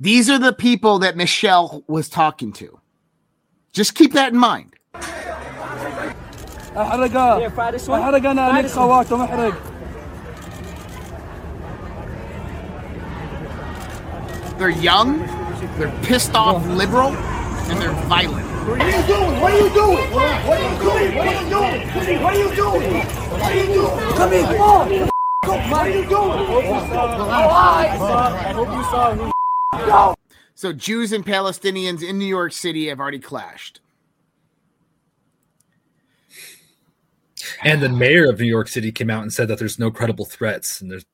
These 0.00 0.28
are 0.28 0.38
the 0.38 0.52
people 0.52 0.98
that 0.98 1.16
Michelle 1.16 1.84
was 1.86 2.08
talking 2.08 2.52
to. 2.54 2.80
Just 3.72 3.94
keep 3.94 4.12
that 4.14 4.32
in 4.32 4.38
mind. 4.38 4.74
احرقه 6.76 7.46
احرقنا 7.90 8.42
عليك 8.42 8.66
خواتم 8.66 9.20
احرق 9.20 9.54
They're 14.58 14.70
young, 14.70 15.18
they're 15.78 15.96
pissed 16.02 16.34
off 16.36 16.64
liberal, 16.66 17.10
and 17.69 17.81
they're 17.81 17.91
violent. 18.07 18.45
What 18.67 18.81
are 18.81 18.89
you 18.89 19.03
doing? 19.07 19.41
What 19.41 19.53
are 19.53 19.59
you 19.59 19.69
doing? 19.73 20.11
What 20.11 20.57
are 20.57 20.61
you 20.61 20.79
doing? 20.79 21.15
What 21.15 21.27
are 21.27 21.33
you 21.33 21.49
doing? 21.49 22.21
What 22.21 22.33
are 22.33 22.39
you 22.39 22.55
doing? 22.55 23.03
What 23.03 23.41
are 23.41 23.55
you 23.55 23.65
doing? 23.65 24.15
Come 24.15 24.31
here, 24.31 24.45
come 24.45 24.61
on. 24.61 25.09
What 25.69 25.81
are 25.81 25.89
you 25.89 26.05
doing? 26.07 26.31
I 27.31 28.51
hope 28.53 28.69
you 28.69 28.83
saw 29.87 30.15
So 30.55 30.73
Jews 30.73 31.11
and 31.13 31.25
Palestinians 31.25 32.03
in 32.07 32.17
New 32.17 32.25
York 32.25 32.53
City 32.53 32.87
have 32.87 32.99
already 32.99 33.19
clashed. 33.19 33.79
And 37.63 37.81
the 37.81 37.89
mayor 37.89 38.29
of 38.29 38.39
New 38.39 38.45
York 38.45 38.67
City 38.67 38.91
came 38.91 39.09
out 39.09 39.23
and 39.23 39.31
said 39.31 39.47
that 39.47 39.59
there's 39.59 39.79
no 39.79 39.89
credible 39.89 40.25
threats 40.25 40.81
and 40.81 40.91
there's 40.91 41.05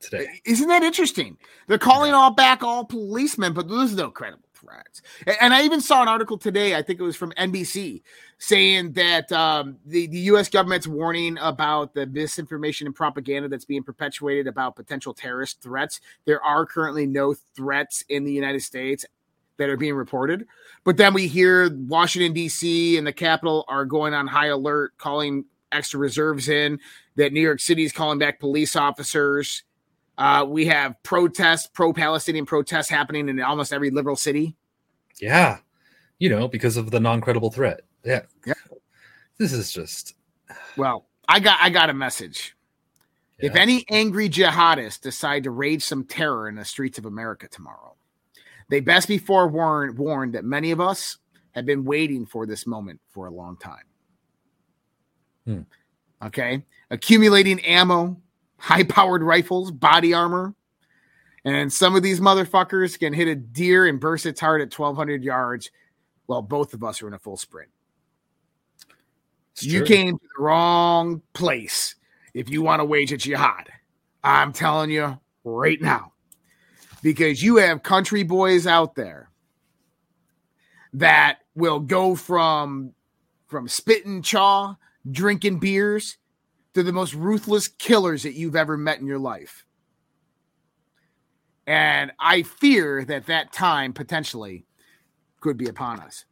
today. 0.00 0.40
Isn't 0.44 0.68
that 0.68 0.82
interesting? 0.82 1.38
They're 1.68 1.78
calling 1.78 2.12
all 2.12 2.32
back 2.32 2.62
all 2.62 2.84
policemen, 2.84 3.54
but 3.54 3.68
there's 3.68 3.94
no 3.94 4.10
credible 4.10 4.48
threats. 4.62 5.02
A- 5.26 5.42
And 5.42 5.52
I 5.52 5.64
even 5.64 5.80
saw 5.80 6.02
an 6.02 6.08
article 6.08 6.38
today, 6.38 6.74
I 6.76 6.82
think 6.82 7.00
it 7.00 7.02
was 7.02 7.16
from 7.16 7.32
NBC, 7.32 8.02
saying 8.38 8.92
that 8.92 9.30
um, 9.32 9.76
the, 9.86 10.06
the 10.06 10.18
U.S. 10.18 10.48
government's 10.48 10.86
warning 10.86 11.38
about 11.40 11.94
the 11.94 12.06
misinformation 12.06 12.86
and 12.86 12.94
propaganda 12.94 13.48
that's 13.48 13.64
being 13.64 13.82
perpetuated 13.82 14.46
about 14.46 14.76
potential 14.76 15.12
terrorist 15.14 15.60
threats. 15.62 16.00
There 16.24 16.42
are 16.42 16.64
currently 16.66 17.06
no 17.06 17.34
threats 17.54 18.04
in 18.08 18.24
the 18.24 18.32
United 18.32 18.60
States 18.62 19.04
that 19.58 19.68
are 19.68 19.76
being 19.76 19.94
reported. 19.94 20.46
But 20.84 20.96
then 20.96 21.14
we 21.14 21.26
hear 21.28 21.70
Washington, 21.74 22.32
D.C. 22.32 22.96
and 22.96 23.06
the 23.06 23.12
Capitol 23.12 23.64
are 23.68 23.84
going 23.84 24.14
on 24.14 24.26
high 24.26 24.46
alert, 24.48 24.96
calling 24.98 25.44
extra 25.70 26.00
reserves 26.00 26.48
in, 26.48 26.78
that 27.16 27.32
New 27.32 27.40
York 27.40 27.60
City 27.60 27.84
is 27.84 27.92
calling 27.92 28.18
back 28.18 28.40
police 28.40 28.76
officers. 28.76 29.62
Uh, 30.18 30.44
we 30.48 30.66
have 30.66 31.02
protests, 31.02 31.66
pro 31.66 31.92
Palestinian 31.92 32.46
protests 32.46 32.88
happening 32.88 33.28
in 33.28 33.40
almost 33.40 33.72
every 33.72 33.90
liberal 33.90 34.16
city. 34.16 34.56
Yeah. 35.20 35.58
You 36.18 36.28
know, 36.28 36.48
because 36.48 36.76
of 36.76 36.90
the 36.90 37.00
non 37.00 37.20
credible 37.20 37.50
threat. 37.50 37.80
Yeah. 38.04 38.22
Yeah. 38.46 38.54
This 39.38 39.52
is 39.52 39.72
just 39.72 40.14
Well, 40.76 41.06
I 41.28 41.40
got 41.40 41.58
I 41.60 41.70
got 41.70 41.90
a 41.90 41.94
message. 41.94 42.56
If 43.38 43.56
any 43.56 43.84
angry 43.88 44.28
jihadists 44.28 45.00
decide 45.00 45.44
to 45.44 45.50
rage 45.50 45.82
some 45.82 46.04
terror 46.04 46.48
in 46.48 46.54
the 46.54 46.64
streets 46.64 46.96
of 46.98 47.06
America 47.06 47.48
tomorrow, 47.48 47.96
they 48.68 48.78
best 48.78 49.08
be 49.08 49.18
forewarned 49.18 49.98
warned 49.98 50.34
that 50.34 50.44
many 50.44 50.70
of 50.70 50.80
us 50.80 51.18
have 51.50 51.66
been 51.66 51.84
waiting 51.84 52.24
for 52.24 52.46
this 52.46 52.68
moment 52.68 53.00
for 53.10 53.26
a 53.26 53.32
long 53.32 53.56
time. 53.56 53.84
Hmm. 55.44 55.60
Okay, 56.24 56.64
accumulating 56.88 57.58
ammo, 57.64 58.21
high-powered 58.62 59.24
rifles, 59.24 59.72
body 59.72 60.14
armor, 60.14 60.54
and 61.44 61.72
some 61.72 61.96
of 61.96 62.02
these 62.04 62.20
motherfuckers 62.20 62.96
can 62.96 63.12
hit 63.12 63.26
a 63.26 63.34
deer 63.34 63.86
and 63.86 63.98
burst 63.98 64.24
its 64.24 64.38
heart 64.40 64.60
at 64.60 64.72
1,200 64.72 65.24
yards, 65.24 65.70
while 66.26 66.42
both 66.42 66.72
of 66.72 66.84
us 66.84 67.02
are 67.02 67.08
in 67.08 67.14
a 67.14 67.18
full 67.18 67.36
sprint. 67.36 67.68
It's 69.52 69.64
You 69.64 69.78
true. 69.80 69.86
came 69.88 70.16
to 70.18 70.24
the 70.36 70.42
wrong 70.44 71.22
place 71.34 71.96
if 72.34 72.48
you 72.48 72.62
want 72.62 72.78
to 72.78 72.84
wage 72.84 73.10
a 73.10 73.16
jihad. 73.16 73.68
I'm 74.22 74.52
telling 74.52 74.90
you 74.90 75.18
right 75.44 75.80
now. 75.82 76.12
because 77.02 77.42
you 77.42 77.56
have 77.56 77.82
country 77.82 78.22
boys 78.22 78.64
out 78.64 78.94
there 78.94 79.28
that 80.92 81.38
will 81.56 81.80
go 81.80 82.14
from 82.14 82.94
from 83.48 83.66
spitting 83.66 84.22
chaw, 84.22 84.76
drinking 85.10 85.58
beers 85.58 86.16
to 86.74 86.82
the 86.82 86.92
most 86.92 87.14
ruthless 87.14 87.68
killers 87.68 88.22
that 88.22 88.34
you've 88.34 88.56
ever 88.56 88.76
met 88.76 89.00
in 89.00 89.06
your 89.06 89.18
life. 89.18 89.64
And 91.66 92.12
I 92.18 92.42
fear 92.42 93.04
that 93.04 93.26
that 93.26 93.52
time 93.52 93.92
potentially 93.92 94.64
could 95.40 95.56
be 95.56 95.68
upon 95.68 96.00
us. 96.00 96.24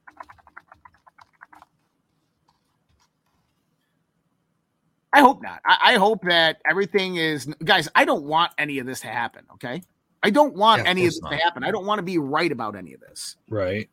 I 5.13 5.21
hope 5.21 5.43
not. 5.43 5.61
I, 5.65 5.79
I, 5.83 5.95
hope 5.95 6.23
that 6.23 6.61
everything 6.69 7.17
is, 7.17 7.47
guys. 7.65 7.89
I 7.97 8.05
don't 8.05 8.25
want 8.25 8.53
any 8.59 8.79
of 8.79 8.87
this 8.87 9.01
to 9.01 9.09
happen. 9.09 9.45
Okay, 9.55 9.83
I 10.23 10.31
don't 10.31 10.55
want 10.55 10.85
yeah, 10.85 10.91
any 10.91 11.03
of 11.03 11.13
this 11.13 11.21
not. 11.21 11.31
to 11.31 11.37
happen. 11.37 11.65
I 11.65 11.73
don't 11.73 11.85
want 11.85 11.99
to 11.99 12.05
be 12.05 12.19
right 12.19 12.51
about 12.51 12.77
any 12.77 12.95
of 12.95 13.01
this. 13.01 13.37
Right. 13.49 13.91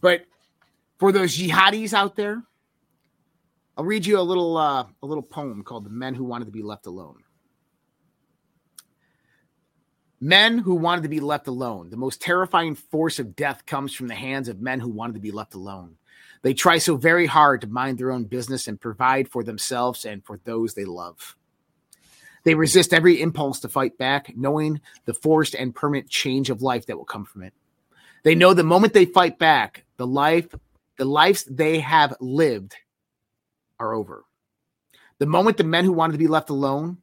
But 0.00 0.24
for 0.98 1.12
those 1.12 1.36
jihadis 1.38 1.92
out 1.92 2.16
there, 2.16 2.42
I'll 3.76 3.84
read 3.84 4.06
you 4.06 4.20
a 4.20 4.22
little 4.22 4.56
uh, 4.56 4.86
a 5.02 5.06
little 5.06 5.22
poem 5.22 5.62
called 5.64 5.84
"The 5.84 5.90
Men 5.90 6.14
Who 6.14 6.24
Wanted 6.24 6.46
to 6.46 6.52
Be 6.52 6.62
Left 6.62 6.86
Alone." 6.86 7.22
Men 10.20 10.58
who 10.58 10.76
wanted 10.76 11.02
to 11.02 11.08
be 11.08 11.20
left 11.20 11.48
alone. 11.48 11.90
The 11.90 11.98
most 11.98 12.22
terrifying 12.22 12.76
force 12.76 13.18
of 13.18 13.36
death 13.36 13.66
comes 13.66 13.92
from 13.92 14.08
the 14.08 14.14
hands 14.14 14.48
of 14.48 14.58
men 14.58 14.80
who 14.80 14.88
wanted 14.88 15.14
to 15.14 15.20
be 15.20 15.32
left 15.32 15.54
alone. 15.54 15.96
They 16.40 16.54
try 16.54 16.78
so 16.78 16.96
very 16.96 17.26
hard 17.26 17.60
to 17.60 17.66
mind 17.66 17.98
their 17.98 18.12
own 18.12 18.24
business 18.24 18.66
and 18.66 18.80
provide 18.80 19.28
for 19.28 19.42
themselves 19.42 20.06
and 20.06 20.24
for 20.24 20.40
those 20.44 20.72
they 20.72 20.86
love. 20.86 21.36
They 22.44 22.54
resist 22.54 22.94
every 22.94 23.20
impulse 23.20 23.60
to 23.60 23.68
fight 23.68 23.98
back, 23.98 24.32
knowing 24.36 24.80
the 25.04 25.14
forced 25.14 25.54
and 25.54 25.74
permanent 25.74 26.08
change 26.08 26.48
of 26.48 26.62
life 26.62 26.86
that 26.86 26.96
will 26.96 27.04
come 27.04 27.24
from 27.24 27.42
it. 27.42 27.52
They 28.22 28.34
know 28.34 28.54
the 28.54 28.62
moment 28.62 28.94
they 28.94 29.06
fight 29.06 29.38
back, 29.38 29.84
the 29.98 30.06
life, 30.06 30.48
the 30.96 31.04
lives 31.04 31.44
they 31.44 31.80
have 31.80 32.14
lived 32.20 32.76
are 33.78 33.94
over. 33.94 34.24
The 35.18 35.26
moment 35.26 35.56
the 35.56 35.64
men 35.64 35.84
who 35.84 35.92
wanted 35.92 36.12
to 36.12 36.18
be 36.18 36.26
left 36.26 36.50
alone 36.50 36.98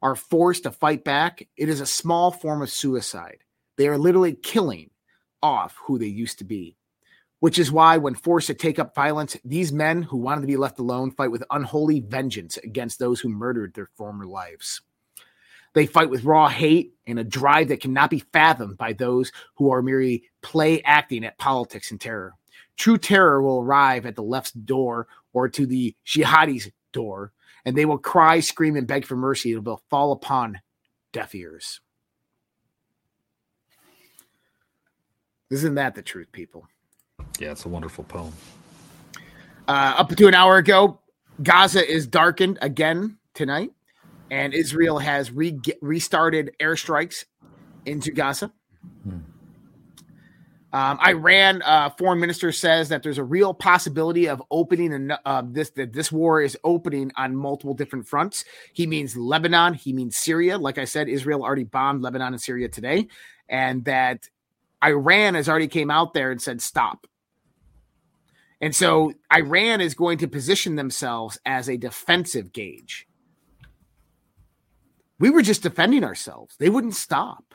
are 0.00 0.16
forced 0.16 0.64
to 0.64 0.70
fight 0.70 1.04
back, 1.04 1.46
it 1.56 1.68
is 1.68 1.80
a 1.80 1.86
small 1.86 2.30
form 2.30 2.62
of 2.62 2.70
suicide. 2.70 3.38
They 3.76 3.88
are 3.88 3.98
literally 3.98 4.34
killing 4.34 4.90
off 5.42 5.76
who 5.84 5.98
they 5.98 6.06
used 6.06 6.38
to 6.38 6.44
be 6.44 6.76
which 7.42 7.58
is 7.58 7.72
why, 7.72 7.98
when 7.98 8.14
forced 8.14 8.46
to 8.46 8.54
take 8.54 8.78
up 8.78 8.94
violence, 8.94 9.36
these 9.44 9.72
men 9.72 10.00
who 10.04 10.16
wanted 10.16 10.42
to 10.42 10.46
be 10.46 10.56
left 10.56 10.78
alone 10.78 11.10
fight 11.10 11.32
with 11.32 11.42
unholy 11.50 11.98
vengeance 11.98 12.56
against 12.58 13.00
those 13.00 13.18
who 13.18 13.28
murdered 13.28 13.74
their 13.74 13.88
former 13.96 14.24
lives. 14.24 14.80
They 15.72 15.86
fight 15.86 16.08
with 16.08 16.22
raw 16.22 16.48
hate 16.48 16.94
and 17.04 17.18
a 17.18 17.24
drive 17.24 17.66
that 17.66 17.80
cannot 17.80 18.10
be 18.10 18.22
fathomed 18.32 18.78
by 18.78 18.92
those 18.92 19.32
who 19.56 19.72
are 19.72 19.82
merely 19.82 20.22
play 20.40 20.82
acting 20.82 21.24
at 21.24 21.36
politics 21.36 21.90
and 21.90 22.00
terror. 22.00 22.34
True 22.76 22.96
terror 22.96 23.42
will 23.42 23.58
arrive 23.58 24.06
at 24.06 24.14
the 24.14 24.22
left's 24.22 24.52
door 24.52 25.08
or 25.32 25.48
to 25.48 25.66
the 25.66 25.94
jihadi's 26.06 26.70
door, 26.92 27.32
and 27.64 27.76
they 27.76 27.84
will 27.84 27.98
cry, 27.98 28.40
scream, 28.40 28.76
and 28.76 28.86
beg 28.86 29.04
for 29.04 29.16
mercy. 29.16 29.52
It 29.52 29.64
will 29.64 29.82
fall 29.90 30.12
upon 30.12 30.60
deaf 31.12 31.34
ears. 31.34 31.80
Isn't 35.50 35.74
that 35.74 35.94
the 35.94 36.02
truth, 36.02 36.32
people? 36.32 36.66
Yeah, 37.38 37.50
it's 37.50 37.66
a 37.66 37.68
wonderful 37.68 38.04
poem. 38.04 38.32
Uh, 39.68 39.94
up 39.98 40.08
to 40.16 40.26
an 40.26 40.34
hour 40.34 40.56
ago, 40.56 40.98
Gaza 41.42 41.86
is 41.86 42.06
darkened 42.06 42.58
again 42.62 43.18
tonight, 43.34 43.72
and 44.30 44.54
Israel 44.54 44.98
has 44.98 45.30
re- 45.30 45.60
restarted 45.80 46.52
airstrikes 46.60 47.26
into 47.84 48.12
Gaza. 48.12 48.52
Hmm. 49.04 49.18
Um, 50.74 50.98
Iran 51.06 51.60
uh, 51.62 51.90
foreign 51.90 52.18
minister 52.18 52.50
says 52.50 52.88
that 52.88 53.02
there's 53.02 53.18
a 53.18 53.24
real 53.24 53.52
possibility 53.52 54.26
of 54.26 54.42
opening 54.50 54.94
an, 54.94 55.12
uh, 55.26 55.42
this 55.44 55.70
that 55.70 55.92
this 55.92 56.10
war 56.10 56.40
is 56.40 56.56
opening 56.64 57.12
on 57.16 57.36
multiple 57.36 57.74
different 57.74 58.08
fronts. 58.08 58.44
He 58.72 58.86
means 58.86 59.14
Lebanon, 59.14 59.74
he 59.74 59.92
means 59.92 60.16
Syria. 60.16 60.56
Like 60.56 60.78
I 60.78 60.84
said, 60.86 61.08
Israel 61.08 61.42
already 61.42 61.64
bombed 61.64 62.02
Lebanon 62.02 62.32
and 62.32 62.40
Syria 62.40 62.68
today, 62.70 63.08
and 63.48 63.84
that 63.84 64.30
Iran 64.82 65.34
has 65.34 65.48
already 65.48 65.68
came 65.68 65.90
out 65.90 66.14
there 66.14 66.30
and 66.30 66.40
said 66.40 66.62
stop. 66.62 67.06
And 68.62 68.74
so 68.74 69.12
Iran 69.34 69.80
is 69.80 69.92
going 69.94 70.18
to 70.18 70.28
position 70.28 70.76
themselves 70.76 71.38
as 71.44 71.68
a 71.68 71.76
defensive 71.76 72.52
gauge. 72.52 73.08
We 75.18 75.30
were 75.30 75.42
just 75.42 75.62
defending 75.62 76.04
ourselves. 76.04 76.56
They 76.58 76.70
wouldn't 76.70 76.94
stop. 76.94 77.51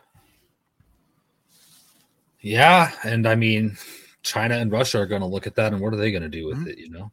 Yeah, 2.47 2.91
and 3.03 3.27
I 3.27 3.35
mean, 3.35 3.77
China 4.23 4.55
and 4.55 4.71
Russia 4.71 4.99
are 4.99 5.05
going 5.05 5.21
to 5.21 5.27
look 5.27 5.47
at 5.47 5.55
that, 5.55 5.73
and 5.73 5.81
what 5.81 5.93
are 5.93 5.97
they 5.97 6.11
going 6.11 6.23
to 6.23 6.29
do 6.29 6.47
with 6.47 6.59
mm-hmm. 6.59 6.69
it? 6.69 6.77
You 6.77 6.89
know. 6.89 7.11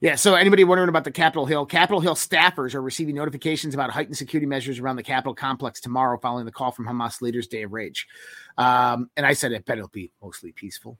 Yeah. 0.00 0.14
So, 0.14 0.34
anybody 0.34 0.64
wondering 0.64 0.88
about 0.88 1.04
the 1.04 1.10
Capitol 1.10 1.44
Hill? 1.44 1.66
Capitol 1.66 2.00
Hill 2.00 2.14
staffers 2.14 2.74
are 2.74 2.80
receiving 2.80 3.14
notifications 3.14 3.74
about 3.74 3.90
heightened 3.90 4.16
security 4.16 4.46
measures 4.46 4.78
around 4.78 4.96
the 4.96 5.02
Capitol 5.02 5.34
complex 5.34 5.78
tomorrow, 5.78 6.18
following 6.18 6.46
the 6.46 6.52
call 6.52 6.70
from 6.70 6.86
Hamas 6.86 7.20
leaders' 7.20 7.48
Day 7.48 7.64
of 7.64 7.72
Rage. 7.72 8.08
Um, 8.56 9.10
and 9.14 9.26
I 9.26 9.34
said, 9.34 9.52
I 9.52 9.58
bet 9.58 9.76
it'll 9.76 9.88
be 9.88 10.10
mostly 10.22 10.52
peaceful. 10.52 10.98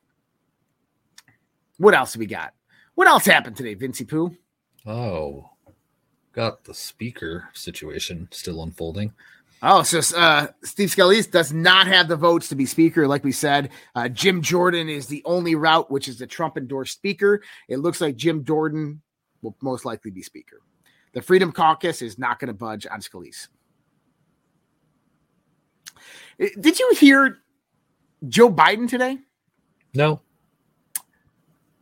What 1.79 1.95
else 1.95 2.15
we 2.15 2.27
got? 2.27 2.53
What 2.95 3.09
else 3.09 3.25
happened 3.25 3.57
today, 3.57 3.75
Vincey 3.75 4.05
Pooh? 4.05 4.37
Oh, 4.85 5.49
got 6.35 6.65
the 6.65 6.75
speaker 6.75 7.49
situation 7.55 8.29
still 8.33 8.63
unfolding. 8.63 9.15
Oh, 9.63 9.83
so 9.83 10.01
uh, 10.17 10.47
Steve 10.63 10.89
Scalise 10.89 11.31
does 11.31 11.53
not 11.53 11.87
have 11.87 12.09
the 12.09 12.17
votes 12.17 12.49
to 12.49 12.55
be 12.55 12.65
speaker, 12.65 13.07
like 13.07 13.25
we 13.25 13.33
said. 13.33 13.71
Uh, 13.95 14.09
Jim 14.09 14.41
Jordan 14.41 14.89
is 14.89 15.07
the 15.07 15.23
only 15.27 15.55
route, 15.55 15.91
which 15.91 16.09
is 16.09 16.19
the 16.19 16.27
Trump 16.27 16.57
endorsed 16.57 16.95
speaker. 16.95 17.43
It 17.69 17.79
looks 17.79 18.01
like 18.01 18.17
Jim 18.17 18.45
Jordan 18.45 19.03
will 19.43 19.55
most 19.61 19.85
likely 19.85 20.11
be 20.11 20.23
speaker. 20.23 20.63
The 21.13 21.21
Freedom 21.21 21.53
Caucus 21.53 22.01
is 22.01 22.19
not 22.19 22.39
going 22.39 22.49
to 22.49 22.55
budge 22.55 22.87
on 22.91 23.01
Scalise. 23.01 23.49
Did 26.39 26.79
you 26.79 26.95
hear 26.99 27.39
Joe 28.29 28.51
Biden 28.51 28.89
today? 28.89 29.19
No. 29.93 30.23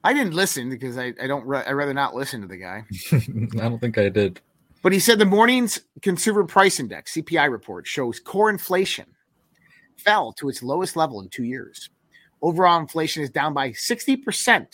I 0.02 0.12
didn't 0.12 0.34
listen 0.34 0.70
because 0.70 0.98
I, 0.98 1.12
I 1.22 1.26
don't 1.26 1.44
I 1.54 1.72
rather 1.72 1.94
not 1.94 2.14
listen 2.14 2.40
to 2.40 2.48
the 2.48 2.56
guy. 2.56 2.84
I 3.12 3.68
don't 3.68 3.78
think 3.78 3.98
I 3.98 4.08
did. 4.08 4.40
But 4.82 4.92
he 4.92 5.00
said 5.00 5.18
the 5.18 5.26
morning's 5.26 5.80
consumer 6.02 6.44
price 6.44 6.78
index 6.78 7.14
CPI 7.14 7.50
report 7.50 7.86
shows 7.86 8.20
core 8.20 8.50
inflation 8.50 9.06
fell 9.96 10.32
to 10.34 10.48
its 10.48 10.62
lowest 10.62 10.96
level 10.96 11.20
in 11.20 11.28
2 11.28 11.44
years. 11.44 11.90
Overall 12.40 12.78
inflation 12.80 13.22
is 13.22 13.30
down 13.30 13.52
by 13.52 13.70
60% 13.70 14.66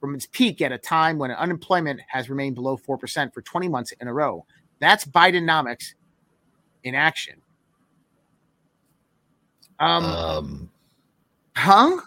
from 0.00 0.14
its 0.14 0.26
peak 0.26 0.62
at 0.62 0.72
a 0.72 0.78
time 0.78 1.18
when 1.18 1.30
unemployment 1.30 2.00
has 2.08 2.30
remained 2.30 2.54
below 2.54 2.78
4% 2.78 3.34
for 3.34 3.42
20 3.42 3.68
months 3.68 3.92
in 4.00 4.08
a 4.08 4.14
row. 4.14 4.46
That's 4.78 5.04
Bidenomics 5.04 5.92
in 6.82 6.94
action. 6.94 7.42
Um, 9.78 10.04
um 10.04 10.70
huh? 11.54 12.00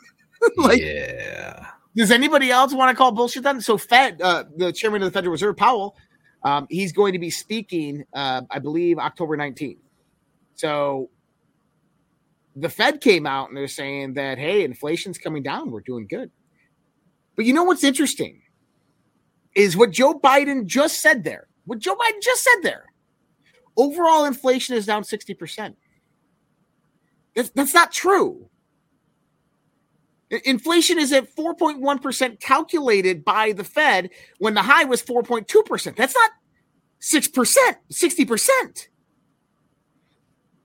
like, 0.56 0.80
yeah. 0.80 1.66
Does 1.94 2.10
anybody 2.10 2.50
else 2.50 2.72
want 2.72 2.90
to 2.90 2.96
call 2.96 3.12
bullshit 3.12 3.42
then? 3.42 3.60
So 3.60 3.78
Fed, 3.78 4.20
uh, 4.20 4.44
the 4.56 4.72
chairman 4.72 5.02
of 5.02 5.06
the 5.06 5.12
Federal 5.12 5.32
Reserve, 5.32 5.56
Powell, 5.56 5.96
um, 6.44 6.66
he's 6.68 6.92
going 6.92 7.14
to 7.14 7.18
be 7.18 7.30
speaking, 7.30 8.04
uh, 8.12 8.42
I 8.50 8.58
believe, 8.58 8.98
October 8.98 9.36
19th. 9.36 9.78
So 10.54 11.10
the 12.54 12.68
Fed 12.68 13.00
came 13.00 13.26
out 13.26 13.48
and 13.48 13.56
they're 13.56 13.66
saying 13.66 14.14
that, 14.14 14.38
hey, 14.38 14.62
inflation's 14.62 15.18
coming 15.18 15.42
down. 15.42 15.70
We're 15.70 15.80
doing 15.80 16.06
good. 16.06 16.30
But 17.34 17.46
you 17.46 17.52
know 17.52 17.64
what's 17.64 17.82
interesting 17.82 18.42
is 19.54 19.76
what 19.76 19.90
Joe 19.90 20.14
Biden 20.14 20.66
just 20.66 21.00
said 21.00 21.24
there. 21.24 21.48
What 21.64 21.78
Joe 21.78 21.94
Biden 21.94 22.22
just 22.22 22.44
said 22.44 22.62
there. 22.62 22.84
Overall 23.76 24.24
inflation 24.24 24.76
is 24.76 24.86
down 24.86 25.02
60%. 25.02 25.74
That's, 27.34 27.50
that's 27.50 27.74
not 27.74 27.90
true. 27.90 28.48
Inflation 30.44 30.98
is 30.98 31.12
at 31.12 31.34
4.1% 31.34 32.40
calculated 32.40 33.24
by 33.24 33.52
the 33.52 33.64
Fed 33.64 34.10
when 34.38 34.54
the 34.54 34.62
high 34.62 34.84
was 34.84 35.02
4.2%. 35.02 35.96
That's 35.96 36.14
not 36.14 36.30
6%, 37.00 37.76
60%. 37.92 38.88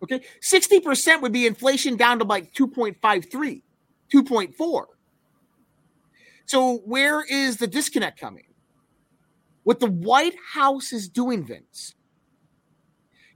Okay. 0.02 0.22
60% 0.42 1.22
would 1.22 1.34
be 1.34 1.46
inflation 1.46 1.98
down 1.98 2.20
to 2.20 2.26
like 2.26 2.54
2.53, 2.54 3.62
2.4. 4.14 4.86
So 6.46 6.78
where 6.86 7.24
is 7.24 7.58
the 7.58 7.68
disconnect 7.68 8.20
coming? 8.20 8.46
What 9.64 9.80
the 9.80 9.92
White 9.92 10.36
House 10.54 10.94
is 10.94 11.10
doing, 11.10 11.46
Vince. 11.46 11.96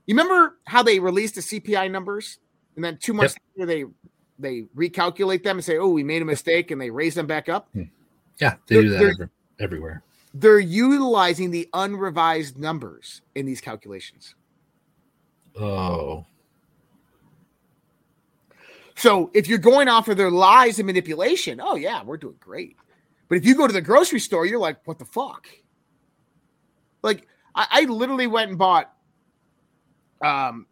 You 0.06 0.14
remember 0.16 0.58
how 0.66 0.82
they 0.82 0.98
released 0.98 1.36
the 1.36 1.40
CPI 1.40 1.90
numbers 1.90 2.38
and 2.76 2.84
then 2.84 2.98
two 3.00 3.12
months 3.12 3.36
yep. 3.56 3.68
later 3.68 3.84
they 3.86 3.92
they 4.38 4.62
recalculate 4.76 5.42
them 5.42 5.58
and 5.58 5.64
say, 5.64 5.78
"Oh, 5.78 5.88
we 5.88 6.02
made 6.02 6.22
a 6.22 6.24
mistake," 6.24 6.70
and 6.70 6.80
they 6.80 6.90
raise 6.90 7.14
them 7.14 7.26
back 7.26 7.48
up. 7.48 7.68
Hmm. 7.72 7.84
Yeah, 8.38 8.54
they 8.66 8.76
they're, 8.76 8.82
do 8.82 8.90
that 8.90 9.02
every, 9.02 9.28
everywhere. 9.60 10.02
They're 10.32 10.58
utilizing 10.58 11.50
the 11.50 11.68
unrevised 11.72 12.58
numbers 12.58 13.22
in 13.34 13.46
these 13.46 13.60
calculations. 13.60 14.34
Oh, 15.58 16.26
So 18.96 19.30
if 19.34 19.48
you're 19.48 19.58
going 19.58 19.88
off 19.88 20.08
of 20.08 20.16
their 20.16 20.30
lies 20.30 20.78
and 20.78 20.86
manipulation, 20.86 21.60
oh 21.60 21.76
yeah, 21.76 22.02
we're 22.02 22.16
doing 22.16 22.36
great. 22.40 22.76
But 23.28 23.38
if 23.38 23.44
you 23.44 23.54
go 23.54 23.66
to 23.66 23.72
the 23.72 23.80
grocery 23.80 24.20
store, 24.20 24.46
you're 24.46 24.60
like, 24.60 24.78
what 24.86 24.98
the 24.98 25.04
fuck? 25.04 25.48
Like 27.02 27.26
I, 27.54 27.66
I 27.70 27.84
literally 27.84 28.26
went 28.26 28.50
and 28.50 28.58
bought 28.58 28.92
um 30.20 30.66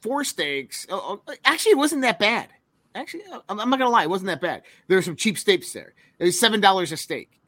four 0.00 0.24
steaks. 0.24 0.86
Oh, 0.90 1.22
oh, 1.26 1.34
actually, 1.44 1.72
it 1.72 1.78
wasn't 1.78 2.02
that 2.02 2.18
bad. 2.18 2.48
Actually, 2.94 3.22
I'm, 3.48 3.56
not 3.56 3.78
gonna 3.78 3.88
lie, 3.88 4.02
it 4.02 4.10
wasn't 4.10 4.26
that 4.26 4.40
bad. 4.40 4.62
There 4.88 4.98
were 4.98 5.02
some 5.02 5.16
cheap 5.16 5.38
steaks 5.38 5.72
there. 5.72 5.94
It 6.18 6.24
was 6.24 6.38
seven 6.38 6.60
dollars 6.60 6.90
a 6.92 6.96
steak, 6.96 7.40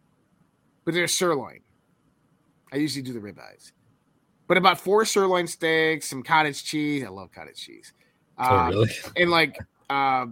but 0.84 0.95
they're 0.95 1.09
sirloin. 1.09 1.61
I 2.72 2.76
usually 2.76 3.03
do 3.03 3.12
the 3.12 3.18
ribeyes, 3.20 3.72
but 4.47 4.57
about 4.57 4.78
four 4.80 5.05
sirloin 5.05 5.47
steaks, 5.47 6.09
some 6.09 6.22
cottage 6.22 6.64
cheese. 6.64 7.05
I 7.05 7.09
love 7.09 7.32
cottage 7.32 7.57
cheese. 7.57 7.93
Oh, 8.38 8.57
Um, 8.57 8.68
really? 8.70 8.90
And 9.16 9.30
like, 9.30 9.59
uh, 9.90 10.26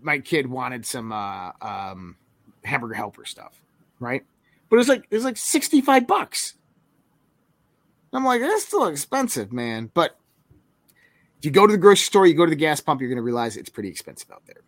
my 0.00 0.18
kid 0.20 0.46
wanted 0.46 0.86
some 0.86 1.12
uh, 1.12 1.50
um, 1.60 2.16
hamburger 2.64 2.94
helper 2.94 3.24
stuff, 3.24 3.60
right? 3.98 4.24
But 4.70 4.76
it 4.76 4.78
was 4.78 4.88
like 4.88 5.04
it 5.10 5.14
was 5.14 5.24
like 5.24 5.36
sixty 5.36 5.80
five 5.80 6.06
bucks. 6.06 6.54
I'm 8.14 8.24
like, 8.24 8.40
that's 8.42 8.64
still 8.64 8.86
expensive, 8.86 9.52
man. 9.52 9.90
But 9.92 10.16
if 11.42 11.46
you 11.46 11.50
go 11.50 11.66
to 11.66 11.72
the 11.72 11.78
grocery 11.78 12.04
store, 12.04 12.24
you 12.24 12.34
go 12.34 12.44
to 12.44 12.50
the 12.50 12.54
gas 12.54 12.80
pump, 12.80 13.00
you're 13.00 13.10
going 13.10 13.16
to 13.16 13.22
realize 13.22 13.56
it's 13.56 13.68
pretty 13.68 13.88
expensive 13.88 14.30
out 14.30 14.44
there. 14.46 14.62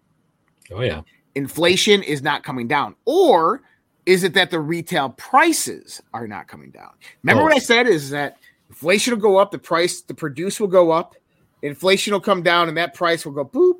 Oh 0.73 0.83
yeah. 0.83 1.03
Inflation 1.37 2.03
is 2.03 2.21
not 2.21 2.43
coming 2.43 2.67
down, 2.67 2.97
or 3.05 3.63
is 4.07 4.25
it 4.25 4.35
that 4.35 4.51
the 4.51 4.59
retail 4.59 5.11
prices 5.11 6.03
are 6.13 6.27
not 6.27 6.49
coming 6.49 6.73
down? 6.73 6.91
Remember 7.23 7.45
what 7.45 7.55
I 7.55 7.61
said 7.61 7.87
is 7.87 8.11
that 8.11 8.39
inflation 8.69 9.15
will 9.15 9.21
go 9.21 9.37
up, 9.37 9.53
the 9.53 9.59
price, 9.59 10.01
the 10.01 10.15
produce 10.15 10.59
will 10.59 10.67
go 10.67 10.91
up, 10.91 11.15
inflation 11.63 12.13
will 12.13 12.21
come 12.21 12.43
down, 12.43 12.67
and 12.67 12.77
that 12.77 12.93
price 12.93 13.25
will 13.25 13.33
go 13.33 13.45
boop. 13.45 13.75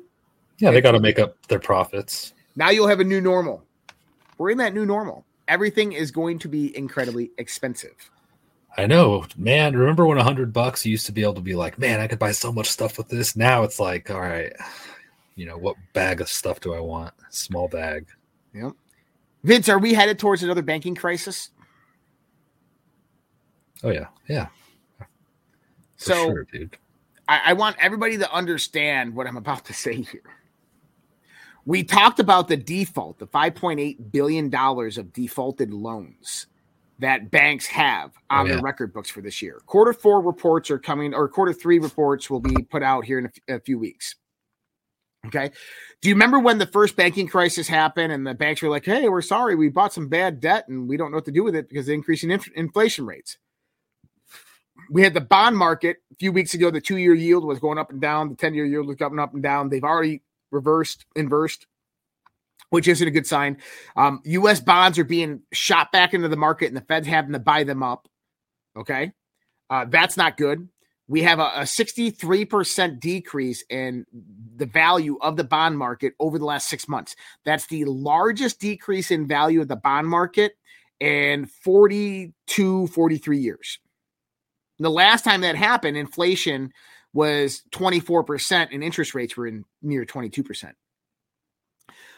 Yeah, 0.59 0.71
they 0.71 0.79
got 0.79 0.93
to 0.93 1.01
make 1.01 1.19
up 1.19 1.35
their 1.47 1.59
profits. 1.59 2.33
Now 2.55 2.69
you'll 2.69 2.87
have 2.87 3.01
a 3.01 3.03
new 3.03 3.19
normal. 3.19 3.61
We're 4.37 4.51
in 4.51 4.57
that 4.59 4.73
new 4.73 4.85
normal. 4.85 5.25
Everything 5.49 5.91
is 5.91 6.11
going 6.11 6.39
to 6.39 6.47
be 6.47 6.75
incredibly 6.77 7.31
expensive. 7.37 8.09
I 8.77 8.87
know, 8.87 9.25
man. 9.37 9.75
Remember 9.75 10.05
when 10.05 10.17
a 10.17 10.23
hundred 10.23 10.51
bucks 10.51 10.85
you 10.85 10.91
used 10.91 11.05
to 11.05 11.11
be 11.11 11.23
able 11.23 11.35
to 11.35 11.41
be 11.41 11.55
like, 11.55 11.79
man, 11.79 12.01
I 12.01 12.07
could 12.07 12.19
buy 12.19 12.31
so 12.31 12.51
much 12.51 12.67
stuff 12.67 12.97
with 12.97 13.07
this. 13.07 13.35
Now 13.35 13.63
it's 13.63 13.79
like, 13.79 14.09
all 14.11 14.19
right, 14.19 14.51
you 15.35 15.45
know, 15.45 15.57
what 15.57 15.75
bag 15.93 16.21
of 16.21 16.29
stuff 16.29 16.59
do 16.59 16.73
I 16.73 16.79
want? 16.79 17.13
Small 17.29 17.67
bag. 17.67 18.07
Yep. 18.53 18.73
Vince, 19.43 19.69
are 19.69 19.79
we 19.79 19.93
headed 19.93 20.19
towards 20.19 20.43
another 20.43 20.61
banking 20.61 20.95
crisis? 20.95 21.51
Oh 23.83 23.91
yeah, 23.91 24.07
yeah. 24.27 24.47
For 24.97 25.07
So 25.97 26.13
sure, 26.25 26.47
dude. 26.51 26.77
I, 27.27 27.41
I 27.45 27.53
want 27.53 27.77
everybody 27.79 28.17
to 28.17 28.31
understand 28.31 29.15
what 29.15 29.27
I'm 29.27 29.37
about 29.37 29.65
to 29.65 29.73
say 29.73 30.01
here. 30.01 30.21
We 31.65 31.83
talked 31.83 32.19
about 32.19 32.47
the 32.47 32.57
default, 32.57 33.17
the 33.17 33.27
$5.8 33.27 34.11
billion 34.11 34.53
of 34.53 35.13
defaulted 35.13 35.73
loans 35.73 36.45
that 36.99 37.31
banks 37.31 37.65
have 37.67 38.11
on 38.29 38.45
Oh, 38.45 38.49
their 38.49 38.61
record 38.61 38.93
books 38.93 39.09
for 39.09 39.21
this 39.21 39.41
year. 39.41 39.61
Quarter 39.65 39.93
four 39.93 40.21
reports 40.21 40.71
are 40.71 40.79
coming, 40.79 41.13
or 41.13 41.27
quarter 41.27 41.53
three 41.53 41.79
reports 41.79 42.29
will 42.29 42.39
be 42.39 42.55
put 42.63 42.83
out 42.83 43.05
here 43.05 43.19
in 43.19 43.29
a 43.49 43.59
few 43.59 43.77
weeks. 43.77 44.15
Okay. 45.27 45.51
Do 46.01 46.09
you 46.09 46.15
remember 46.15 46.39
when 46.39 46.59
the 46.59 46.67
first 46.67 46.95
banking 46.95 47.27
crisis 47.27 47.67
happened 47.67 48.13
and 48.13 48.25
the 48.25 48.35
banks 48.35 48.61
were 48.61 48.69
like, 48.69 48.85
hey, 48.85 49.09
we're 49.09 49.21
sorry, 49.23 49.55
we 49.55 49.69
bought 49.69 49.93
some 49.93 50.07
bad 50.07 50.39
debt 50.39 50.67
and 50.67 50.87
we 50.87 50.97
don't 50.97 51.11
know 51.11 51.17
what 51.17 51.25
to 51.25 51.31
do 51.31 51.43
with 51.43 51.55
it 51.55 51.67
because 51.67 51.83
of 51.83 51.87
the 51.87 51.93
increasing 51.93 52.31
inf- 52.31 52.51
inflation 52.55 53.05
rates? 53.05 53.37
We 54.91 55.01
had 55.01 55.15
the 55.15 55.21
bond 55.21 55.57
market 55.57 55.97
a 56.11 56.15
few 56.15 56.31
weeks 56.31 56.53
ago. 56.53 56.69
The 56.69 56.81
two 56.81 56.97
year 56.97 57.15
yield 57.15 57.43
was 57.43 57.59
going 57.59 57.79
up 57.79 57.89
and 57.91 57.99
down. 57.99 58.29
The 58.29 58.35
10 58.35 58.53
year 58.53 58.65
yield 58.65 58.87
was 58.87 58.97
going 58.97 59.19
up 59.19 59.33
and 59.33 59.41
down. 59.41 59.69
They've 59.69 59.83
already 59.83 60.21
reversed, 60.51 61.05
inversed, 61.15 61.65
which 62.69 62.87
isn't 62.87 63.07
a 63.07 63.11
good 63.11 63.27
sign. 63.27 63.57
Um, 63.95 64.21
US 64.25 64.59
bonds 64.59 64.99
are 64.99 65.03
being 65.03 65.41
shot 65.53 65.91
back 65.91 66.13
into 66.13 66.27
the 66.27 66.37
market 66.37 66.67
and 66.67 66.77
the 66.77 66.81
Fed's 66.81 67.07
having 67.07 67.33
to 67.33 67.39
buy 67.39 67.63
them 67.63 67.83
up. 67.83 68.07
Okay. 68.77 69.11
Uh, 69.69 69.85
that's 69.89 70.17
not 70.17 70.37
good. 70.37 70.67
We 71.07 71.21
have 71.21 71.39
a, 71.39 71.51
a 71.55 71.61
63% 71.61 72.99
decrease 72.99 73.63
in 73.69 74.05
the 74.55 74.65
value 74.65 75.17
of 75.21 75.37
the 75.37 75.43
bond 75.43 75.77
market 75.77 76.13
over 76.19 76.39
the 76.39 76.45
last 76.45 76.67
six 76.67 76.87
months. 76.87 77.15
That's 77.45 77.67
the 77.67 77.85
largest 77.85 78.59
decrease 78.59 79.11
in 79.11 79.27
value 79.27 79.61
of 79.61 79.67
the 79.67 79.75
bond 79.75 80.07
market 80.07 80.53
in 80.99 81.45
42, 81.45 82.87
43 82.87 83.37
years. 83.37 83.79
And 84.79 84.85
The 84.85 84.89
last 84.89 85.23
time 85.23 85.41
that 85.41 85.55
happened, 85.55 85.97
inflation 85.97 86.71
was 87.13 87.63
24% 87.71 88.69
and 88.71 88.83
interest 88.83 89.13
rates 89.13 89.37
were 89.37 89.47
in 89.47 89.63
near 89.81 90.05
22%. 90.05 90.73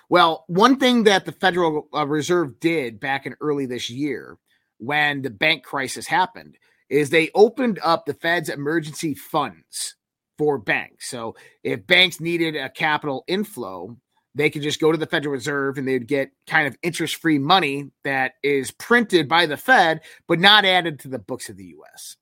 Well, 0.10 0.46
one 0.48 0.78
thing 0.78 1.04
that 1.04 1.26
the 1.26 1.32
Federal 1.32 1.88
uh, 1.94 2.08
Reserve 2.08 2.60
did 2.60 3.00
back 3.00 3.26
in 3.26 3.36
early 3.42 3.66
this 3.66 3.90
year 3.90 4.38
when 4.78 5.22
the 5.22 5.30
bank 5.30 5.64
crisis 5.64 6.08
happened 6.08 6.58
is 6.90 7.10
they 7.10 7.30
opened 7.36 7.80
up 7.84 8.06
the 8.06 8.14
Fed's 8.14 8.50
emergency 8.50 9.14
funds 9.14 9.96
for 10.38 10.58
banks. 10.58 11.10
So 11.10 11.36
if 11.64 11.86
banks 11.86 12.22
needed 12.22 12.56
a 12.56 12.70
capital 12.70 13.26
inflow, 13.28 13.98
they 14.36 14.50
could 14.50 14.62
just 14.62 14.80
go 14.80 14.92
to 14.92 14.98
the 14.98 15.08
Federal 15.08 15.34
Reserve 15.34 15.78
and 15.78 15.88
they'd 15.88 16.08
get 16.08 16.32
kind 16.46 16.68
of 16.68 16.78
interest 16.84 17.16
free 17.16 17.40
money 17.40 17.92
that 18.04 18.34
is 18.44 18.72
printed 18.72 19.28
by 19.28 19.48
the 19.48 19.58
Fed, 19.58 20.02
but 20.28 20.40
not 20.40 20.64
added 20.64 21.00
to 21.00 21.08
the 21.08 21.20
books 21.20 21.50
of 21.50 21.58
the 21.58 21.76
US. 21.80 22.16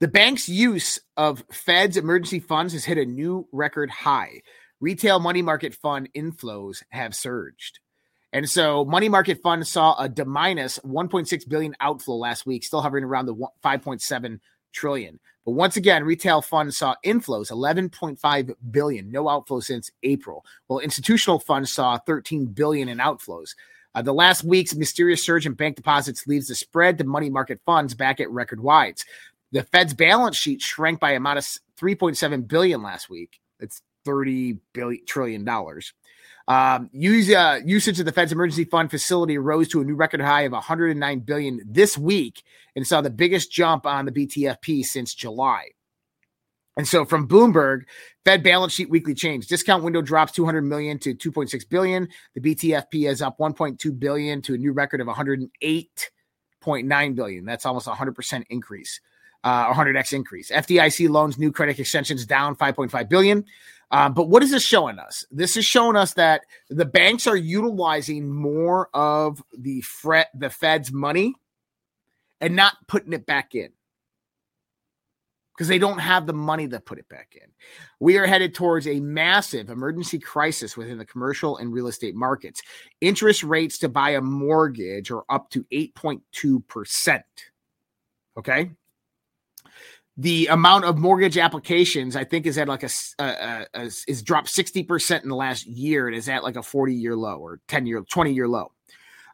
The 0.00 0.08
bank's 0.08 0.48
use 0.48 0.98
of 1.16 1.44
Fed's 1.52 1.96
emergency 1.96 2.40
funds 2.40 2.72
has 2.72 2.84
hit 2.84 2.98
a 2.98 3.04
new 3.04 3.46
record 3.52 3.90
high. 3.90 4.42
Retail 4.82 5.20
money 5.20 5.42
market 5.42 5.76
fund 5.76 6.08
inflows 6.12 6.82
have 6.88 7.14
surged. 7.14 7.78
And 8.32 8.50
so 8.50 8.84
money 8.84 9.08
market 9.08 9.38
funds 9.40 9.68
saw 9.70 9.94
a 9.96 10.08
D 10.08 10.24
minus 10.24 10.80
1.6 10.80 11.48
billion 11.48 11.76
outflow 11.78 12.16
last 12.16 12.46
week, 12.46 12.64
still 12.64 12.80
hovering 12.80 13.04
around 13.04 13.26
the 13.26 13.36
5.7 13.64 14.40
trillion. 14.72 15.20
But 15.44 15.52
once 15.52 15.76
again, 15.76 16.02
retail 16.02 16.42
funds 16.42 16.78
saw 16.78 16.96
inflows 17.06 17.52
11.5 17.52 18.54
billion, 18.72 19.12
no 19.12 19.28
outflow 19.28 19.60
since 19.60 19.88
April. 20.02 20.44
Well, 20.66 20.80
institutional 20.80 21.38
funds 21.38 21.70
saw 21.70 21.98
13 21.98 22.46
billion 22.46 22.88
in 22.88 22.98
outflows. 22.98 23.54
Uh, 23.94 24.02
the 24.02 24.12
last 24.12 24.42
week's 24.42 24.74
mysterious 24.74 25.24
surge 25.24 25.46
in 25.46 25.52
bank 25.52 25.76
deposits 25.76 26.26
leaves 26.26 26.48
the 26.48 26.56
spread 26.56 26.98
to 26.98 27.04
money 27.04 27.30
market 27.30 27.60
funds 27.64 27.94
back 27.94 28.18
at 28.18 28.30
record 28.32 28.58
wides. 28.58 29.04
The 29.52 29.62
Fed's 29.62 29.94
balance 29.94 30.36
sheet 30.36 30.60
shrank 30.60 30.98
by 30.98 31.12
a 31.12 31.20
modest 31.20 31.60
3.7 31.80 32.48
billion 32.48 32.82
last 32.82 33.08
week. 33.08 33.38
It's 33.60 33.80
30 34.04 34.58
billion 34.72 35.04
trillion 35.06 35.44
dollars. 35.44 35.92
Um, 36.48 36.90
use, 36.92 37.32
uh, 37.32 37.60
usage 37.64 38.00
of 38.00 38.06
the 38.06 38.12
Fed's 38.12 38.32
emergency 38.32 38.64
fund 38.64 38.90
facility 38.90 39.38
rose 39.38 39.68
to 39.68 39.80
a 39.80 39.84
new 39.84 39.94
record 39.94 40.20
high 40.20 40.42
of 40.42 40.52
109 40.52 41.20
billion 41.20 41.60
this 41.64 41.96
week 41.96 42.42
and 42.74 42.86
saw 42.86 43.00
the 43.00 43.10
biggest 43.10 43.52
jump 43.52 43.86
on 43.86 44.06
the 44.06 44.12
BTFP 44.12 44.84
since 44.84 45.14
July. 45.14 45.68
And 46.76 46.88
so 46.88 47.04
from 47.04 47.28
Bloomberg, 47.28 47.82
Fed 48.24 48.42
balance 48.42 48.72
sheet 48.72 48.88
weekly 48.88 49.12
change. 49.14 49.46
Discount 49.46 49.84
window 49.84 50.00
drops 50.00 50.32
200 50.32 50.62
million 50.62 50.98
to 51.00 51.14
2.6 51.14 51.68
billion. 51.68 52.08
The 52.34 52.40
BTFP 52.40 53.10
is 53.10 53.20
up 53.20 53.36
1.2 53.38 53.98
billion 53.98 54.40
to 54.42 54.54
a 54.54 54.58
new 54.58 54.72
record 54.72 55.02
of 55.02 55.06
108.9 55.06 57.14
billion. 57.14 57.44
That's 57.44 57.66
almost 57.66 57.86
100% 57.86 58.44
increase. 58.48 59.00
Uh, 59.44 59.74
100x 59.74 60.12
increase. 60.12 60.50
FDIC 60.50 61.10
loans, 61.10 61.36
new 61.36 61.50
credit 61.50 61.78
extensions 61.78 62.24
down 62.24 62.56
5.5 62.56 63.08
billion. 63.08 63.44
Uh, 63.92 64.08
but 64.08 64.30
what 64.30 64.42
is 64.42 64.50
this 64.50 64.64
showing 64.64 64.98
us? 64.98 65.24
This 65.30 65.56
is 65.58 65.66
showing 65.66 65.96
us 65.96 66.14
that 66.14 66.40
the 66.70 66.86
banks 66.86 67.26
are 67.26 67.36
utilizing 67.36 68.32
more 68.32 68.88
of 68.94 69.42
the 69.56 69.84
the 70.34 70.48
Fed's 70.48 70.90
money 70.90 71.34
and 72.40 72.56
not 72.56 72.74
putting 72.88 73.12
it 73.12 73.26
back 73.26 73.54
in 73.54 73.68
because 75.54 75.68
they 75.68 75.78
don't 75.78 75.98
have 75.98 76.26
the 76.26 76.32
money 76.32 76.66
to 76.66 76.80
put 76.80 76.98
it 76.98 77.08
back 77.10 77.34
in. 77.34 77.48
We 78.00 78.16
are 78.16 78.26
headed 78.26 78.54
towards 78.54 78.88
a 78.88 78.98
massive 79.00 79.68
emergency 79.68 80.18
crisis 80.18 80.74
within 80.74 80.96
the 80.96 81.04
commercial 81.04 81.58
and 81.58 81.70
real 81.70 81.88
estate 81.88 82.14
markets. 82.14 82.62
Interest 83.02 83.42
rates 83.42 83.76
to 83.78 83.90
buy 83.90 84.10
a 84.10 84.22
mortgage 84.22 85.10
are 85.10 85.24
up 85.28 85.50
to 85.50 85.64
8.2%. 85.64 87.20
Okay 88.38 88.70
the 90.16 90.46
amount 90.48 90.84
of 90.84 90.98
mortgage 90.98 91.38
applications 91.38 92.16
I 92.16 92.24
think 92.24 92.46
is 92.46 92.58
at 92.58 92.68
like 92.68 92.82
a, 92.82 92.90
a, 93.18 93.24
a, 93.24 93.66
a 93.74 93.82
is 93.84 94.22
dropped 94.22 94.48
60% 94.48 95.22
in 95.22 95.28
the 95.28 95.36
last 95.36 95.66
year. 95.66 96.06
and 96.06 96.16
is 96.16 96.28
at 96.28 96.42
like 96.42 96.56
a 96.56 96.62
40 96.62 96.94
year 96.94 97.16
low 97.16 97.38
or 97.38 97.60
10 97.68 97.86
year, 97.86 98.00
20 98.02 98.32
year 98.32 98.48
low. 98.48 98.72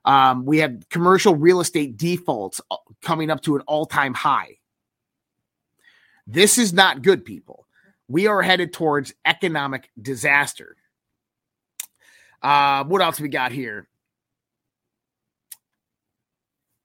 Um, 0.04 0.44
we 0.44 0.58
have 0.58 0.88
commercial 0.88 1.34
real 1.34 1.60
estate 1.60 1.96
defaults 1.96 2.60
uh, 2.70 2.76
coming 3.02 3.30
up 3.30 3.42
to 3.42 3.56
an 3.56 3.62
all 3.62 3.86
time 3.86 4.14
high. 4.14 4.58
This 6.26 6.58
is 6.58 6.72
not 6.72 7.02
good, 7.02 7.24
people. 7.24 7.66
We 8.06 8.26
are 8.26 8.42
headed 8.42 8.72
towards 8.72 9.14
economic 9.24 9.90
disaster. 10.00 10.76
Uh, 12.42 12.84
what 12.84 13.02
else 13.02 13.20
we 13.20 13.28
got 13.28 13.50
here? 13.50 13.88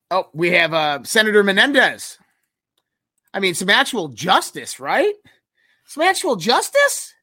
Oh, 0.09 0.29
we 0.33 0.51
have 0.51 0.73
uh, 0.73 1.03
Senator 1.03 1.43
Menendez. 1.43 2.17
I 3.33 3.39
mean, 3.39 3.53
some 3.55 3.69
actual 3.69 4.09
justice, 4.09 4.79
right? 4.79 5.13
Some 5.85 6.03
actual 6.03 6.35
justice. 6.35 7.13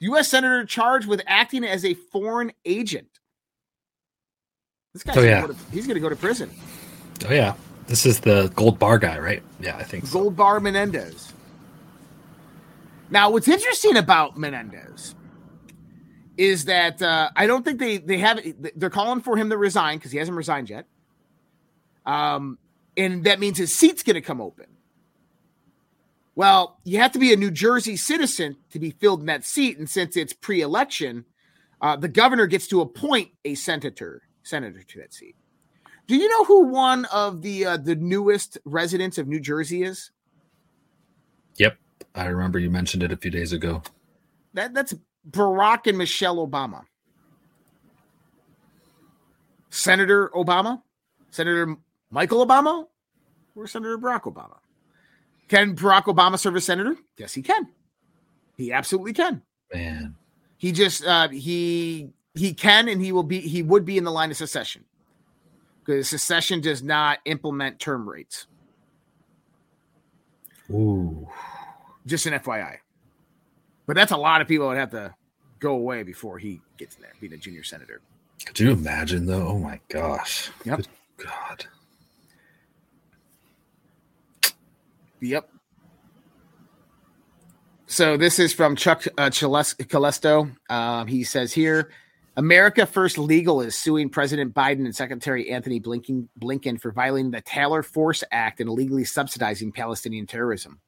U.S. 0.00 0.28
senator 0.28 0.64
charged 0.64 1.06
with 1.08 1.22
acting 1.26 1.64
as 1.64 1.84
a 1.84 1.94
foreign 1.94 2.52
agent. 2.64 3.08
This 4.92 5.02
guy's 5.02 5.16
Oh, 5.16 5.20
gonna 5.20 5.30
yeah. 5.30 5.40
go 5.42 5.46
to, 5.48 5.56
he's 5.72 5.86
going 5.86 5.94
to 5.94 6.00
go 6.00 6.08
to 6.08 6.16
prison. 6.16 6.50
Oh 7.26 7.32
yeah, 7.32 7.54
this 7.86 8.04
is 8.04 8.20
the 8.20 8.50
gold 8.54 8.78
bar 8.78 8.98
guy, 8.98 9.18
right? 9.18 9.42
Yeah, 9.60 9.76
I 9.76 9.84
think 9.84 10.06
so. 10.06 10.12
Gold 10.20 10.36
Bar 10.36 10.60
Menendez. 10.60 11.32
Now, 13.08 13.30
what's 13.30 13.48
interesting 13.48 13.96
about 13.96 14.36
Menendez 14.36 15.14
is 16.36 16.66
that 16.66 17.00
uh, 17.00 17.30
I 17.36 17.46
don't 17.46 17.64
think 17.64 17.78
they 17.78 17.96
they 17.98 18.18
have 18.18 18.40
they're 18.74 18.90
calling 18.90 19.20
for 19.22 19.36
him 19.36 19.48
to 19.50 19.56
resign 19.56 19.96
because 19.98 20.12
he 20.12 20.18
hasn't 20.18 20.36
resigned 20.36 20.68
yet. 20.68 20.86
Um, 22.04 22.58
and 22.96 23.24
that 23.24 23.40
means 23.40 23.56
his 23.58 23.74
seat's 23.74 24.02
going 24.02 24.14
to 24.14 24.20
come 24.20 24.40
open. 24.40 24.66
Well, 26.36 26.78
you 26.84 26.98
have 26.98 27.12
to 27.12 27.18
be 27.18 27.32
a 27.32 27.36
New 27.36 27.50
Jersey 27.50 27.96
citizen 27.96 28.56
to 28.70 28.78
be 28.78 28.90
filled 28.90 29.20
in 29.20 29.26
that 29.26 29.42
seat, 29.42 29.78
and 29.78 29.88
since 29.88 30.18
it's 30.18 30.34
pre-election, 30.34 31.24
uh, 31.80 31.96
the 31.96 32.08
governor 32.08 32.46
gets 32.46 32.68
to 32.68 32.82
appoint 32.82 33.30
a 33.44 33.54
senator 33.54 34.22
senator 34.42 34.82
to 34.82 35.00
that 35.00 35.12
seat. 35.12 35.34
Do 36.06 36.14
you 36.14 36.28
know 36.28 36.44
who 36.44 36.66
one 36.66 37.06
of 37.06 37.42
the 37.42 37.64
uh, 37.64 37.76
the 37.78 37.96
newest 37.96 38.58
residents 38.64 39.18
of 39.18 39.26
New 39.26 39.40
Jersey 39.40 39.82
is? 39.82 40.10
Yep, 41.56 41.78
I 42.14 42.26
remember 42.26 42.58
you 42.58 42.70
mentioned 42.70 43.02
it 43.02 43.10
a 43.10 43.16
few 43.16 43.30
days 43.30 43.52
ago. 43.52 43.82
That 44.52 44.74
that's 44.74 44.94
Barack 45.28 45.86
and 45.86 45.98
Michelle 45.98 46.46
Obama. 46.46 46.82
Senator 49.70 50.30
Obama, 50.34 50.82
Senator 51.30 51.76
Michael 52.10 52.46
Obama, 52.46 52.86
or 53.54 53.66
Senator 53.66 53.98
Barack 53.98 54.22
Obama. 54.22 54.58
Can 55.48 55.76
Barack 55.76 56.04
Obama 56.04 56.38
serve 56.38 56.56
as 56.56 56.64
senator? 56.64 56.96
Yes, 57.18 57.32
he 57.34 57.42
can. 57.42 57.68
He 58.56 58.72
absolutely 58.72 59.12
can. 59.12 59.42
Man, 59.74 60.16
He 60.58 60.72
just 60.72 61.04
uh, 61.04 61.28
he 61.28 62.10
he 62.34 62.52
can 62.54 62.88
and 62.88 63.00
he 63.02 63.12
will 63.12 63.22
be 63.22 63.40
he 63.40 63.62
would 63.62 63.84
be 63.84 63.98
in 63.98 64.04
the 64.04 64.10
line 64.10 64.30
of 64.30 64.36
secession 64.36 64.84
because 65.84 66.08
secession 66.08 66.60
does 66.60 66.82
not 66.82 67.18
implement 67.26 67.78
term 67.78 68.08
rates. 68.08 68.46
ooh, 70.70 71.28
Just 72.06 72.26
an 72.26 72.32
FYI. 72.34 72.78
But 73.86 73.94
that's 73.94 74.12
a 74.12 74.16
lot 74.16 74.40
of 74.40 74.48
people 74.48 74.66
would 74.68 74.76
have 74.78 74.90
to 74.90 75.14
go 75.60 75.74
away 75.74 76.02
before 76.02 76.38
he 76.38 76.60
gets 76.76 76.96
there, 76.96 77.12
being 77.20 77.32
a 77.32 77.36
junior 77.36 77.62
senator. 77.62 78.00
could 78.44 78.58
you 78.58 78.70
imagine 78.72 79.26
though? 79.26 79.46
Oh 79.48 79.58
my 79.58 79.80
gosh, 79.88 80.50
Yep. 80.64 80.78
Good 80.78 80.88
God, 81.26 81.66
Yep. 85.20 85.48
So 87.86 88.16
this 88.16 88.38
is 88.38 88.52
from 88.52 88.74
Chuck 88.74 89.04
uh. 89.16 89.30
Um, 90.68 91.06
he 91.06 91.22
says 91.24 91.52
here, 91.52 91.90
America 92.36 92.84
First 92.84 93.16
Legal 93.16 93.60
is 93.60 93.74
suing 93.74 94.10
President 94.10 94.52
Biden 94.52 94.84
and 94.84 94.94
Secretary 94.94 95.50
Antony 95.50 95.80
Blinken, 95.80 96.28
Blinken 96.38 96.80
for 96.80 96.90
violating 96.90 97.30
the 97.30 97.40
Taylor 97.40 97.82
Force 97.82 98.22
Act 98.30 98.60
and 98.60 98.68
illegally 98.68 99.04
subsidizing 99.04 99.72
Palestinian 99.72 100.26
terrorism. 100.26 100.80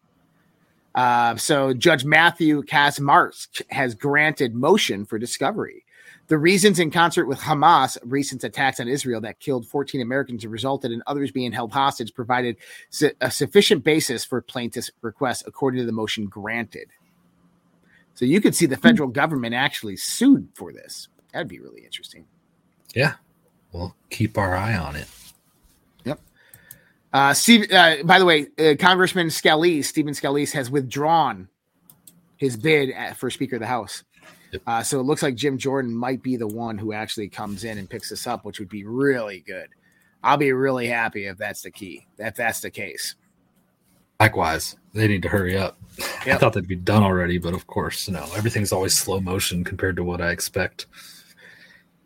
Uh, 0.95 1.37
so 1.37 1.73
Judge 1.73 2.05
Matthew 2.05 2.63
Kacsmaryk 2.65 3.63
has 3.71 3.95
granted 3.95 4.55
motion 4.55 5.07
for 5.07 5.19
discovery. 5.19 5.85
The 6.29 6.39
reasons, 6.39 6.79
in 6.79 6.91
concert 6.91 7.27
with 7.27 7.39
Hamas' 7.41 7.97
recent 8.03 8.45
attacks 8.45 8.81
on 8.81 8.89
Israel 8.89 9.21
that 9.23 9.41
killed 9.41 9.67
14 9.67 10.01
Americans 10.03 10.45
and 10.45 10.53
resulted 10.53 10.93
in 10.93 11.03
others 11.07 11.31
being 11.31 11.53
held 11.53 11.73
hostage, 11.73 12.15
provided 12.15 12.57
su- 12.91 13.13
a 13.23 13.31
sufficient 13.31 13.83
basis 13.83 14.25
for 14.27 14.41
plaintiff's 14.43 14.91
request, 15.01 15.45
according 15.47 15.81
to 15.81 15.87
the 15.87 15.93
motion 15.93 16.27
granted. 16.27 16.89
So 18.15 18.27
you 18.27 18.41
could 18.43 18.55
see 18.55 18.67
the 18.67 18.77
federal 18.77 19.09
government 19.09 19.55
actually 19.55 19.97
sued 19.97 20.49
for 20.55 20.73
this. 20.73 21.09
That'd 21.33 21.49
be 21.49 21.61
really 21.61 21.83
interesting. 21.83 22.27
yeah. 22.95 23.15
We'll 23.73 23.95
keep 24.09 24.39
our 24.39 24.57
eye 24.57 24.77
on 24.77 24.97
it. 24.97 25.07
Yep. 26.05 26.21
Uh, 27.13 27.35
Steve, 27.35 27.71
uh, 27.71 27.97
by 28.03 28.19
the 28.19 28.25
way, 28.25 28.47
uh, 28.59 28.77
Congressman 28.79 29.27
Scalise, 29.27 29.85
Stephen 29.85 30.15
Scalise, 30.15 30.53
has 30.53 30.71
withdrawn 30.71 31.49
his 32.37 32.57
bid 32.57 32.91
at, 32.91 33.19
for 33.19 33.31
Speaker 33.31 33.57
of 33.57 33.61
the 33.61 33.67
House. 33.67 34.05
Yep. 34.53 34.63
Uh, 34.67 34.83
so 34.83 35.01
it 35.01 35.05
looks 35.05 35.23
like 35.23 35.35
Jim 35.35 35.59
Jordan 35.59 35.95
might 35.95 36.23
be 36.23 36.37
the 36.37 36.47
one 36.47 36.79
who 36.79 36.93
actually 36.93 37.29
comes 37.29 37.65
in 37.65 37.79
and 37.79 37.89
picks 37.89 38.11
this 38.11 38.27
up, 38.27 38.45
which 38.45 38.59
would 38.59 38.69
be 38.69 38.85
really 38.85 39.41
good. 39.41 39.69
I'll 40.23 40.37
be 40.37 40.53
really 40.53 40.89
happy 40.89 41.27
if 41.27 41.37
that's 41.37 41.63
the 41.63 41.71
key. 41.71 42.07
If 42.19 42.35
that's 42.35 42.61
the 42.61 42.71
case. 42.71 43.15
Likewise, 44.21 44.77
they 44.95 45.07
need 45.07 45.23
to 45.23 45.29
hurry 45.29 45.57
up. 45.57 45.79
I 46.27 46.37
thought 46.37 46.53
they'd 46.53 46.67
be 46.67 46.75
done 46.75 47.05
already, 47.05 47.39
but 47.39 47.55
of 47.55 47.67
course, 47.69 48.09
no. 48.09 48.27
Everything's 48.37 48.73
always 48.73 48.95
slow 48.95 49.21
motion 49.21 49.63
compared 49.63 49.97
to 49.97 50.05
what 50.05 50.21
I 50.21 50.31
expect. 50.31 50.87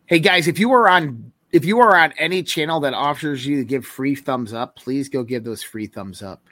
Hey 0.06 0.18
guys, 0.18 0.46
if 0.46 0.58
you 0.58 0.72
are 0.72 0.88
on 0.88 1.32
if 1.52 1.64
you 1.64 1.80
are 1.80 1.96
on 1.96 2.12
any 2.18 2.42
channel 2.42 2.80
that 2.80 2.94
offers 2.94 3.46
you 3.46 3.56
to 3.58 3.64
give 3.64 3.86
free 3.86 4.14
thumbs 4.14 4.52
up, 4.52 4.76
please 4.76 5.08
go 5.08 5.22
give 5.22 5.44
those 5.44 5.62
free 5.62 5.86
thumbs 5.86 6.22
up. 6.22 6.42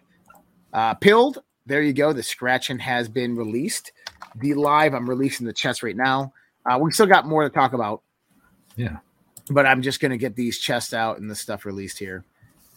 Uh 0.73 0.95
pilled, 0.95 1.43
there 1.67 1.83
you 1.83 1.93
go. 1.93 2.13
The 2.15 2.23
scratching 2.23 2.79
has 2.79 3.09
been 3.09 3.37
released. 3.37 3.93
DLive. 4.39 4.95
I'm 4.95 5.09
releasing 5.09 5.47
the 5.47 5.53
chest 5.53 5.83
right 5.83 5.97
now. 5.97 6.33
Uh, 6.65 6.79
we 6.81 6.93
still 6.93 7.07
got 7.07 7.27
more 7.27 7.43
to 7.43 7.51
talk 7.51 7.73
about, 7.73 8.03
Yeah, 8.77 8.99
but 9.51 9.67
I'm 9.67 9.83
just 9.83 10.01
gonna 10.01 10.19
get 10.19 10.37
these 10.37 10.59
chests 10.59 10.93
out 10.95 11.19
and 11.19 11.31
the 11.31 11.35
stuff 11.35 11.65
released 11.65 11.99
here. 11.99 12.25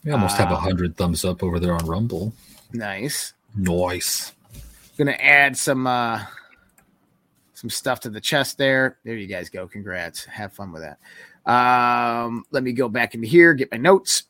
we 0.04 0.12
almost 0.12 0.38
have 0.38 0.52
Uh, 0.52 0.56
a 0.56 0.58
hundred 0.60 0.96
thumbs 0.98 1.24
up 1.26 1.44
over 1.44 1.60
there 1.60 1.74
on 1.74 1.86
Rumble. 1.86 2.34
Nice. 2.74 3.34
Nice. 3.56 4.34
Gonna 4.98 5.12
add 5.12 5.56
some 5.58 5.86
uh 5.88 6.24
some 7.54 7.70
stuff 7.70 8.00
to 8.02 8.10
the 8.10 8.20
chest 8.22 8.58
there. 8.58 8.98
There 9.04 9.16
you 9.16 9.28
guys 9.28 9.50
go. 9.50 9.68
Congrats. 9.68 10.26
Have 10.26 10.52
fun 10.54 10.72
with 10.74 10.82
that. 10.84 10.98
Um, 11.50 12.44
let 12.52 12.64
me 12.64 12.72
go 12.74 12.90
back 12.90 13.16
into 13.16 13.28
here, 13.28 13.54
get 13.54 13.72
my 13.72 13.78
notes. 13.78 14.24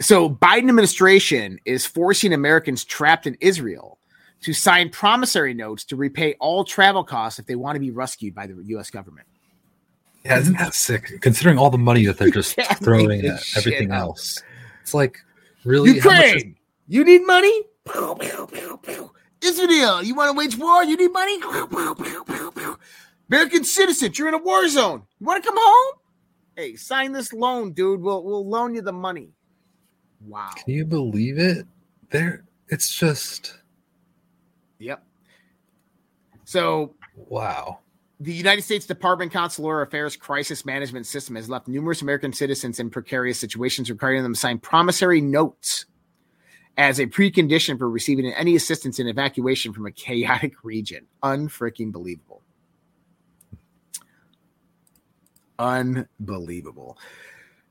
So 0.00 0.30
Biden 0.30 0.68
administration 0.68 1.60
is 1.64 1.84
forcing 1.86 2.32
Americans 2.32 2.84
trapped 2.84 3.26
in 3.26 3.36
Israel 3.40 3.98
to 4.42 4.52
sign 4.52 4.88
promissory 4.90 5.54
notes 5.54 5.84
to 5.84 5.96
repay 5.96 6.34
all 6.40 6.64
travel 6.64 7.04
costs 7.04 7.38
if 7.38 7.46
they 7.46 7.56
want 7.56 7.76
to 7.76 7.80
be 7.80 7.90
rescued 7.90 8.34
by 8.34 8.46
the 8.46 8.54
US 8.76 8.90
government. 8.90 9.26
Yeah, 10.24 10.38
isn't 10.38 10.58
that 10.58 10.74
sick? 10.74 11.20
Considering 11.20 11.58
all 11.58 11.70
the 11.70 11.78
money 11.78 12.04
that 12.06 12.18
they're 12.18 12.30
just 12.40 12.56
Yeah, 12.58 12.72
throwing 12.74 13.24
at 13.26 13.42
everything 13.56 13.90
up. 13.92 14.00
else. 14.00 14.42
It's 14.82 14.94
like, 14.94 15.18
really? 15.64 15.90
Much 15.90 15.98
is- 15.98 16.04
Ukraine, 16.04 16.56
you 16.88 17.04
need 17.04 17.26
money? 17.26 17.62
Pew, 17.90 18.16
pew, 18.20 18.46
pew, 18.52 18.80
pew. 18.82 19.10
Israel, 19.42 20.02
you 20.02 20.14
want 20.14 20.30
to 20.30 20.36
wage 20.36 20.56
war? 20.58 20.84
You 20.84 20.96
need 20.98 21.12
money? 21.12 21.40
American 23.30 23.64
citizens, 23.64 24.18
you're 24.18 24.28
in 24.28 24.34
a 24.34 24.38
war 24.38 24.68
zone. 24.68 25.02
You 25.18 25.26
want 25.26 25.42
to 25.42 25.48
come 25.48 25.56
home? 25.58 25.94
Hey, 26.56 26.76
sign 26.76 27.12
this 27.12 27.32
loan, 27.32 27.72
dude. 27.72 28.00
We'll 28.02 28.22
we'll 28.22 28.46
loan 28.46 28.74
you 28.74 28.82
the 28.82 28.92
money. 28.92 29.30
Wow. 30.26 30.50
Can 30.56 30.74
you 30.74 30.84
believe 30.84 31.38
it? 31.38 31.66
There, 32.10 32.44
it's 32.68 32.94
just 32.94 33.56
Yep. 34.80 35.04
So 36.44 36.94
wow. 37.14 37.78
the 38.18 38.32
United 38.32 38.62
States 38.62 38.86
Department 38.86 39.32
Consular 39.32 39.82
Affairs 39.82 40.16
Crisis 40.16 40.64
Management 40.64 41.06
System 41.06 41.36
has 41.36 41.48
left 41.48 41.68
numerous 41.68 42.02
American 42.02 42.32
citizens 42.32 42.80
in 42.80 42.90
precarious 42.90 43.38
situations, 43.38 43.88
requiring 43.88 44.24
them 44.24 44.34
to 44.34 44.40
sign 44.40 44.58
promissory 44.58 45.20
notes 45.20 45.86
as 46.76 46.98
a 46.98 47.06
precondition 47.06 47.78
for 47.78 47.88
receiving 47.88 48.32
any 48.32 48.56
assistance 48.56 48.98
in 48.98 49.06
evacuation 49.06 49.72
from 49.72 49.86
a 49.86 49.92
chaotic 49.92 50.64
region. 50.64 51.06
Unfreaking 51.22 51.92
believable. 51.92 52.42
Unbelievable. 55.58 56.96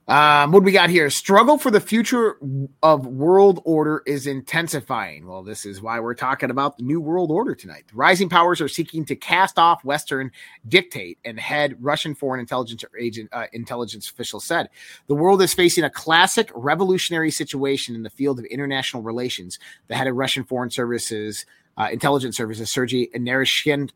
Um, 0.09 0.51
what 0.51 0.61
do 0.61 0.65
we 0.65 0.71
got 0.71 0.89
here? 0.89 1.11
Struggle 1.11 1.59
for 1.59 1.69
the 1.69 1.79
future 1.79 2.37
of 2.81 3.05
world 3.05 3.61
order 3.63 4.01
is 4.07 4.25
intensifying. 4.25 5.27
Well, 5.27 5.43
this 5.43 5.67
is 5.67 5.83
why 5.83 5.99
we're 5.99 6.15
talking 6.15 6.49
about 6.49 6.77
the 6.77 6.83
new 6.83 6.99
world 6.99 7.29
order 7.29 7.53
tonight. 7.53 7.83
The 7.89 7.95
rising 7.95 8.27
powers 8.27 8.59
are 8.59 8.67
seeking 8.67 9.05
to 9.05 9.15
cast 9.15 9.59
off 9.59 9.85
Western 9.85 10.31
dictate 10.67 11.19
and 11.23 11.39
head 11.39 11.75
Russian 11.79 12.15
foreign 12.15 12.39
intelligence 12.39 12.83
agent 12.99 13.29
uh, 13.31 13.45
intelligence 13.53 14.09
official 14.09 14.39
said. 14.39 14.69
The 15.05 15.13
world 15.13 15.43
is 15.43 15.53
facing 15.53 15.83
a 15.83 15.91
classic 15.91 16.49
revolutionary 16.55 17.29
situation 17.29 17.93
in 17.93 18.01
the 18.01 18.09
field 18.09 18.39
of 18.39 18.45
international 18.45 19.03
relations. 19.03 19.59
The 19.89 19.95
head 19.95 20.07
of 20.07 20.15
Russian 20.15 20.43
foreign 20.43 20.71
services 20.71 21.45
uh, 21.79 21.87
intelligence 21.91 22.35
services, 22.35 22.69
Sergei 22.69 23.07
Naryshkin, 23.15 23.89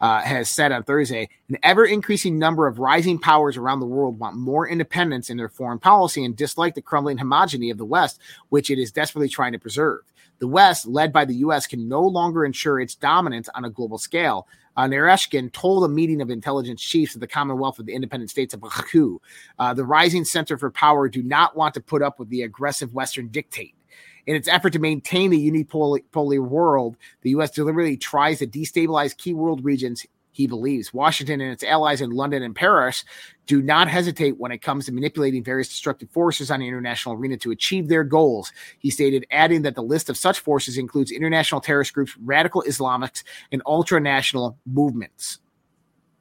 uh, 0.00 0.20
has 0.20 0.50
said 0.50 0.72
on 0.72 0.82
Thursday, 0.82 1.28
an 1.48 1.58
ever 1.62 1.84
increasing 1.84 2.38
number 2.38 2.66
of 2.66 2.78
rising 2.78 3.18
powers 3.18 3.56
around 3.56 3.80
the 3.80 3.86
world 3.86 4.18
want 4.18 4.36
more 4.36 4.68
independence 4.68 5.30
in 5.30 5.36
their 5.36 5.48
foreign 5.48 5.78
policy 5.78 6.24
and 6.24 6.36
dislike 6.36 6.74
the 6.74 6.82
crumbling 6.82 7.18
homogeny 7.18 7.70
of 7.70 7.78
the 7.78 7.84
West, 7.84 8.20
which 8.48 8.70
it 8.70 8.78
is 8.78 8.92
desperately 8.92 9.28
trying 9.28 9.52
to 9.52 9.58
preserve. 9.58 10.00
The 10.38 10.48
West, 10.48 10.86
led 10.86 11.12
by 11.12 11.24
the 11.24 11.36
U.S., 11.36 11.66
can 11.66 11.88
no 11.88 12.02
longer 12.02 12.44
ensure 12.44 12.78
its 12.78 12.94
dominance 12.94 13.48
on 13.54 13.64
a 13.64 13.70
global 13.70 13.98
scale. 13.98 14.46
Uh, 14.76 15.16
told 15.54 15.84
a 15.84 15.88
meeting 15.88 16.20
of 16.20 16.28
intelligence 16.28 16.82
chiefs 16.82 17.14
of 17.14 17.20
the 17.22 17.26
Commonwealth 17.26 17.78
of 17.78 17.86
the 17.86 17.94
Independent 17.94 18.28
States 18.28 18.52
of 18.52 18.60
Baku, 18.60 19.18
uh, 19.58 19.72
the 19.72 19.84
rising 19.84 20.24
center 20.24 20.58
for 20.58 20.70
power 20.70 21.08
do 21.08 21.22
not 21.22 21.56
want 21.56 21.72
to 21.74 21.80
put 21.80 22.02
up 22.02 22.18
with 22.18 22.28
the 22.28 22.42
aggressive 22.42 22.92
Western 22.92 23.28
dictate. 23.28 23.74
In 24.26 24.34
its 24.34 24.48
effort 24.48 24.72
to 24.72 24.78
maintain 24.78 25.30
the 25.30 25.50
unipolar 25.50 26.38
world, 26.40 26.96
the 27.22 27.30
U.S. 27.30 27.52
deliberately 27.52 27.96
tries 27.96 28.40
to 28.40 28.46
destabilize 28.46 29.16
key 29.16 29.34
world 29.34 29.64
regions. 29.64 30.04
He 30.32 30.46
believes 30.46 30.92
Washington 30.92 31.40
and 31.40 31.50
its 31.50 31.62
allies 31.64 32.02
in 32.02 32.10
London 32.10 32.42
and 32.42 32.54
Paris 32.54 33.04
do 33.46 33.62
not 33.62 33.88
hesitate 33.88 34.36
when 34.36 34.52
it 34.52 34.60
comes 34.60 34.84
to 34.84 34.92
manipulating 34.92 35.42
various 35.42 35.68
destructive 35.68 36.10
forces 36.10 36.50
on 36.50 36.60
the 36.60 36.68
international 36.68 37.14
arena 37.14 37.38
to 37.38 37.52
achieve 37.52 37.88
their 37.88 38.04
goals. 38.04 38.52
He 38.78 38.90
stated, 38.90 39.24
adding 39.30 39.62
that 39.62 39.76
the 39.76 39.82
list 39.82 40.10
of 40.10 40.16
such 40.18 40.40
forces 40.40 40.76
includes 40.76 41.10
international 41.10 41.62
terrorist 41.62 41.94
groups, 41.94 42.14
radical 42.18 42.62
Islamics, 42.68 43.22
and 43.50 43.62
ultra 43.64 43.98
national 43.98 44.58
movements. 44.66 45.38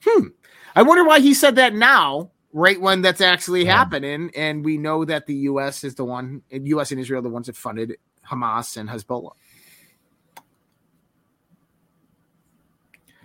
Hmm. 0.06 0.28
I 0.76 0.84
wonder 0.84 1.04
why 1.04 1.20
he 1.20 1.34
said 1.34 1.56
that 1.56 1.74
now, 1.74 2.32
right 2.56 2.80
when 2.80 3.02
that's 3.02 3.20
actually 3.20 3.66
Yeah. 3.66 3.76
happening. 3.78 4.32
And 4.36 4.64
we 4.64 4.78
know 4.78 5.04
that 5.06 5.28
the 5.28 5.36
U.S. 5.52 5.84
is 5.84 5.94
the 5.96 6.06
one, 6.06 6.42
and 6.52 6.66
U.S. 6.70 6.92
and 6.92 7.00
Israel, 7.00 7.20
are 7.20 7.22
the 7.22 7.30
ones 7.30 7.48
that 7.48 7.56
funded 7.58 7.98
Hamas 8.26 8.78
and 8.78 8.90
Hezbollah. 8.90 9.34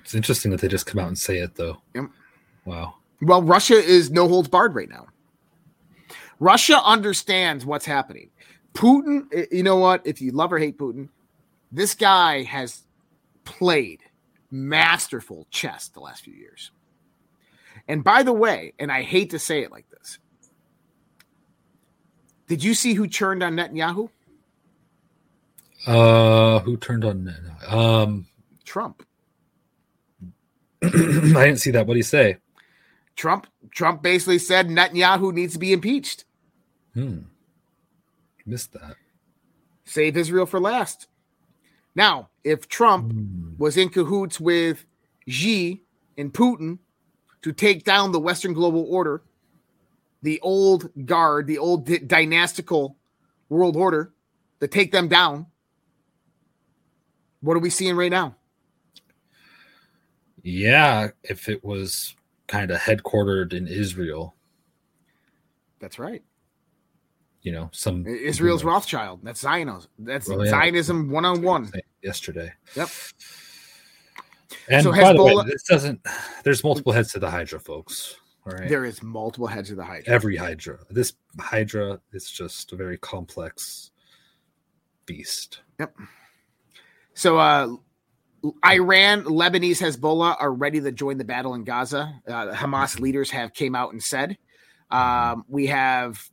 It's 0.03 0.15
interesting 0.15 0.51
that 0.51 0.61
they 0.61 0.67
just 0.69 0.87
come 0.87 0.99
out 0.99 1.07
and 1.09 1.17
say 1.17 1.39
it, 1.39 1.55
though. 1.55 1.79
Yep. 1.95 2.07
Wow. 2.65 2.97
Well, 3.23 3.43
Russia 3.43 3.75
is 3.75 4.11
no 4.11 4.27
holds 4.27 4.49
barred 4.49 4.75
right 4.75 4.89
now. 4.89 5.07
Russia 6.41 6.83
understands 6.85 7.65
what's 7.65 7.85
happening. 7.87 8.31
Putin, 8.75 9.27
eh, 9.33 9.47
you 9.53 9.63
know 9.63 9.77
what? 9.77 10.05
If 10.05 10.21
you 10.21 10.33
love 10.33 10.53
or 10.53 10.59
hate 10.59 10.77
Putin, 10.79 11.09
this 11.71 11.95
guy 11.95 12.43
has 12.43 12.83
played 13.45 14.01
masterful 14.51 15.47
chess 15.51 15.89
the 15.89 16.01
last 16.01 16.25
few 16.25 16.35
years. 16.35 16.73
And 17.91 18.05
by 18.05 18.23
the 18.23 18.33
way, 18.33 18.73
and 18.79 18.93
I 18.93 19.03
hate 19.03 19.31
to 19.31 19.41
say 19.41 19.65
it 19.65 19.73
like 19.73 19.91
this, 19.91 20.21
did 22.47 22.63
you 22.63 22.73
see 22.73 22.95
who 22.95 23.09
turned 23.09 23.43
on 23.43 23.57
Netanyahu? 23.57 24.11
Uh, 25.89 26.61
who 26.61 26.77
turned 26.77 27.05
on? 27.05 27.25
that? 27.25 27.75
Um, 27.77 28.29
Trump. 28.65 29.05
I 30.85 30.89
didn't 30.89 31.57
see 31.57 31.73
that. 31.73 31.89
What 31.89 31.95
do 31.95 31.99
you 31.99 32.05
say? 32.05 32.37
Trump. 33.17 33.49
Trump 33.75 34.03
basically 34.05 34.39
said 34.39 34.69
Netanyahu 34.69 35.33
needs 35.35 35.55
to 35.55 35.59
be 35.59 35.73
impeached. 35.73 36.25
Hmm. 36.95 37.23
Missed 38.47 38.73
that. 38.75 38.95
Save 39.85 40.17
Israel 40.17 40.47
for 40.47 40.61
last. 40.61 41.09
Now, 41.97 42.29
if 42.45 42.69
Trump 42.69 43.11
Hmm. 43.11 43.55
was 43.59 43.77
in 43.77 43.89
cahoots 43.89 44.39
with 44.39 44.87
Xi 45.27 45.83
and 46.17 46.33
Putin 46.33 46.79
to 47.43 47.53
take 47.53 47.85
down 47.85 48.13
the 48.13 48.21
Western 48.21 48.53
global 48.53 48.87
order, 48.89 49.23
the 50.23 50.39
old 50.41 50.91
guard, 51.07 51.47
the 51.47 51.59
old 51.59 51.87
di- 51.87 51.99
dynastical 51.99 52.97
world 53.49 53.77
order, 53.77 54.13
to 54.61 54.69
take 54.69 54.93
them 54.93 55.09
down, 55.09 55.47
what 57.41 57.57
are 57.57 57.61
we 57.61 57.71
seeing 57.71 57.97
right 57.97 58.11
now? 58.11 58.37
Yeah, 60.43 61.09
if 61.23 61.49
it 61.49 61.65
was 61.65 62.15
kind 62.47 62.71
of 62.71 62.79
headquartered 62.81 63.53
in 63.53 63.67
Israel, 63.67 64.35
That's 65.81 65.99
right. 65.99 66.23
you 67.43 67.53
know, 67.53 67.71
some 67.73 68.07
Israel's 68.07 68.61
who 68.63 68.67
knows, 68.69 68.75
Rothschild. 68.75 69.21
That's 69.23 69.41
Zionism. 69.41 69.91
That's 69.99 70.29
Well, 70.29 70.45
yeah. 70.45 70.51
Zionism 70.51 71.11
one 71.11 71.25
on 71.25 71.43
one. 71.43 71.71
yesterday. 72.03 72.53
Yep. 72.75 72.89
And 74.69 74.83
So 74.83 74.93
by 74.93 75.13
the 75.13 75.23
way, 75.23 75.35
this 75.47 75.63
doesn't. 75.65 76.01
There's 76.45 76.65
multiple 76.65 76.93
heads 76.93 77.13
to 77.13 77.19
the 77.19 77.31
Hydra, 77.31 77.61
folks. 77.61 78.17
All 78.47 78.53
right. 78.53 78.69
There 78.69 78.85
is 78.85 79.03
multiple 79.03 79.47
heads 79.47 79.71
of 79.71 79.77
the 79.77 79.85
Hydra. 79.85 80.13
Every 80.13 80.37
Hydra. 80.37 80.79
This 80.89 81.13
Hydra 81.39 82.01
is 82.13 82.31
just 82.31 82.73
a 82.73 82.77
very 82.77 82.99
complex 82.99 83.91
beast. 85.07 85.61
Yep. 85.79 85.95
So, 87.15 87.39
uh, 87.39 87.77
Iran, 88.65 89.25
Lebanese, 89.25 89.83
Hezbollah 89.83 90.37
are 90.41 90.53
ready 90.53 90.81
to 90.81 90.91
join 90.93 91.19
the 91.19 91.25
battle 91.25 91.55
in 91.55 91.65
Gaza. 91.65 92.15
Uh, 92.27 92.53
Hamas 92.53 92.99
leaders 92.99 93.31
have 93.31 93.53
came 93.53 93.75
out 93.75 93.93
and 93.93 94.03
said. 94.03 94.39
Um, 94.91 95.45
we 95.47 95.67
have 95.67 96.31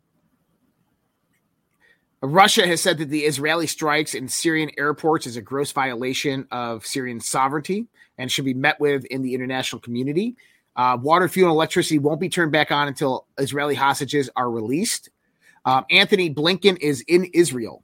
Russia 2.22 2.65
has 2.65 2.82
said 2.82 2.97
that 2.97 3.09
the 3.09 3.26
Israeli 3.26 3.68
strikes 3.68 4.15
in 4.15 4.28
Syrian 4.28 4.72
airports 4.78 5.28
is 5.28 5.38
a 5.38 5.41
gross 5.41 5.72
violation 5.72 6.47
of 6.49 6.86
Syrian 6.86 7.20
sovereignty 7.20 7.88
and 8.18 8.32
should 8.32 8.45
be 8.45 8.53
met 8.53 8.80
with 8.80 9.05
in 9.05 9.22
the 9.22 9.34
international 9.34 9.80
community. 9.80 10.36
Uh, 10.76 10.97
water, 11.01 11.28
fuel, 11.28 11.49
and 11.49 11.55
electricity 11.55 11.97
won't 11.99 12.20
be 12.20 12.30
turned 12.30 12.51
back 12.51 12.72
on 12.72 12.88
until 12.88 13.26
Israeli 13.38 13.76
hostages 13.76 14.30
are 14.36 14.49
released. 14.51 15.09
Um, 15.65 15.86
Antony 15.89 16.34
Blinken 16.34 16.78
is 16.80 17.01
in 17.07 17.26
Israel. 17.34 17.84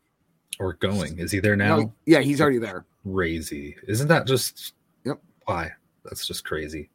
Or 0.59 0.73
going. 0.73 1.17
Is 1.19 1.31
he 1.31 1.39
there 1.39 1.55
now? 1.55 1.77
No, 1.77 1.93
yeah, 2.05 2.19
he's 2.19 2.39
already 2.39 2.59
there. 2.59 2.85
Crazy. 3.11 3.75
Isn't 3.87 4.07
that 4.09 4.27
just 4.27 4.73
Yep. 5.05 5.19
why? 5.45 5.71
That's 6.05 6.27
just 6.27 6.45
crazy. 6.45 6.89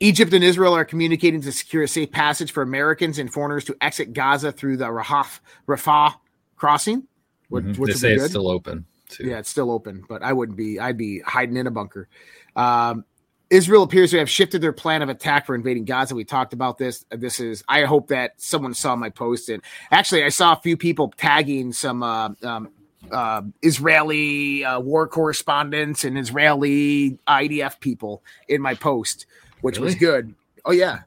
Egypt 0.00 0.32
and 0.32 0.42
Israel 0.42 0.74
are 0.74 0.84
communicating 0.84 1.40
to 1.42 1.52
secure 1.52 1.82
a 1.84 1.88
safe 1.88 2.10
passage 2.10 2.52
for 2.52 2.62
Americans 2.62 3.18
and 3.18 3.32
foreigners 3.32 3.64
to 3.66 3.76
exit 3.80 4.12
Gaza 4.12 4.50
through 4.50 4.78
the 4.78 4.86
Rafah, 4.86 5.40
Rafah 5.68 6.14
crossing, 6.56 7.06
which, 7.50 7.64
Mhm. 7.64 7.78
which 7.78 7.92
They 7.92 7.98
say 7.98 8.14
it's 8.14 8.30
still 8.30 8.48
open 8.48 8.86
too. 9.08 9.26
yeah, 9.26 9.38
it's 9.38 9.50
still 9.50 9.70
open, 9.70 10.04
but 10.08 10.22
I 10.22 10.32
wouldn't 10.32 10.56
be. 10.56 10.80
I'd 10.80 10.96
be 10.96 11.20
hiding 11.20 11.56
in 11.56 11.66
a 11.66 11.70
bunker. 11.70 12.08
Um, 12.56 13.04
Israel 13.50 13.82
appears 13.82 14.12
to 14.12 14.18
have 14.18 14.30
shifted 14.30 14.60
their 14.60 14.72
plan 14.72 15.02
of 15.02 15.08
attack 15.08 15.44
for 15.44 15.56
invading 15.56 15.84
Gaza. 15.84 16.14
We 16.14 16.24
talked 16.24 16.52
about 16.52 16.78
this. 16.78 17.04
This 17.10 17.40
is. 17.40 17.64
I 17.68 17.82
hope 17.82 18.08
that 18.08 18.40
someone 18.40 18.74
saw 18.74 18.94
my 18.94 19.10
post. 19.10 19.48
And 19.48 19.60
actually, 19.90 20.24
I 20.24 20.28
saw 20.28 20.52
a 20.52 20.60
few 20.60 20.76
people 20.76 21.12
tagging 21.16 21.72
some 21.72 22.04
uh, 22.04 22.30
um, 22.44 22.70
uh, 23.10 23.42
Israeli 23.60 24.64
uh, 24.64 24.78
war 24.78 25.08
correspondents 25.08 26.04
and 26.04 26.16
Israeli 26.16 27.18
IDF 27.26 27.80
people 27.80 28.22
in 28.48 28.62
my 28.62 28.74
post, 28.74 29.26
which 29.62 29.78
was 29.78 29.96
good. 29.96 30.34
Oh 30.64 30.72
yeah, 30.72 31.00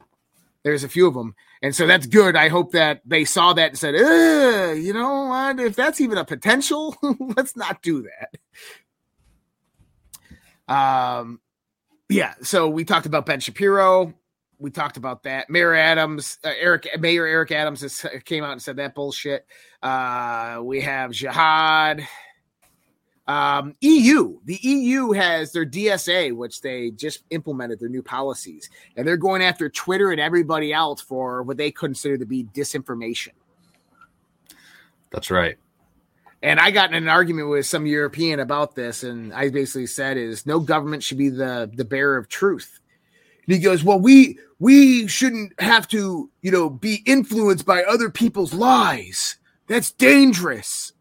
there's 0.63 0.83
a 0.83 0.89
few 0.89 1.07
of 1.07 1.13
them, 1.13 1.35
and 1.61 1.73
so 1.73 1.87
that's 1.87 2.07
good. 2.07 2.35
I 2.35 2.49
hope 2.49 2.73
that 2.73 3.01
they 3.05 3.23
saw 3.23 3.53
that 3.53 3.69
and 3.69 3.79
said, 3.79 3.95
you 4.83 4.91
know 4.93 5.25
what? 5.27 5.59
If 5.59 5.75
that's 5.75 6.01
even 6.01 6.17
a 6.17 6.25
potential, 6.25 6.97
let's 7.37 7.55
not 7.55 7.81
do 7.81 8.01
that." 8.01 8.37
Um, 10.67 11.39
yeah. 12.09 12.33
So 12.41 12.69
we 12.69 12.83
talked 12.85 13.05
about 13.05 13.25
Ben 13.25 13.39
Shapiro. 13.39 14.13
We 14.59 14.71
talked 14.71 14.97
about 14.97 15.23
that. 15.23 15.49
Mayor 15.49 15.73
Adams, 15.73 16.37
uh, 16.43 16.51
Eric, 16.57 16.87
Mayor 16.99 17.25
Eric 17.25 17.51
Adams 17.51 17.81
has, 17.81 18.05
came 18.23 18.43
out 18.43 18.53
and 18.53 18.61
said 18.61 18.77
that 18.77 18.95
bullshit. 18.95 19.45
Uh, 19.81 20.59
we 20.63 20.81
have 20.81 21.11
Jihad. 21.11 22.07
Um, 23.25 23.75
EU, 23.79 24.39
the 24.43 24.59
EU 24.61 25.11
has 25.11 25.53
their 25.53 25.65
DSA, 25.65 26.35
which 26.35 26.61
they 26.61 26.91
just 26.91 27.23
implemented 27.29 27.79
their 27.79 27.87
new 27.87 28.03
policies, 28.03 28.69
and 28.97 29.07
they're 29.07 29.15
going 29.15 29.41
after 29.41 29.69
Twitter 29.69 30.11
and 30.11 30.19
everybody 30.19 30.73
else 30.73 30.99
for 30.99 31.41
what 31.43 31.55
they 31.55 31.71
consider 31.71 32.17
to 32.17 32.25
be 32.25 32.43
disinformation. 32.43 33.29
That's 35.09 35.31
right. 35.31 35.57
And 36.43 36.59
I 36.59 36.71
got 36.71 36.89
in 36.89 36.95
an 36.95 37.07
argument 37.07 37.47
with 37.47 37.65
some 37.65 37.85
European 37.85 38.41
about 38.41 38.75
this, 38.75 39.03
and 39.03 39.33
I 39.33 39.49
basically 39.49 39.87
said 39.87 40.17
is 40.17 40.45
no 40.45 40.59
government 40.59 41.01
should 41.01 41.17
be 41.17 41.29
the 41.29 41.71
the 41.73 41.85
bearer 41.85 42.17
of 42.17 42.27
truth. 42.27 42.81
And 43.47 43.55
he 43.55 43.61
goes, 43.61 43.81
Well, 43.81 43.97
we 43.97 44.37
we 44.59 45.07
shouldn't 45.07 45.59
have 45.61 45.87
to, 45.89 46.29
you 46.41 46.51
know, 46.51 46.69
be 46.69 47.01
influenced 47.05 47.65
by 47.65 47.83
other 47.83 48.09
people's 48.09 48.53
lies. 48.53 49.37
That's 49.67 49.91
dangerous. 49.91 50.91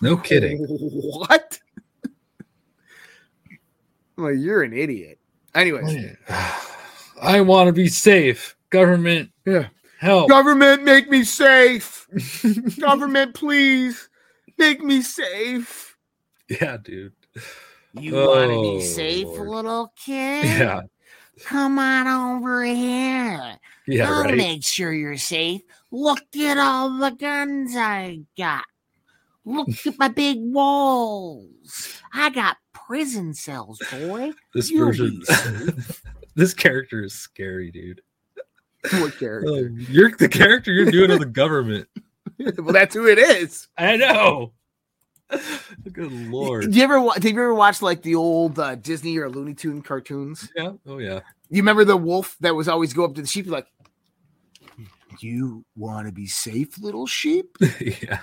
No 0.00 0.16
kidding. 0.16 0.58
What? 0.68 1.60
well, 4.16 4.34
you're 4.34 4.64
an 4.64 4.72
idiot. 4.72 5.20
Anyways, 5.54 6.16
I 7.22 7.40
want 7.42 7.68
to 7.68 7.72
be 7.72 7.86
safe. 7.86 8.56
Government, 8.70 9.30
yeah. 9.46 9.68
help. 10.00 10.28
Government, 10.28 10.82
make 10.82 11.08
me 11.08 11.22
safe. 11.22 12.08
Government, 12.80 13.34
please 13.34 14.08
make 14.58 14.80
me 14.80 15.02
safe. 15.02 15.96
Yeah, 16.48 16.76
dude. 16.82 17.12
You 17.94 18.14
want 18.14 18.50
to 18.50 18.56
Oh, 18.56 18.78
be 18.78 18.80
safe, 18.84 19.26
Lord. 19.26 19.48
little 19.48 19.92
kid? 19.96 20.44
Yeah. 20.44 20.80
Come 21.44 21.78
on 21.78 22.06
over 22.06 22.64
here. 22.64 23.56
Yeah, 23.86 24.10
I'll 24.10 24.24
right. 24.24 24.36
make 24.36 24.64
sure 24.64 24.92
you're 24.92 25.16
safe. 25.16 25.62
Look 25.90 26.22
at 26.36 26.58
all 26.58 26.96
the 26.98 27.10
guns 27.10 27.72
I 27.76 28.20
got. 28.36 28.64
Look 29.44 29.68
at 29.86 29.98
my 29.98 30.08
big 30.08 30.38
walls. 30.40 32.00
I 32.12 32.30
got 32.30 32.56
prison 32.72 33.34
cells, 33.34 33.80
boy. 33.90 34.32
This 34.54 34.70
You'll 34.70 34.86
version, 34.86 35.22
this 36.34 36.54
character 36.54 37.02
is 37.04 37.12
scary, 37.14 37.70
dude. 37.70 38.00
what 38.92 39.18
character? 39.18 39.50
Oh, 39.50 39.68
you're 39.88 40.12
the 40.16 40.28
character 40.28 40.72
you're 40.72 40.90
doing 40.90 41.10
of 41.10 41.18
the 41.18 41.26
government. 41.26 41.88
well, 42.58 42.72
that's 42.72 42.94
who 42.94 43.06
it 43.06 43.18
is. 43.18 43.68
I 43.76 43.96
know. 43.96 44.52
Good 45.92 46.12
lord. 46.12 46.62
Did 46.62 46.76
you 46.76 46.82
ever 46.82 47.00
wa- 47.00 47.14
did 47.14 47.34
you 47.34 47.40
ever 47.40 47.54
watch 47.54 47.82
like 47.82 48.02
the 48.02 48.14
old 48.14 48.58
uh, 48.58 48.74
Disney 48.76 49.16
or 49.18 49.28
Looney 49.28 49.54
Tune 49.54 49.82
cartoons? 49.82 50.50
Yeah. 50.54 50.72
Oh 50.86 50.98
yeah. 50.98 51.20
You 51.50 51.62
remember 51.62 51.84
the 51.84 51.96
wolf 51.96 52.36
that 52.40 52.54
was 52.54 52.68
always 52.68 52.92
go 52.92 53.04
up 53.04 53.14
to 53.14 53.22
the 53.22 53.26
sheep 53.26 53.46
like, 53.46 53.66
"You 55.20 55.64
want 55.76 56.06
to 56.06 56.12
be 56.12 56.26
safe, 56.26 56.78
little 56.78 57.06
sheep? 57.06 57.56
yeah. 57.80 58.20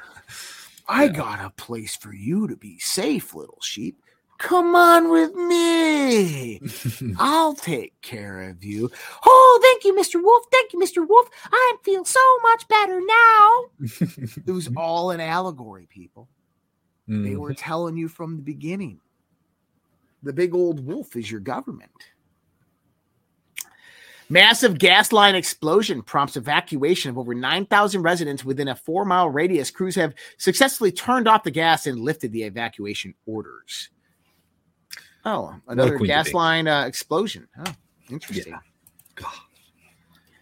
I 0.87 1.07
got 1.07 1.43
a 1.43 1.49
place 1.51 1.95
for 1.95 2.13
you 2.13 2.47
to 2.47 2.55
be 2.55 2.77
safe, 2.79 3.33
little 3.33 3.59
sheep. 3.61 4.01
Come 4.41 4.75
on 4.75 5.09
with 5.11 5.35
me. 5.35 6.59
I'll 7.19 7.53
take 7.53 7.93
care 8.01 8.49
of 8.49 8.63
you. 8.63 8.89
Oh, 9.23 9.59
thank 9.61 9.83
you, 9.85 9.93
Mr. 9.95 10.21
Wolf. 10.21 10.43
Thank 10.51 10.73
you, 10.73 10.79
Mr. 10.79 11.07
Wolf. 11.07 11.29
I 11.51 11.75
feel 11.83 12.03
so 12.03 12.19
much 12.41 12.67
better 12.67 12.99
now. 13.05 13.49
it 14.47 14.51
was 14.51 14.67
all 14.75 15.11
an 15.11 15.19
allegory, 15.19 15.87
people. 15.89 16.27
They 17.07 17.13
Mm. 17.33 17.37
were 17.37 17.53
telling 17.53 17.97
you 17.97 18.07
from 18.07 18.35
the 18.37 18.41
beginning. 18.41 18.99
The 20.23 20.33
big 20.33 20.55
old 20.55 20.85
wolf 20.85 21.15
is 21.15 21.29
your 21.29 21.39
government. 21.41 21.91
Massive 24.29 24.79
gas 24.79 25.11
line 25.11 25.35
explosion 25.35 26.01
prompts 26.01 26.35
evacuation 26.37 27.11
of 27.11 27.17
over 27.17 27.35
9,000 27.35 28.01
residents 28.01 28.43
within 28.45 28.69
a 28.69 28.75
four 28.75 29.03
mile 29.05 29.29
radius. 29.29 29.69
Crews 29.69 29.95
have 29.95 30.15
successfully 30.37 30.91
turned 30.91 31.27
off 31.27 31.43
the 31.43 31.51
gas 31.51 31.85
and 31.85 31.99
lifted 31.99 32.31
the 32.31 32.43
evacuation 32.43 33.13
orders. 33.25 33.89
Oh, 35.25 35.55
another 35.67 35.97
gas 35.99 36.25
debate. 36.25 36.35
line 36.35 36.67
uh, 36.67 36.85
explosion. 36.85 37.47
Oh, 37.59 37.73
interesting. 38.09 38.55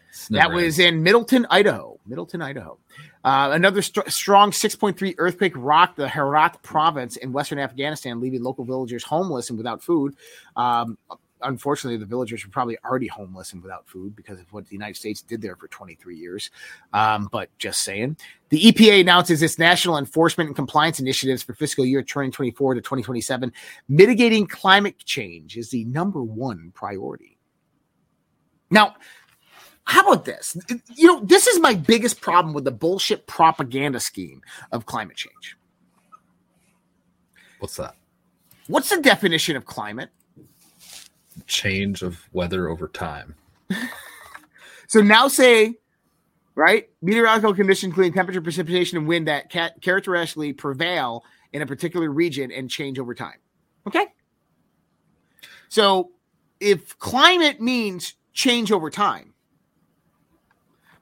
It's 0.09 0.27
That 0.29 0.51
was 0.51 0.63
ends. 0.63 0.79
in 0.79 1.03
Middleton, 1.03 1.45
Idaho. 1.49 1.99
Middleton, 2.05 2.41
Idaho. 2.41 2.77
Uh, 3.23 3.49
another 3.53 3.81
str- 3.81 4.07
strong 4.07 4.51
6.3 4.51 5.15
earthquake 5.17 5.53
rocked 5.55 5.97
the 5.97 6.07
Herat 6.07 6.61
province 6.61 7.17
in 7.17 7.31
western 7.33 7.59
Afghanistan, 7.59 8.19
leaving 8.21 8.41
local 8.43 8.63
villagers 8.65 9.03
homeless 9.03 9.49
and 9.49 9.57
without 9.57 9.83
food. 9.83 10.15
Um, 10.55 10.97
unfortunately, 11.41 11.97
the 11.97 12.05
villagers 12.05 12.45
were 12.45 12.51
probably 12.51 12.77
already 12.83 13.07
homeless 13.07 13.53
and 13.53 13.61
without 13.61 13.87
food 13.87 14.15
because 14.15 14.39
of 14.39 14.51
what 14.51 14.65
the 14.65 14.73
United 14.73 14.95
States 14.95 15.21
did 15.21 15.41
there 15.41 15.55
for 15.55 15.67
23 15.67 16.15
years. 16.15 16.51
Um, 16.93 17.29
but 17.31 17.49
just 17.57 17.83
saying. 17.83 18.17
The 18.49 18.59
EPA 18.59 19.01
announces 19.01 19.43
its 19.43 19.59
national 19.59 19.97
enforcement 19.97 20.47
and 20.47 20.55
compliance 20.55 20.99
initiatives 20.99 21.43
for 21.43 21.53
fiscal 21.53 21.85
year 21.85 22.01
2024 22.01 22.75
to 22.75 22.81
2027. 22.81 23.51
Mitigating 23.87 24.47
climate 24.47 24.97
change 24.99 25.57
is 25.57 25.69
the 25.69 25.85
number 25.85 26.23
one 26.23 26.71
priority. 26.73 27.37
Now, 28.71 28.95
how 29.83 30.01
about 30.01 30.25
this? 30.25 30.55
You 30.95 31.07
know, 31.07 31.19
this 31.21 31.47
is 31.47 31.59
my 31.59 31.73
biggest 31.73 32.21
problem 32.21 32.53
with 32.53 32.63
the 32.63 32.71
bullshit 32.71 33.25
propaganda 33.25 33.99
scheme 33.99 34.41
of 34.71 34.85
climate 34.85 35.17
change. 35.17 35.57
What's 37.59 37.75
that? 37.77 37.95
What's 38.67 38.89
the 38.89 39.01
definition 39.01 39.55
of 39.55 39.65
climate? 39.65 40.09
Change 41.47 42.01
of 42.01 42.27
weather 42.33 42.67
over 42.69 42.87
time. 42.87 43.35
So 44.87 45.01
now 45.01 45.27
say, 45.27 45.75
right, 46.55 46.89
meteorological 47.03 47.53
conditions, 47.53 47.91
including 47.91 48.11
temperature, 48.11 48.41
precipitation, 48.41 48.97
and 48.97 49.07
wind 49.07 49.27
that 49.27 49.51
ca- 49.51 49.69
characteristically 49.81 50.51
prevail 50.51 51.23
in 51.53 51.61
a 51.61 51.67
particular 51.67 52.09
region 52.09 52.51
and 52.51 52.71
change 52.71 52.97
over 52.97 53.13
time. 53.13 53.37
Okay. 53.85 54.07
So 55.67 56.09
if 56.59 56.97
climate 56.97 57.61
means 57.61 58.15
change 58.33 58.71
over 58.71 58.89
time, 58.89 59.35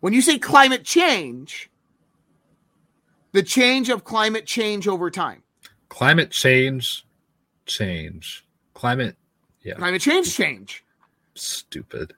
when 0.02 0.12
you 0.12 0.22
say 0.22 0.38
climate 0.38 0.84
change, 0.84 1.72
the 3.32 3.42
change 3.42 3.88
of 3.88 4.04
climate 4.04 4.46
change 4.46 4.86
over 4.86 5.10
time, 5.10 5.44
Climate 5.88 6.32
change, 6.32 7.06
change. 7.66 8.46
Climate, 8.74 9.16
yeah, 9.68 9.74
climate 9.76 10.02
change 10.02 10.34
change. 10.34 10.84
stupid. 11.36 12.14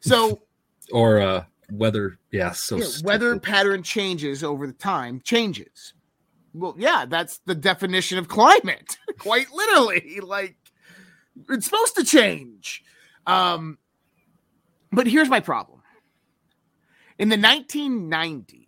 So 0.00 0.42
Or 0.92 1.20
uh 1.20 1.44
weather, 1.70 2.18
yeah, 2.30 2.50
so 2.50 2.76
Yeah, 2.76 2.86
weather 3.04 3.38
pattern 3.38 3.82
changes 3.82 4.42
over 4.44 4.66
the 4.66 4.72
time 4.72 5.20
changes. 5.24 5.94
Well 6.52 6.74
yeah 6.76 7.06
that's 7.06 7.38
the 7.46 7.54
definition 7.54 8.18
of 8.18 8.26
climate 8.28 8.98
quite 9.18 9.50
literally 9.52 10.20
like 10.20 10.56
it's 11.48 11.66
supposed 11.66 11.94
to 11.96 12.04
change. 12.04 12.82
Um 13.26 13.78
but 14.90 15.06
here's 15.06 15.28
my 15.28 15.40
problem. 15.40 15.82
In 17.18 17.28
the 17.28 17.36
1990s 17.36 18.63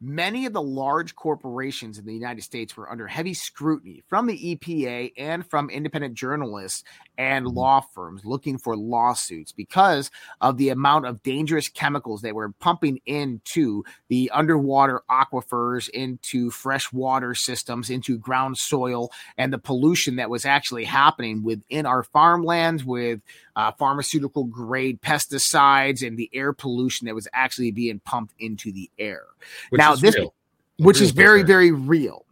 many 0.00 0.46
of 0.46 0.52
the 0.52 0.62
large 0.62 1.14
corporations 1.14 1.98
in 1.98 2.04
the 2.04 2.14
united 2.14 2.42
states 2.42 2.76
were 2.76 2.90
under 2.90 3.06
heavy 3.06 3.34
scrutiny 3.34 4.02
from 4.08 4.26
the 4.26 4.56
epa 4.56 5.12
and 5.16 5.46
from 5.46 5.70
independent 5.70 6.14
journalists 6.14 6.84
and 7.18 7.46
law 7.48 7.80
firms 7.80 8.24
looking 8.24 8.58
for 8.58 8.76
lawsuits 8.76 9.52
because 9.52 10.10
of 10.40 10.56
the 10.58 10.68
amount 10.68 11.06
of 11.06 11.22
dangerous 11.22 11.68
chemicals 11.68 12.20
they 12.20 12.32
were 12.32 12.50
pumping 12.60 13.00
into 13.06 13.82
the 14.08 14.30
underwater 14.34 15.02
aquifers, 15.10 15.88
into 15.90 16.50
freshwater 16.50 17.34
systems, 17.34 17.88
into 17.90 18.18
ground 18.18 18.58
soil, 18.58 19.10
and 19.38 19.52
the 19.52 19.58
pollution 19.58 20.16
that 20.16 20.28
was 20.30 20.44
actually 20.44 20.84
happening 20.84 21.42
within 21.42 21.86
our 21.86 22.02
farmlands 22.02 22.84
with 22.84 23.20
uh, 23.56 23.72
pharmaceutical 23.72 24.44
grade 24.44 25.00
pesticides 25.00 26.06
and 26.06 26.18
the 26.18 26.28
air 26.34 26.52
pollution 26.52 27.06
that 27.06 27.14
was 27.14 27.26
actually 27.32 27.70
being 27.70 27.98
pumped 28.00 28.34
into 28.38 28.70
the 28.72 28.90
air, 28.98 29.22
Which 29.70 29.78
now 29.78 29.94
is 29.94 30.00
this- 30.02 30.14
real. 30.16 30.34
which 30.78 31.00
is 31.00 31.12
very, 31.12 31.42
very 31.42 31.70
real. 31.72 32.25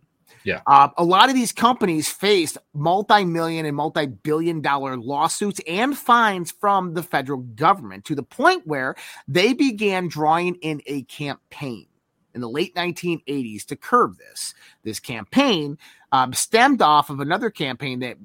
Yeah. 0.45 0.61
Uh, 0.67 0.89
a 0.99 1.05
lot 1.05 1.31
of 1.31 1.35
these 1.35 1.53
companies 1.53 2.09
faced 2.09 2.59
multi-million 2.75 3.65
and 3.65 3.77
multi-billion 3.77 4.61
dollar 4.61 4.97
lawsuits 4.97 5.61
and 5.67 5.97
fines 5.97 6.53
from 6.53 6.93
the 6.93 7.03
federal 7.03 7.41
government 7.41 8.05
to 8.07 8.15
the 8.15 8.23
point 8.23 8.67
where 8.67 8.95
they 9.27 9.55
began 9.55 10.07
drawing 10.09 10.57
in 10.57 10.83
a 10.87 11.03
campaign 11.05 11.87
in 12.35 12.41
the 12.41 12.49
late 12.49 12.75
1980s 12.75 13.65
to 13.67 13.77
curb 13.77 14.19
this. 14.19 14.55
This 14.83 15.01
campaign 15.01 15.79
um, 16.13 16.35
stemmed 16.35 16.83
off 16.83 17.09
of 17.09 17.21
another 17.21 17.49
campaign 17.51 18.01
that 18.01 18.17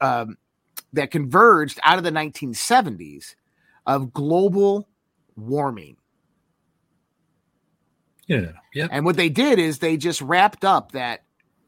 um, 0.00 0.36
that 0.92 1.10
converged 1.10 1.78
out 1.84 1.98
of 1.98 2.04
the 2.04 2.10
1970s 2.10 3.34
of 3.86 4.12
global 4.12 4.88
warming. 5.36 5.96
Yeah, 8.26 8.52
yeah. 8.74 8.88
And 8.90 9.04
what 9.04 9.16
they 9.16 9.28
did 9.28 9.60
is 9.60 9.78
they 9.78 9.96
just 9.96 10.20
wrapped 10.20 10.64
up 10.64 10.92
that 10.92 11.22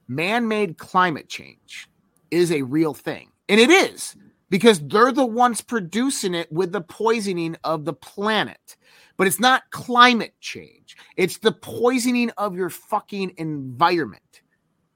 man 0.08 0.48
made 0.48 0.78
climate 0.78 1.28
change 1.28 1.88
is 2.30 2.50
a 2.50 2.62
real 2.62 2.94
thing. 2.94 3.30
And 3.48 3.60
it 3.60 3.70
is 3.70 4.16
because 4.50 4.80
they're 4.80 5.12
the 5.12 5.26
ones 5.26 5.60
producing 5.60 6.34
it 6.34 6.50
with 6.50 6.72
the 6.72 6.80
poisoning 6.80 7.56
of 7.64 7.84
the 7.84 7.92
planet. 7.92 8.76
But 9.16 9.26
it's 9.26 9.40
not 9.40 9.70
climate 9.70 10.34
change, 10.40 10.96
it's 11.16 11.38
the 11.38 11.52
poisoning 11.52 12.30
of 12.38 12.56
your 12.56 12.70
fucking 12.70 13.34
environment. 13.36 14.42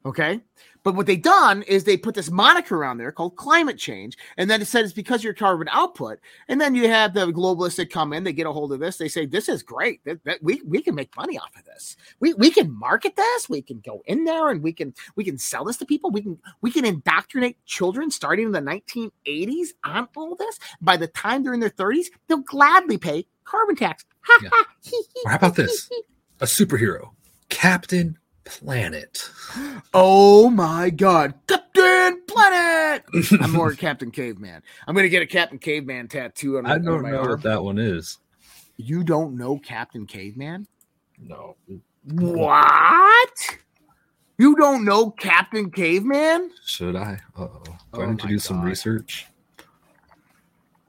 Okay. 0.04 0.40
But 0.84 0.94
what 0.94 1.06
they 1.06 1.16
done 1.16 1.62
is 1.62 1.84
they 1.84 1.96
put 1.96 2.14
this 2.14 2.30
moniker 2.30 2.84
on 2.84 2.98
there 2.98 3.12
called 3.12 3.36
climate 3.36 3.78
change, 3.78 4.16
and 4.36 4.50
then 4.50 4.60
it 4.60 4.66
said 4.66 4.84
it's 4.84 4.92
because 4.92 5.20
of 5.20 5.24
your 5.24 5.34
carbon 5.34 5.68
output. 5.70 6.18
And 6.48 6.60
then 6.60 6.74
you 6.74 6.88
have 6.88 7.14
the 7.14 7.26
globalists 7.32 7.76
that 7.76 7.90
come 7.90 8.12
in, 8.12 8.24
they 8.24 8.32
get 8.32 8.46
a 8.46 8.52
hold 8.52 8.72
of 8.72 8.80
this, 8.80 8.96
they 8.96 9.08
say 9.08 9.26
this 9.26 9.48
is 9.48 9.62
great. 9.62 10.04
That, 10.04 10.24
that 10.24 10.42
we 10.42 10.60
we 10.66 10.82
can 10.82 10.94
make 10.94 11.14
money 11.16 11.38
off 11.38 11.54
of 11.56 11.64
this. 11.64 11.96
We 12.20 12.34
we 12.34 12.50
can 12.50 12.70
market 12.72 13.14
this. 13.16 13.48
We 13.48 13.62
can 13.62 13.80
go 13.80 14.02
in 14.06 14.24
there 14.24 14.48
and 14.50 14.62
we 14.62 14.72
can 14.72 14.92
we 15.16 15.24
can 15.24 15.38
sell 15.38 15.64
this 15.64 15.76
to 15.78 15.86
people. 15.86 16.10
We 16.10 16.22
can 16.22 16.38
we 16.60 16.70
can 16.70 16.84
indoctrinate 16.84 17.64
children 17.66 18.10
starting 18.10 18.46
in 18.46 18.52
the 18.52 18.60
1980s 18.60 19.68
on 19.84 20.08
all 20.16 20.34
this. 20.34 20.58
By 20.80 20.96
the 20.96 21.06
time 21.06 21.42
they're 21.42 21.54
in 21.54 21.60
their 21.60 21.70
30s, 21.70 22.06
they'll 22.28 22.38
gladly 22.38 22.98
pay 22.98 23.26
carbon 23.44 23.76
tax. 23.76 24.04
Ha, 24.22 24.38
Yeah. 24.42 24.48
ha, 24.52 24.64
how 25.26 25.36
about 25.36 25.56
this? 25.56 25.88
A 26.40 26.44
superhero, 26.44 27.10
Captain 27.48 28.18
Planet. 28.44 29.30
Oh 29.94 30.50
my 30.50 30.90
god, 30.90 31.34
Captain 31.46 32.22
Planet! 32.26 33.04
I'm 33.40 33.52
more 33.52 33.72
Captain 33.74 34.10
Caveman. 34.10 34.62
I'm 34.86 34.94
gonna 34.94 35.08
get 35.08 35.22
a 35.22 35.26
Captain 35.26 35.58
Caveman 35.58 36.08
tattoo 36.08 36.58
on, 36.58 36.66
I 36.66 36.78
don't 36.78 37.02
my 37.02 37.10
know 37.12 37.18
arm. 37.18 37.30
what 37.30 37.42
that 37.42 37.62
one 37.62 37.78
is. 37.78 38.18
You 38.76 39.04
don't 39.04 39.36
know 39.36 39.58
Captain 39.58 40.06
Caveman? 40.06 40.66
No. 41.18 41.56
What? 42.04 43.58
You 44.38 44.56
don't 44.56 44.84
know 44.84 45.10
Captain 45.10 45.70
Caveman? 45.70 46.50
Should 46.64 46.96
I? 46.96 47.20
Uh 47.36 47.42
oh. 47.42 47.62
Do 47.92 48.00
Oh 48.00 48.02
I 48.02 48.06
need 48.06 48.18
to 48.20 48.26
do 48.26 48.38
some 48.38 48.58
God. 48.58 48.66
research? 48.66 49.26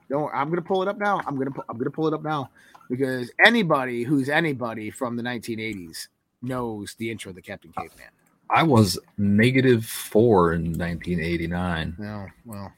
No, 0.10 0.30
I'm 0.30 0.50
gonna 0.50 0.62
pull 0.62 0.82
it 0.82 0.88
up 0.88 0.98
now. 0.98 1.20
I'm 1.26 1.38
gonna 1.38 1.52
I'm 1.70 1.78
gonna 1.78 1.92
pull 1.92 2.08
it 2.08 2.14
up 2.14 2.24
now 2.24 2.50
because 2.90 3.32
anybody 3.46 4.04
who's 4.04 4.30
anybody 4.30 4.90
from 4.92 5.16
the 5.16 5.24
1980s 5.24 6.08
knows 6.44 6.96
the 6.96 7.10
intro 7.10 7.32
to 7.34 7.42
Captain 7.42 7.72
Caveman. 7.72 8.10
I 8.50 8.64
was 8.64 9.00
negative 9.18 9.86
four 9.86 10.54
in 10.54 10.66
1989. 10.78 11.96
No, 11.98 12.28
well, 12.46 12.72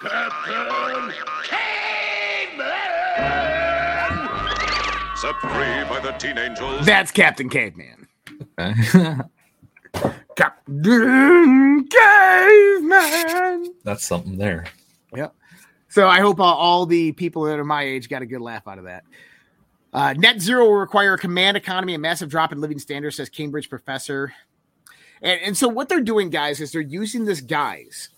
Captain 0.00 1.12
Caveman! 1.44 2.76
Set 5.16 5.34
free 5.40 5.84
by 5.88 6.00
the 6.02 6.12
teen 6.18 6.38
angels. 6.38 6.86
that's 6.86 7.10
Captain 7.10 7.48
Caveman. 7.48 8.06
Okay. 8.58 9.14
Captain 10.36 11.88
Caveman. 11.88 13.74
That's 13.82 14.06
something 14.06 14.36
there. 14.38 14.66
Yep. 15.16 15.34
So 15.88 16.06
I 16.06 16.20
hope 16.20 16.38
uh, 16.38 16.44
all 16.44 16.86
the 16.86 17.12
people 17.12 17.42
that 17.44 17.58
are 17.58 17.64
my 17.64 17.82
age 17.82 18.08
got 18.08 18.22
a 18.22 18.26
good 18.26 18.40
laugh 18.40 18.68
out 18.68 18.78
of 18.78 18.84
that. 18.84 19.04
Uh, 19.92 20.12
net 20.16 20.40
zero 20.40 20.64
will 20.66 20.74
require 20.74 21.14
a 21.14 21.18
command 21.18 21.56
economy, 21.56 21.94
a 21.94 21.98
massive 21.98 22.28
drop 22.28 22.52
in 22.52 22.60
living 22.60 22.78
standards, 22.78 23.16
says 23.16 23.28
Cambridge 23.28 23.70
professor. 23.70 24.32
And, 25.22 25.40
and 25.42 25.56
so 25.56 25.68
what 25.68 25.88
they're 25.88 26.00
doing, 26.00 26.30
guys, 26.30 26.60
is 26.60 26.72
they're 26.72 26.80
using 26.82 27.24
this 27.24 27.40
guise 27.40 28.10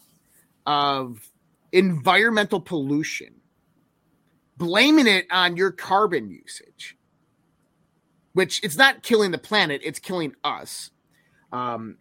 of 0.66 1.30
environmental 1.72 2.60
pollution, 2.60 3.34
blaming 4.56 5.06
it 5.06 5.26
on 5.30 5.56
your 5.56 5.70
carbon 5.70 6.28
usage, 6.30 6.96
which 8.32 8.62
it's 8.64 8.76
not 8.76 9.02
killing 9.02 9.30
the 9.30 9.38
planet, 9.38 9.80
it's 9.84 9.98
killing 9.98 10.34
us. 10.42 10.90
Um, 11.52 11.96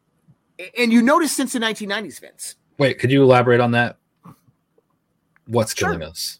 and 0.78 0.92
you 0.92 1.02
notice 1.02 1.32
since 1.32 1.54
the 1.54 1.60
1990s, 1.60 2.20
Vince. 2.20 2.56
Wait, 2.78 3.00
could 3.00 3.12
you 3.12 3.24
elaborate 3.24 3.60
on 3.60 3.72
that? 3.72 3.98
What's 5.46 5.76
Sure. 5.76 5.90
killing 5.90 6.04
us? 6.04 6.40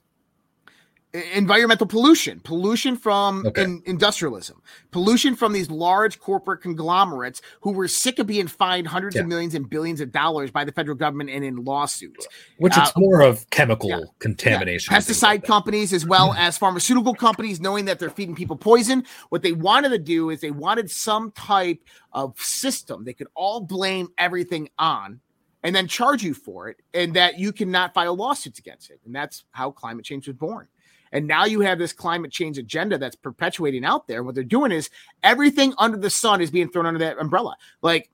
Environmental 1.14 1.88
pollution, 1.88 2.40
pollution 2.42 2.96
from 2.96 3.44
Okay. 3.48 3.64
in- 3.64 3.82
industrialism, 3.86 4.62
pollution 4.92 5.36
from 5.36 5.54
these 5.54 5.72
large 5.72 6.20
corporate 6.20 6.62
conglomerates 6.62 7.42
who 7.62 7.72
were 7.72 7.88
sick 7.88 8.20
of 8.20 8.28
being 8.28 8.46
fined 8.46 8.88
hundreds 8.88 9.16
of 9.16 9.26
millions 9.26 9.56
and 9.56 9.68
billions 9.68 10.02
of 10.02 10.12
dollars 10.12 10.52
by 10.52 10.64
the 10.64 10.72
federal 10.72 10.96
government 10.96 11.32
and 11.32 11.44
in 11.44 11.64
lawsuits. 11.66 12.28
Which 12.58 12.78
Uh, 12.78 12.82
it's 12.84 12.94
more 12.96 13.22
of 13.22 13.50
chemical 13.50 13.90
yeah. 13.90 14.02
contamination. 14.20 14.94
Yeah, 14.94 15.00
pesticide 15.00 15.24
like 15.24 15.44
companies 15.46 15.94
as 15.94 16.06
well 16.06 16.34
as 16.34 16.60
pharmaceutical 16.60 17.16
companies 17.16 17.60
knowing 17.60 17.86
that 17.86 17.98
they're 17.98 18.10
feeding 18.12 18.36
people 18.36 18.56
poison 18.56 19.04
what 19.30 19.42
they 19.42 19.54
wanted 19.54 19.90
to 19.90 19.98
do 20.00 20.30
is 20.30 20.42
they 20.42 20.52
wanted 20.52 20.92
some 20.92 21.32
type 21.32 21.80
of 22.14 22.40
system 22.40 23.04
they 23.04 23.14
could 23.14 23.28
all 23.36 23.62
blame 23.62 24.10
everything 24.18 24.70
on 24.78 25.20
and 25.64 25.76
then 25.76 25.88
charge 25.88 26.24
you 26.24 26.34
for 26.34 26.68
it 26.70 26.78
and 26.94 27.14
that 27.16 27.38
you 27.40 27.52
cannot 27.52 27.94
file 27.94 28.16
lawsuits 28.16 28.60
against 28.60 28.90
it 28.90 29.00
and 29.06 29.14
that's 29.16 29.46
how 29.52 29.72
climate 29.72 30.06
change 30.06 30.28
was 30.28 30.36
born 30.36 30.68
and 31.12 31.28
now 31.28 31.46
you 31.46 31.62
have 31.62 31.80
this 31.80 31.94
climate 31.94 32.32
change 32.32 32.58
agenda 32.58 32.98
that's 32.98 33.16
perpetuating 33.16 33.86
out 33.86 34.08
there 34.08 34.24
what 34.24 34.36
they're 34.36 34.44
doing 34.44 34.72
is 34.72 34.90
everything 35.24 35.74
under 35.78 35.98
the 35.98 36.10
sun 36.10 36.42
is 36.42 36.52
being 36.52 36.70
thrown 36.70 36.86
under 36.86 37.00
that 37.00 37.18
umbrella 37.18 37.56
like 37.82 38.10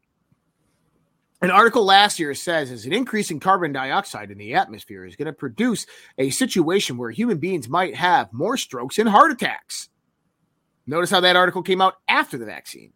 an 1.42 1.52
article 1.52 1.84
last 1.86 2.20
year 2.20 2.34
says 2.34 2.72
is 2.72 2.86
an 2.86 2.94
increase 2.94 3.30
in 3.30 3.40
carbon 3.40 3.72
dioxide 3.72 4.32
in 4.32 4.38
the 4.38 4.56
atmosphere 4.56 5.06
is 5.06 5.16
going 5.16 5.28
to 5.28 5.34
produce 5.34 5.86
a 6.18 6.30
situation 6.30 6.98
where 6.98 7.12
human 7.12 7.38
beings 7.38 7.70
might 7.70 7.96
have 7.96 8.32
more 8.34 8.58
strokes 8.58 8.98
and 8.98 9.08
heart 9.08 9.32
attacks. 9.32 9.90
Notice 10.88 11.10
how 11.10 11.20
that 11.20 11.36
article 11.36 11.62
came 11.62 11.82
out 11.82 11.96
after 12.08 12.38
the 12.38 12.46
vaccine. 12.46 12.94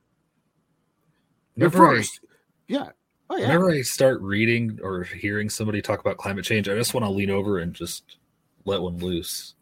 Your 1.56 1.70
Whenever 1.70 1.88
I- 1.88 1.98
first, 1.98 2.20
yeah, 2.68 2.90
oh 3.30 3.36
yeah. 3.36 3.48
Whenever 3.48 3.72
I 3.72 3.82
start 3.82 4.22
reading 4.22 4.80
or 4.82 5.04
hearing 5.04 5.50
somebody 5.50 5.82
talk 5.82 6.00
about 6.00 6.18
climate 6.18 6.46
change, 6.46 6.70
I 6.70 6.76
just 6.76 6.94
want 6.94 7.06
to 7.06 7.12
lean 7.12 7.30
over 7.30 7.60
and 7.60 7.74
just 7.74 8.18
let 8.66 8.82
one 8.82 8.98
loose. 8.98 9.56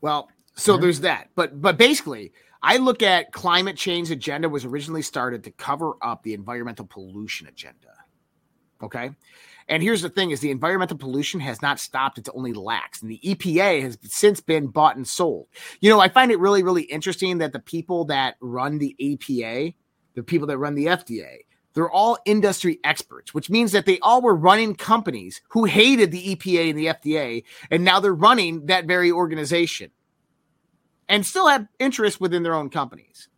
Well, 0.00 0.28
so 0.54 0.76
there's 0.76 1.00
that. 1.00 1.28
But 1.34 1.60
but 1.60 1.76
basically, 1.76 2.32
I 2.62 2.78
look 2.78 3.02
at 3.02 3.32
climate 3.32 3.76
change 3.76 4.10
agenda 4.10 4.48
was 4.48 4.64
originally 4.64 5.02
started 5.02 5.44
to 5.44 5.50
cover 5.52 5.92
up 6.02 6.22
the 6.22 6.34
environmental 6.34 6.86
pollution 6.86 7.46
agenda. 7.46 7.94
Okay? 8.82 9.10
And 9.68 9.82
here's 9.82 10.02
the 10.02 10.08
thing 10.08 10.30
is 10.30 10.40
the 10.40 10.50
environmental 10.50 10.96
pollution 10.96 11.40
has 11.40 11.60
not 11.60 11.80
stopped, 11.80 12.18
it's 12.18 12.28
only 12.30 12.52
lax. 12.52 13.02
And 13.02 13.10
the 13.10 13.20
EPA 13.24 13.82
has 13.82 13.98
since 14.02 14.40
been 14.40 14.68
bought 14.68 14.96
and 14.96 15.06
sold. 15.06 15.48
You 15.80 15.90
know, 15.90 16.00
I 16.00 16.08
find 16.08 16.30
it 16.30 16.38
really, 16.38 16.62
really 16.62 16.82
interesting 16.82 17.38
that 17.38 17.52
the 17.52 17.58
people 17.58 18.04
that 18.06 18.36
run 18.40 18.78
the 18.78 18.94
EPA, 19.00 19.74
the 20.14 20.22
people 20.22 20.46
that 20.48 20.58
run 20.58 20.74
the 20.74 20.86
FDA, 20.86 21.38
they're 21.76 21.90
all 21.90 22.16
industry 22.24 22.80
experts, 22.84 23.34
which 23.34 23.50
means 23.50 23.72
that 23.72 23.84
they 23.84 23.98
all 23.98 24.22
were 24.22 24.34
running 24.34 24.74
companies 24.74 25.42
who 25.50 25.66
hated 25.66 26.10
the 26.10 26.34
EPA 26.34 26.70
and 26.70 26.78
the 26.78 26.86
FDA, 26.86 27.44
and 27.70 27.84
now 27.84 28.00
they're 28.00 28.14
running 28.14 28.64
that 28.64 28.86
very 28.86 29.12
organization 29.12 29.90
and 31.06 31.26
still 31.26 31.46
have 31.46 31.68
interest 31.78 32.18
within 32.18 32.42
their 32.42 32.54
own 32.54 32.70
companies. 32.70 33.28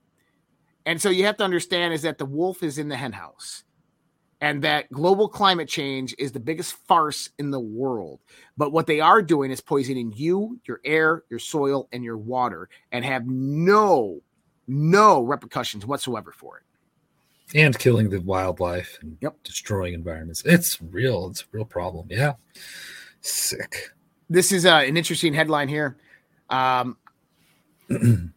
And 0.86 1.02
so 1.02 1.10
you 1.10 1.24
have 1.24 1.36
to 1.38 1.44
understand 1.44 1.92
is 1.92 2.02
that 2.02 2.18
the 2.18 2.24
wolf 2.24 2.62
is 2.62 2.78
in 2.78 2.88
the 2.88 2.96
henhouse 2.96 3.64
and 4.40 4.62
that 4.62 4.90
global 4.92 5.28
climate 5.28 5.68
change 5.68 6.14
is 6.16 6.30
the 6.30 6.38
biggest 6.38 6.74
farce 6.86 7.30
in 7.40 7.50
the 7.50 7.58
world. 7.58 8.20
But 8.56 8.70
what 8.70 8.86
they 8.86 9.00
are 9.00 9.20
doing 9.20 9.50
is 9.50 9.60
poisoning 9.60 10.12
you, 10.14 10.60
your 10.64 10.80
air, 10.84 11.24
your 11.28 11.40
soil, 11.40 11.88
and 11.90 12.04
your 12.04 12.16
water 12.16 12.68
and 12.92 13.04
have 13.04 13.26
no, 13.26 14.20
no 14.68 15.22
repercussions 15.22 15.84
whatsoever 15.84 16.30
for 16.30 16.58
it. 16.58 16.62
And 17.54 17.78
killing 17.78 18.10
the 18.10 18.20
wildlife 18.20 18.98
and 19.02 19.16
Yep. 19.20 19.36
destroying 19.42 19.94
environments. 19.94 20.42
It's 20.44 20.80
real. 20.82 21.28
It's 21.30 21.42
a 21.42 21.44
real 21.52 21.64
problem. 21.64 22.06
Yeah. 22.10 22.34
Sick. 23.20 23.90
this 24.30 24.52
is 24.52 24.66
uh, 24.66 24.82
an 24.86 24.96
interesting 24.96 25.32
headline 25.34 25.68
here. 25.68 25.96
Um, 26.50 26.96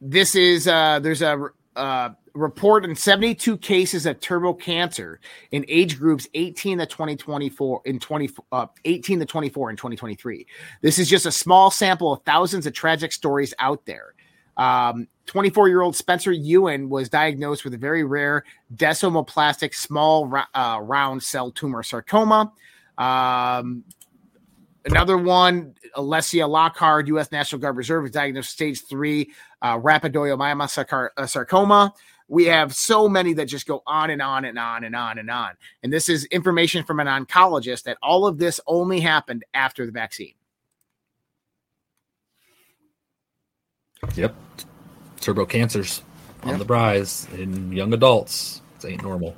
this 0.00 0.34
is 0.34 0.68
uh, 0.68 1.00
there's 1.00 1.22
a 1.22 1.48
uh, 1.76 2.10
report 2.34 2.84
in 2.84 2.94
72 2.94 3.56
cases 3.58 4.06
of 4.06 4.20
turbo 4.20 4.52
cancer 4.52 5.20
in 5.50 5.64
age 5.68 5.98
groups 5.98 6.28
18 6.34 6.78
to 6.78 6.86
2024 6.86 7.82
in 7.84 7.98
20 7.98 8.30
uh, 8.52 8.66
18 8.84 9.20
to 9.20 9.26
24 9.26 9.70
in 9.70 9.76
2023. 9.76 10.46
This 10.82 10.98
is 10.98 11.08
just 11.08 11.26
a 11.26 11.32
small 11.32 11.70
sample 11.70 12.12
of 12.12 12.22
thousands 12.22 12.66
of 12.66 12.72
tragic 12.72 13.12
stories 13.12 13.54
out 13.58 13.84
there. 13.86 14.14
Um, 14.56 15.08
24 15.28 15.68
year 15.68 15.82
old 15.82 15.94
Spencer 15.94 16.32
Ewan 16.32 16.88
was 16.88 17.08
diagnosed 17.08 17.62
with 17.62 17.74
a 17.74 17.78
very 17.78 18.02
rare 18.02 18.44
desmoplastic 18.74 19.74
small 19.74 20.34
uh, 20.54 20.80
round 20.82 21.22
cell 21.22 21.52
tumor 21.52 21.82
sarcoma. 21.82 22.52
Um, 22.96 23.84
Another 24.84 25.18
one, 25.18 25.74
Alessia 25.96 26.48
Lockhart, 26.48 27.08
U.S. 27.08 27.30
National 27.30 27.60
Guard 27.60 27.76
Reserve, 27.76 28.02
was 28.02 28.10
diagnosed 28.10 28.50
stage 28.50 28.80
three 28.86 29.30
uh, 29.60 29.78
uh, 29.78 31.26
sarcoma. 31.26 31.92
We 32.28 32.44
have 32.46 32.74
so 32.74 33.08
many 33.08 33.32
that 33.34 33.46
just 33.46 33.66
go 33.66 33.82
on 33.86 34.10
and 34.10 34.22
on 34.22 34.44
and 34.44 34.58
on 34.58 34.84
and 34.84 34.94
on 34.94 35.18
and 35.18 35.30
on. 35.30 35.50
And 35.82 35.92
this 35.92 36.08
is 36.08 36.24
information 36.26 36.84
from 36.84 37.00
an 37.00 37.06
oncologist 37.06 37.82
that 37.84 37.98
all 38.02 38.26
of 38.26 38.38
this 38.38 38.60
only 38.66 39.00
happened 39.00 39.44
after 39.52 39.84
the 39.84 39.92
vaccine. 39.92 40.34
Yep. 44.14 44.34
Turbo 45.20 45.44
cancers 45.46 46.02
on 46.42 46.50
Yep. 46.50 46.58
the 46.60 46.64
rise 46.66 47.26
in 47.36 47.72
young 47.72 47.92
adults. 47.92 48.62
It 48.82 48.86
ain't 48.92 49.02
normal. 49.02 49.36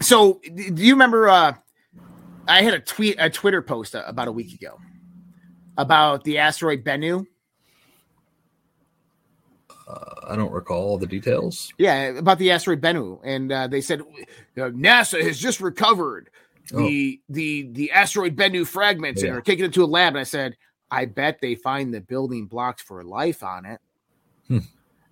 So, 0.00 0.40
do 0.54 0.74
you 0.82 0.94
remember? 0.94 1.28
Uh, 1.28 1.54
I 2.48 2.62
had 2.62 2.74
a 2.74 2.80
tweet, 2.80 3.16
a 3.18 3.30
Twitter 3.30 3.62
post 3.62 3.94
uh, 3.94 4.02
about 4.06 4.28
a 4.28 4.32
week 4.32 4.52
ago 4.54 4.78
about 5.78 6.24
the 6.24 6.38
asteroid 6.38 6.84
Bennu. 6.84 7.24
Uh, 9.88 10.14
I 10.28 10.36
don't 10.36 10.52
recall 10.52 10.82
all 10.82 10.98
the 10.98 11.06
details. 11.06 11.72
Yeah, 11.78 12.04
about 12.18 12.38
the 12.38 12.50
asteroid 12.50 12.80
Bennu, 12.80 13.20
and 13.24 13.50
uh, 13.52 13.66
they 13.68 13.80
said 13.80 14.02
NASA 14.56 15.22
has 15.22 15.38
just 15.38 15.60
recovered 15.60 16.30
the 16.70 17.20
the 17.28 17.68
the 17.72 17.90
asteroid 17.92 18.36
Bennu 18.36 18.66
fragments 18.66 19.22
and 19.22 19.30
Yeah. 19.32 19.36
are 19.38 19.40
taking 19.42 19.64
it 19.64 19.72
to 19.74 19.84
a 19.84 19.86
lab. 19.86 20.14
And 20.14 20.20
I 20.20 20.24
said, 20.24 20.56
I 20.92 21.06
bet 21.06 21.40
they 21.40 21.54
find 21.54 21.92
the 21.92 22.02
building 22.02 22.46
blocks 22.46 22.82
for 22.82 23.02
life 23.02 23.42
on 23.42 23.64
it. 23.64 23.80
Hmm. 24.46 24.58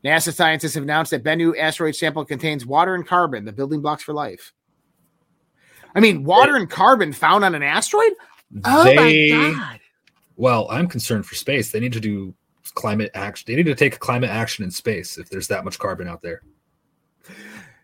NASA 0.04 0.32
scientists 0.32 0.74
have 0.74 0.82
announced 0.82 1.10
that 1.10 1.24
Bennu 1.24 1.58
asteroid 1.58 1.96
sample 1.96 2.24
contains 2.24 2.66
water 2.66 2.94
and 2.94 3.06
carbon, 3.06 3.46
the 3.46 3.52
building 3.52 3.80
blocks 3.80 4.02
for 4.02 4.12
life. 4.12 4.52
I 5.94 6.00
mean, 6.00 6.22
water 6.22 6.56
and 6.56 6.68
carbon 6.68 7.14
found 7.14 7.44
on 7.44 7.54
an 7.54 7.62
asteroid. 7.62 8.12
Oh 8.64 8.84
they, 8.84 9.32
my 9.32 9.52
god! 9.52 9.80
well, 10.36 10.66
I'm 10.70 10.86
concerned 10.86 11.24
for 11.24 11.34
space. 11.34 11.72
They 11.72 11.80
need 11.80 11.94
to 11.94 12.00
do 12.00 12.34
climate 12.74 13.10
action. 13.14 13.46
They 13.48 13.56
need 13.56 13.66
to 13.66 13.74
take 13.74 13.98
climate 13.98 14.30
action 14.30 14.64
in 14.64 14.70
space 14.70 15.16
if 15.16 15.30
there's 15.30 15.48
that 15.48 15.64
much 15.64 15.78
carbon 15.78 16.06
out 16.06 16.20
there. 16.20 16.42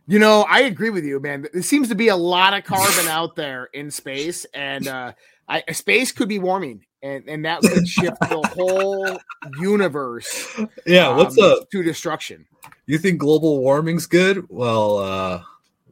You 0.07 0.19
know, 0.19 0.47
I 0.49 0.61
agree 0.61 0.91
with 0.91 1.05
you, 1.05 1.19
man. 1.19 1.47
There 1.53 1.63
seems 1.63 1.89
to 1.89 1.95
be 1.95 2.09
a 2.09 2.17
lot 2.17 2.55
of 2.55 2.65
carbon 2.65 3.09
out 3.09 3.37
there 3.37 3.71
in 3.73 3.91
space, 3.91 4.45
and 4.55 4.87
uh, 4.87 5.13
I, 5.49 5.63
space 5.73 6.13
could 6.13 6.29
be 6.29 6.39
warming, 6.39 6.85
and, 7.03 7.29
and 7.29 7.45
that 7.45 7.61
could 7.63 7.87
shift 7.87 8.19
the 8.21 8.43
whole 8.55 9.19
universe 9.61 10.59
Yeah, 10.87 11.09
um, 11.09 11.17
what's 11.17 11.39
up? 11.39 11.71
to 11.71 11.83
destruction. 11.83 12.47
You 12.87 12.99
think 12.99 13.19
global 13.19 13.61
warming's 13.61 14.07
good? 14.07 14.47
Well, 14.49 14.99
uh 14.99 15.43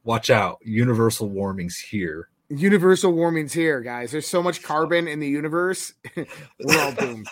watch 0.04 0.28
out. 0.30 0.58
Universal 0.62 1.28
warming's 1.30 1.78
here. 1.78 2.28
Universal 2.50 3.12
warming's 3.12 3.52
here, 3.52 3.80
guys. 3.80 4.10
There's 4.12 4.28
so 4.28 4.42
much 4.42 4.62
carbon 4.62 5.08
in 5.08 5.18
the 5.18 5.28
universe, 5.28 5.94
we're 6.16 6.80
all 6.80 6.92
doomed. 6.92 7.26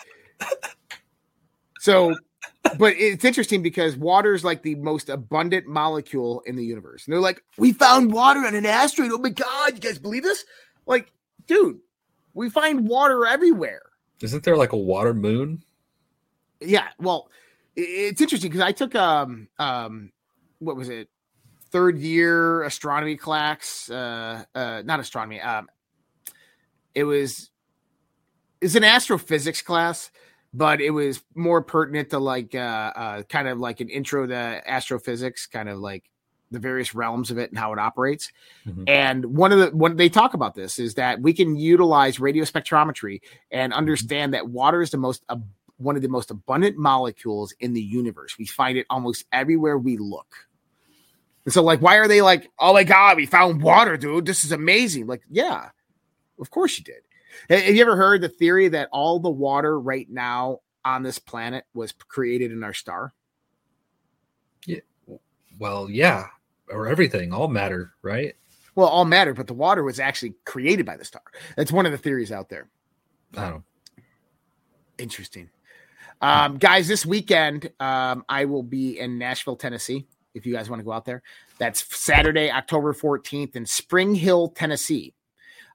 So, 1.79 2.15
but 2.77 2.93
it's 2.97 3.25
interesting 3.25 3.61
because 3.61 3.95
water 3.97 4.33
is 4.33 4.43
like 4.43 4.63
the 4.63 4.75
most 4.75 5.09
abundant 5.09 5.67
molecule 5.67 6.41
in 6.45 6.55
the 6.55 6.63
universe. 6.65 7.05
And 7.05 7.13
they're 7.13 7.21
like, 7.21 7.43
we 7.57 7.73
found 7.73 8.11
water 8.11 8.39
on 8.39 8.55
an 8.55 8.65
asteroid. 8.65 9.11
Oh 9.11 9.17
my 9.17 9.29
God, 9.29 9.73
you 9.73 9.79
guys 9.79 9.99
believe 9.99 10.23
this? 10.23 10.45
Like, 10.85 11.11
dude, 11.45 11.79
we 12.33 12.49
find 12.49 12.87
water 12.87 13.25
everywhere. 13.25 13.81
Isn't 14.21 14.43
there 14.43 14.57
like 14.57 14.71
a 14.71 14.77
water 14.77 15.13
moon? 15.13 15.63
Yeah, 16.59 16.87
well, 16.99 17.29
it's 17.75 18.21
interesting 18.21 18.51
because 18.51 18.65
I 18.65 18.71
took 18.71 18.95
um 18.95 19.47
um 19.59 20.11
what 20.59 20.75
was 20.75 20.89
it 20.89 21.09
third 21.71 21.97
year 21.97 22.63
astronomy 22.63 23.17
class 23.17 23.89
uh 23.89 24.43
uh 24.53 24.83
not 24.85 24.99
astronomy 24.99 25.41
um 25.41 25.67
it 26.93 27.03
was 27.03 27.49
it's 28.61 28.75
an 28.75 28.83
astrophysics 28.83 29.61
class, 29.61 30.09
but 30.53 30.79
it 30.79 30.91
was 30.91 31.21
more 31.35 31.61
pertinent 31.61 32.09
to 32.11 32.19
like 32.19 32.55
uh, 32.55 32.93
uh, 32.95 33.23
kind 33.23 33.47
of 33.47 33.59
like 33.59 33.81
an 33.81 33.89
intro 33.89 34.25
to 34.25 34.61
astrophysics, 34.65 35.47
kind 35.47 35.67
of 35.67 35.79
like 35.79 36.09
the 36.53 36.59
various 36.59 36.95
realms 36.95 37.31
of 37.31 37.37
it 37.37 37.49
and 37.49 37.59
how 37.59 37.73
it 37.73 37.79
operates. 37.79 38.31
Mhm. 38.65 38.83
And 38.87 39.25
one 39.25 39.51
of 39.51 39.59
the 39.59 39.75
when 39.75 39.97
they 39.97 40.07
talk 40.07 40.33
about 40.33 40.55
this 40.55 40.79
is 40.79 40.93
that 40.95 41.19
we 41.21 41.33
can 41.33 41.55
utilize 41.55 42.19
radio 42.19 42.45
spectrometry 42.45 43.21
and 43.51 43.73
understand 43.73 44.33
that 44.33 44.47
water 44.47 44.81
is 44.81 44.91
the 44.91 44.97
most 44.97 45.23
ab- 45.29 45.47
one 45.77 45.95
of 45.95 46.01
the 46.01 46.07
most 46.07 46.31
abundant 46.31 46.77
molecules 46.77 47.53
in 47.59 47.73
the 47.73 47.81
universe. 47.81 48.37
We 48.37 48.45
find 48.45 48.77
it 48.77 48.85
almost 48.89 49.25
everywhere 49.33 49.77
we 49.77 49.97
look. 49.97 50.47
And 51.45 51.53
so, 51.53 51.61
like, 51.61 51.81
why 51.81 51.97
are 51.97 52.07
they 52.07 52.21
like, 52.21 52.49
oh 52.59 52.73
my 52.73 52.85
god, 52.85 53.17
we 53.17 53.25
found 53.25 53.61
water, 53.61 53.97
dude? 53.97 54.25
This 54.25 54.45
is 54.45 54.53
amazing. 54.53 55.07
Like, 55.07 55.23
yeah, 55.29 55.69
of 56.39 56.49
course 56.49 56.77
you 56.77 56.83
did. 56.85 57.01
Have 57.49 57.75
you 57.75 57.81
ever 57.81 57.95
heard 57.95 58.21
the 58.21 58.29
theory 58.29 58.69
that 58.69 58.87
all 58.91 59.19
the 59.19 59.29
water 59.29 59.79
right 59.79 60.09
now 60.09 60.59
on 60.85 61.03
this 61.03 61.19
planet 61.19 61.65
was 61.73 61.91
created 61.91 62.51
in 62.51 62.63
our 62.63 62.73
star? 62.73 63.13
Yeah. 64.65 64.79
Well, 65.59 65.89
yeah, 65.89 66.27
or 66.69 66.87
everything, 66.87 67.33
all 67.33 67.47
matter, 67.47 67.93
right? 68.01 68.35
Well, 68.75 68.87
all 68.87 69.05
matter, 69.05 69.33
but 69.33 69.47
the 69.47 69.53
water 69.53 69.83
was 69.83 69.99
actually 69.99 70.35
created 70.45 70.85
by 70.85 70.97
the 70.97 71.05
star. 71.05 71.21
That's 71.55 71.71
one 71.71 71.85
of 71.85 71.91
the 71.91 71.97
theories 71.97 72.31
out 72.31 72.49
there. 72.49 72.69
I 73.37 73.49
don't. 73.49 73.63
Interesting. 74.97 75.49
Um, 76.21 76.57
guys, 76.57 76.87
this 76.87 77.05
weekend, 77.05 77.71
um, 77.79 78.23
I 78.29 78.45
will 78.45 78.63
be 78.63 78.99
in 78.99 79.17
Nashville, 79.17 79.55
Tennessee. 79.55 80.07
If 80.33 80.45
you 80.45 80.53
guys 80.53 80.69
want 80.69 80.79
to 80.79 80.83
go 80.83 80.91
out 80.91 81.05
there, 81.05 81.21
that's 81.59 81.85
Saturday, 81.95 82.49
October 82.49 82.93
14th 82.93 83.55
in 83.55 83.65
Spring 83.65 84.15
Hill, 84.15 84.49
Tennessee. 84.49 85.13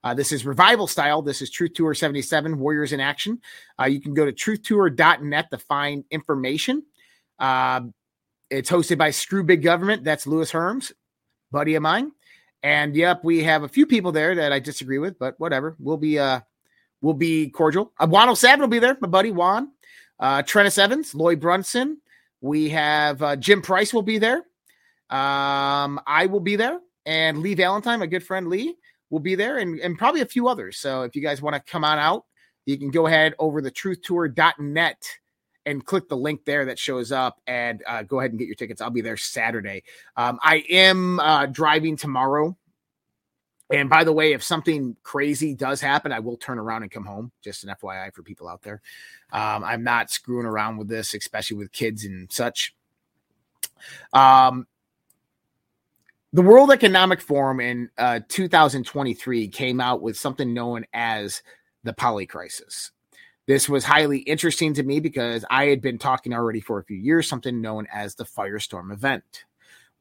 Uh, 0.03 0.13
this 0.13 0.31
is 0.31 0.45
revival 0.45 0.87
style. 0.87 1.21
This 1.21 1.41
is 1.41 1.49
Truth 1.49 1.73
Tour 1.75 1.93
77 1.93 2.57
Warriors 2.57 2.91
in 2.91 2.99
Action. 2.99 3.39
Uh, 3.79 3.85
you 3.85 4.01
can 4.01 4.13
go 4.13 4.25
to 4.25 4.33
truthtour.net 4.33 5.51
to 5.51 5.57
find 5.57 6.03
information. 6.11 6.83
Um 7.37 7.93
it's 8.49 8.69
hosted 8.69 8.97
by 8.97 9.11
Screw 9.11 9.43
Big 9.43 9.61
Government. 9.61 10.03
That's 10.03 10.27
Lewis 10.27 10.51
Herms, 10.51 10.91
buddy 11.51 11.75
of 11.75 11.83
mine. 11.83 12.11
And 12.63 12.95
yep, 12.95 13.23
we 13.23 13.43
have 13.43 13.63
a 13.63 13.69
few 13.69 13.85
people 13.85 14.11
there 14.11 14.35
that 14.35 14.51
I 14.51 14.59
disagree 14.59 14.97
with, 14.97 15.17
but 15.17 15.39
whatever. 15.39 15.75
We'll 15.79 15.97
be 15.97 16.19
uh 16.19 16.41
we'll 17.01 17.13
be 17.13 17.49
cordial. 17.49 17.93
Uh, 17.99 18.07
Juan 18.07 18.29
O'Savin 18.29 18.59
will 18.59 18.67
be 18.67 18.79
there, 18.79 18.97
my 18.99 19.07
buddy 19.07 19.31
Juan. 19.31 19.69
Uh 20.19 20.41
Trennis 20.41 20.77
Evans, 20.77 21.15
Lloyd 21.15 21.39
Brunson. 21.39 22.01
We 22.41 22.69
have 22.69 23.21
uh, 23.21 23.35
Jim 23.35 23.61
Price 23.61 23.93
will 23.93 24.01
be 24.01 24.17
there. 24.17 24.37
Um, 25.09 25.99
I 26.05 26.27
will 26.29 26.39
be 26.39 26.55
there, 26.55 26.79
and 27.05 27.39
Lee 27.39 27.55
Valentine, 27.55 27.99
my 27.99 28.05
good 28.05 28.23
friend 28.23 28.47
Lee, 28.47 28.75
will 29.09 29.19
be 29.19 29.35
there, 29.35 29.57
and, 29.57 29.79
and 29.79 29.97
probably 29.97 30.21
a 30.21 30.25
few 30.25 30.47
others. 30.47 30.77
So 30.77 31.01
if 31.01 31.15
you 31.15 31.21
guys 31.21 31.41
want 31.41 31.55
to 31.55 31.71
come 31.71 31.83
on 31.83 31.97
out, 31.97 32.25
you 32.65 32.77
can 32.77 32.91
go 32.91 33.07
ahead 33.07 33.33
over 33.39 33.61
the 33.61 33.71
truthtour.net 33.71 35.03
and 35.69 35.85
click 35.85 36.09
the 36.09 36.17
link 36.17 36.45
there 36.45 36.65
that 36.65 36.79
shows 36.79 37.11
up 37.11 37.39
and 37.45 37.83
uh, 37.85 38.01
go 38.01 38.19
ahead 38.19 38.31
and 38.31 38.39
get 38.39 38.47
your 38.47 38.55
tickets. 38.55 38.81
I'll 38.81 38.89
be 38.89 39.01
there 39.01 39.17
Saturday. 39.17 39.83
Um, 40.17 40.39
I 40.41 40.63
am 40.69 41.19
uh, 41.19 41.45
driving 41.45 41.95
tomorrow. 41.95 42.57
And 43.71 43.87
by 43.87 44.03
the 44.03 44.11
way, 44.11 44.33
if 44.33 44.41
something 44.41 44.95
crazy 45.03 45.53
does 45.53 45.79
happen, 45.79 46.11
I 46.11 46.21
will 46.21 46.37
turn 46.37 46.57
around 46.57 46.81
and 46.81 46.91
come 46.91 47.05
home. 47.05 47.31
Just 47.43 47.63
an 47.63 47.75
FYI 47.79 48.11
for 48.15 48.23
people 48.23 48.47
out 48.47 48.63
there. 48.63 48.81
Um, 49.31 49.63
I'm 49.63 49.83
not 49.83 50.09
screwing 50.09 50.47
around 50.47 50.77
with 50.77 50.87
this, 50.87 51.13
especially 51.13 51.57
with 51.57 51.71
kids 51.71 52.03
and 52.03 52.31
such. 52.31 52.73
Um, 54.11 54.65
the 56.33 56.41
World 56.41 56.71
Economic 56.71 57.21
Forum 57.21 57.59
in 57.59 57.91
uh, 57.95 58.21
2023 58.27 59.47
came 59.49 59.79
out 59.79 60.01
with 60.01 60.17
something 60.17 60.51
known 60.51 60.87
as 60.93 61.43
the 61.83 61.93
poly 61.93 62.25
crisis. 62.25 62.89
This 63.49 63.67
was 63.67 63.83
highly 63.83 64.19
interesting 64.19 64.75
to 64.75 64.83
me 64.83 64.99
because 64.99 65.43
I 65.49 65.65
had 65.65 65.81
been 65.81 65.97
talking 65.97 66.35
already 66.35 66.59
for 66.59 66.77
a 66.77 66.83
few 66.83 66.97
years, 66.97 67.27
something 67.27 67.59
known 67.59 67.87
as 67.91 68.13
the 68.13 68.23
Firestorm 68.23 68.93
event. 68.93 69.45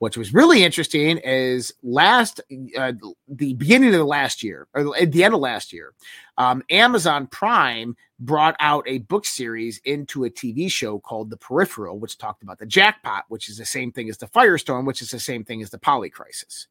What 0.01 0.19
was 0.19 0.35
really 0.35 0.65
interesting 0.65 1.16
is 1.16 1.73
last, 1.83 2.43
uh, 2.77 2.93
the 3.27 3.55
beginning 3.55 3.89
of 3.89 4.01
the 4.01 4.05
last 4.05 4.43
year, 4.43 4.69
or 4.75 4.95
at 4.99 5.12
the 5.12 5.25
end 5.25 5.33
of 5.33 5.41
last 5.41 5.73
year, 5.73 5.95
um, 6.37 6.62
Amazon 6.69 7.27
Prime 7.27 7.97
brought 8.20 8.55
out 8.61 8.85
a 8.87 8.99
book 8.99 9.25
series 9.25 9.81
into 9.87 10.25
a 10.25 10.31
TV 10.31 10.70
show 10.70 10.99
called 10.99 11.31
The 11.31 11.39
Peripheral, 11.39 11.99
which 11.99 12.19
talked 12.19 12.43
about 12.43 12.59
the 12.59 12.66
jackpot, 12.66 13.25
which 13.29 13.49
is 13.49 13.57
the 13.57 13.65
same 13.65 13.93
thing 13.93 14.11
as 14.11 14.19
the 14.19 14.27
Firestorm, 14.27 14.85
which 14.85 15.01
is 15.01 15.11
the 15.11 15.19
same 15.19 15.43
thing 15.43 15.62
as 15.62 15.70
the 15.70 15.79
poly 15.79 16.11
crisis. 16.11 16.66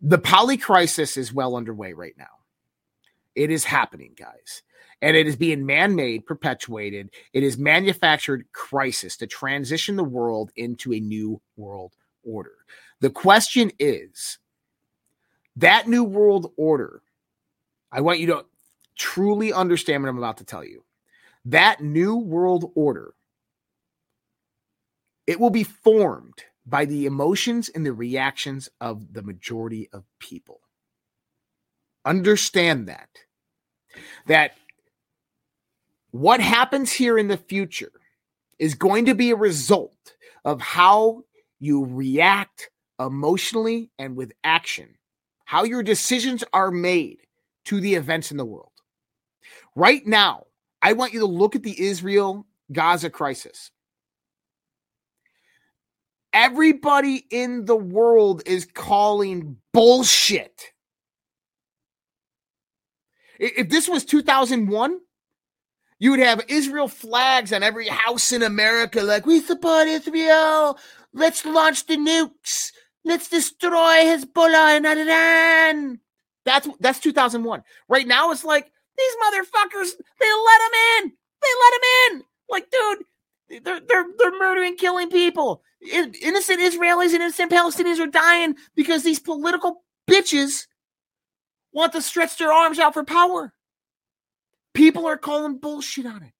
The 0.00 0.16
poly 0.16 0.56
crisis 0.56 1.18
is 1.18 1.34
well 1.34 1.54
underway 1.54 1.92
right 1.92 2.14
now. 2.16 2.41
It 3.34 3.50
is 3.50 3.64
happening, 3.64 4.14
guys. 4.16 4.62
And 5.00 5.16
it 5.16 5.26
is 5.26 5.36
being 5.36 5.66
man-made 5.66 6.26
perpetuated. 6.26 7.10
It 7.32 7.42
is 7.42 7.58
manufactured 7.58 8.46
crisis 8.52 9.16
to 9.16 9.26
transition 9.26 9.96
the 9.96 10.04
world 10.04 10.52
into 10.54 10.92
a 10.92 11.00
new 11.00 11.40
world 11.56 11.96
order. 12.24 12.54
The 13.00 13.10
question 13.10 13.72
is 13.78 14.38
that 15.56 15.88
new 15.88 16.04
world 16.04 16.52
order 16.56 17.02
i 17.90 18.00
want 18.00 18.18
you 18.18 18.26
to 18.26 18.44
truly 18.96 19.52
understand 19.52 20.02
what 20.02 20.08
i'm 20.08 20.18
about 20.18 20.38
to 20.38 20.44
tell 20.44 20.64
you. 20.64 20.84
That 21.44 21.80
new 21.80 22.16
world 22.16 22.70
order 22.74 23.14
it 25.26 25.38
will 25.38 25.50
be 25.50 25.64
formed 25.64 26.44
by 26.66 26.84
the 26.84 27.06
emotions 27.06 27.68
and 27.68 27.84
the 27.84 27.92
reactions 27.92 28.68
of 28.80 29.12
the 29.12 29.22
majority 29.22 29.88
of 29.92 30.04
people 30.18 30.60
understand 32.04 32.88
that 32.88 33.08
that 34.26 34.52
what 36.10 36.40
happens 36.40 36.92
here 36.92 37.18
in 37.18 37.28
the 37.28 37.36
future 37.36 37.92
is 38.58 38.74
going 38.74 39.06
to 39.06 39.14
be 39.14 39.30
a 39.30 39.36
result 39.36 40.14
of 40.44 40.60
how 40.60 41.22
you 41.58 41.84
react 41.84 42.70
emotionally 43.00 43.90
and 43.98 44.16
with 44.16 44.32
action, 44.44 44.96
how 45.44 45.64
your 45.64 45.82
decisions 45.82 46.44
are 46.52 46.70
made 46.70 47.18
to 47.64 47.80
the 47.80 47.94
events 47.94 48.30
in 48.30 48.36
the 48.36 48.44
world. 48.44 48.72
Right 49.74 50.06
now, 50.06 50.46
I 50.82 50.92
want 50.92 51.12
you 51.12 51.20
to 51.20 51.26
look 51.26 51.56
at 51.56 51.62
the 51.62 51.80
Israel 51.80 52.46
Gaza 52.72 53.10
crisis. 53.10 53.70
Everybody 56.32 57.26
in 57.30 57.66
the 57.66 57.76
world 57.76 58.42
is 58.46 58.66
calling 58.66 59.56
bullshit. 59.72 60.71
If 63.42 63.70
this 63.70 63.88
was 63.88 64.04
2001, 64.04 65.00
you 65.98 66.10
would 66.12 66.20
have 66.20 66.44
Israel 66.46 66.86
flags 66.86 67.52
on 67.52 67.64
every 67.64 67.88
house 67.88 68.30
in 68.30 68.42
America, 68.42 69.02
like, 69.02 69.26
we 69.26 69.40
support 69.40 69.88
Israel. 69.88 70.78
Let's 71.12 71.44
launch 71.44 71.86
the 71.86 71.96
nukes. 71.96 72.70
Let's 73.04 73.28
destroy 73.28 74.04
Hezbollah 74.04 74.76
and 74.76 74.86
Iran. 74.86 75.98
That's 76.44 76.68
that's 76.78 77.00
2001. 77.00 77.64
Right 77.88 78.06
now, 78.06 78.30
it's 78.30 78.44
like 78.44 78.70
these 78.96 79.12
motherfuckers. 79.24 79.90
They 80.20 80.32
let 80.32 80.60
them 80.60 81.04
in. 81.04 81.12
They 81.42 81.48
let 81.60 81.72
them 81.72 81.82
in. 82.06 82.24
Like, 82.48 82.70
dude, 82.70 83.64
they're 83.64 83.80
they're 83.80 84.06
they're 84.18 84.38
murdering, 84.38 84.76
killing 84.76 85.10
people. 85.10 85.62
Innocent 85.90 86.60
Israelis 86.60 87.06
and 87.12 87.22
innocent 87.22 87.50
Palestinians 87.50 87.98
are 87.98 88.06
dying 88.06 88.54
because 88.76 89.02
these 89.02 89.18
political 89.18 89.82
bitches 90.08 90.66
want 91.72 91.92
to 91.92 92.02
stretch 92.02 92.38
their 92.38 92.52
arms 92.52 92.78
out 92.78 92.94
for 92.94 93.04
power. 93.04 93.52
People 94.74 95.06
are 95.06 95.18
calling 95.18 95.58
bullshit 95.58 96.06
on 96.06 96.22
it. 96.22 96.32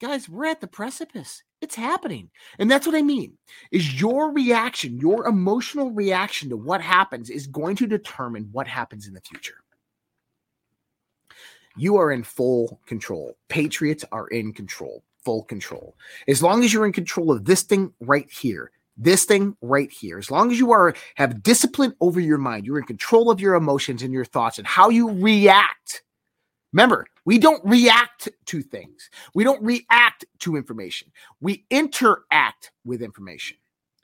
Guys, 0.00 0.28
we're 0.28 0.46
at 0.46 0.60
the 0.60 0.66
precipice. 0.66 1.42
It's 1.60 1.76
happening. 1.76 2.30
And 2.58 2.70
that's 2.70 2.86
what 2.86 2.96
I 2.96 3.02
mean. 3.02 3.38
Is 3.70 3.98
your 4.00 4.32
reaction, 4.32 4.98
your 4.98 5.26
emotional 5.26 5.90
reaction 5.92 6.50
to 6.50 6.56
what 6.56 6.82
happens 6.82 7.30
is 7.30 7.46
going 7.46 7.76
to 7.76 7.86
determine 7.86 8.48
what 8.52 8.66
happens 8.66 9.06
in 9.06 9.14
the 9.14 9.20
future. 9.20 9.56
You 11.76 11.96
are 11.96 12.12
in 12.12 12.22
full 12.22 12.80
control. 12.86 13.36
Patriots 13.48 14.04
are 14.12 14.28
in 14.28 14.52
control, 14.52 15.02
full 15.24 15.44
control. 15.44 15.96
As 16.28 16.42
long 16.42 16.62
as 16.62 16.72
you're 16.72 16.86
in 16.86 16.92
control 16.92 17.32
of 17.32 17.44
this 17.44 17.62
thing 17.62 17.92
right 18.00 18.30
here, 18.30 18.70
this 18.96 19.24
thing 19.24 19.56
right 19.60 19.90
here, 19.90 20.18
as 20.18 20.30
long 20.30 20.50
as 20.52 20.58
you 20.58 20.72
are 20.72 20.94
have 21.16 21.42
discipline 21.42 21.94
over 22.00 22.20
your 22.20 22.38
mind, 22.38 22.66
you're 22.66 22.78
in 22.78 22.84
control 22.84 23.30
of 23.30 23.40
your 23.40 23.54
emotions 23.54 24.02
and 24.02 24.12
your 24.12 24.24
thoughts 24.24 24.58
and 24.58 24.66
how 24.66 24.88
you 24.88 25.10
react. 25.10 26.02
Remember, 26.72 27.06
we 27.24 27.38
don't 27.38 27.64
react 27.64 28.28
to 28.46 28.62
things. 28.62 29.08
We 29.34 29.44
don't 29.44 29.62
react 29.62 30.24
to 30.40 30.56
information. 30.56 31.12
We 31.40 31.64
interact 31.70 32.72
with 32.84 33.00
information. 33.00 33.56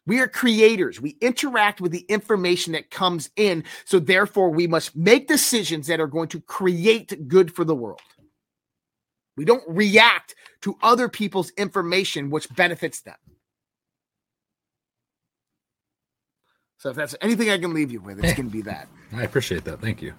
We 0.07 0.21
are 0.21 0.29
creators. 0.29 1.01
We 1.01 1.17
interact 1.21 1.81
with 1.81 1.93
the 1.93 2.07
information 2.09 2.73
that 2.73 2.91
comes 2.91 3.31
in. 3.37 3.65
So, 3.85 3.99
therefore, 3.99 4.51
we 4.51 4.67
must 4.67 4.97
make 4.97 5.29
decisions 5.29 5.87
that 5.89 6.01
are 6.01 6.07
going 6.07 6.29
to 6.29 6.41
create 6.41 7.29
good 7.29 7.55
for 7.55 7.65
the 7.65 7.75
world. 7.75 8.01
We 9.37 9.45
don't 9.45 9.65
react 9.69 10.35
to 10.63 10.77
other 10.83 11.09
people's 11.09 11.51
information, 11.51 12.31
which 12.31 12.53
benefits 12.55 13.03
them. 13.03 13.17
So, 16.81 16.89
if 16.89 16.97
that's 16.97 17.15
anything 17.21 17.51
I 17.51 17.59
can 17.59 17.75
leave 17.75 17.93
you 17.93 18.01
with, 18.01 18.25
it's 18.25 18.33
going 18.33 18.49
to 18.49 18.53
be 18.53 18.63
that. 18.63 18.89
I 19.13 19.23
appreciate 19.23 19.65
that. 19.65 19.83
Thank 19.83 20.01
you. 20.01 20.15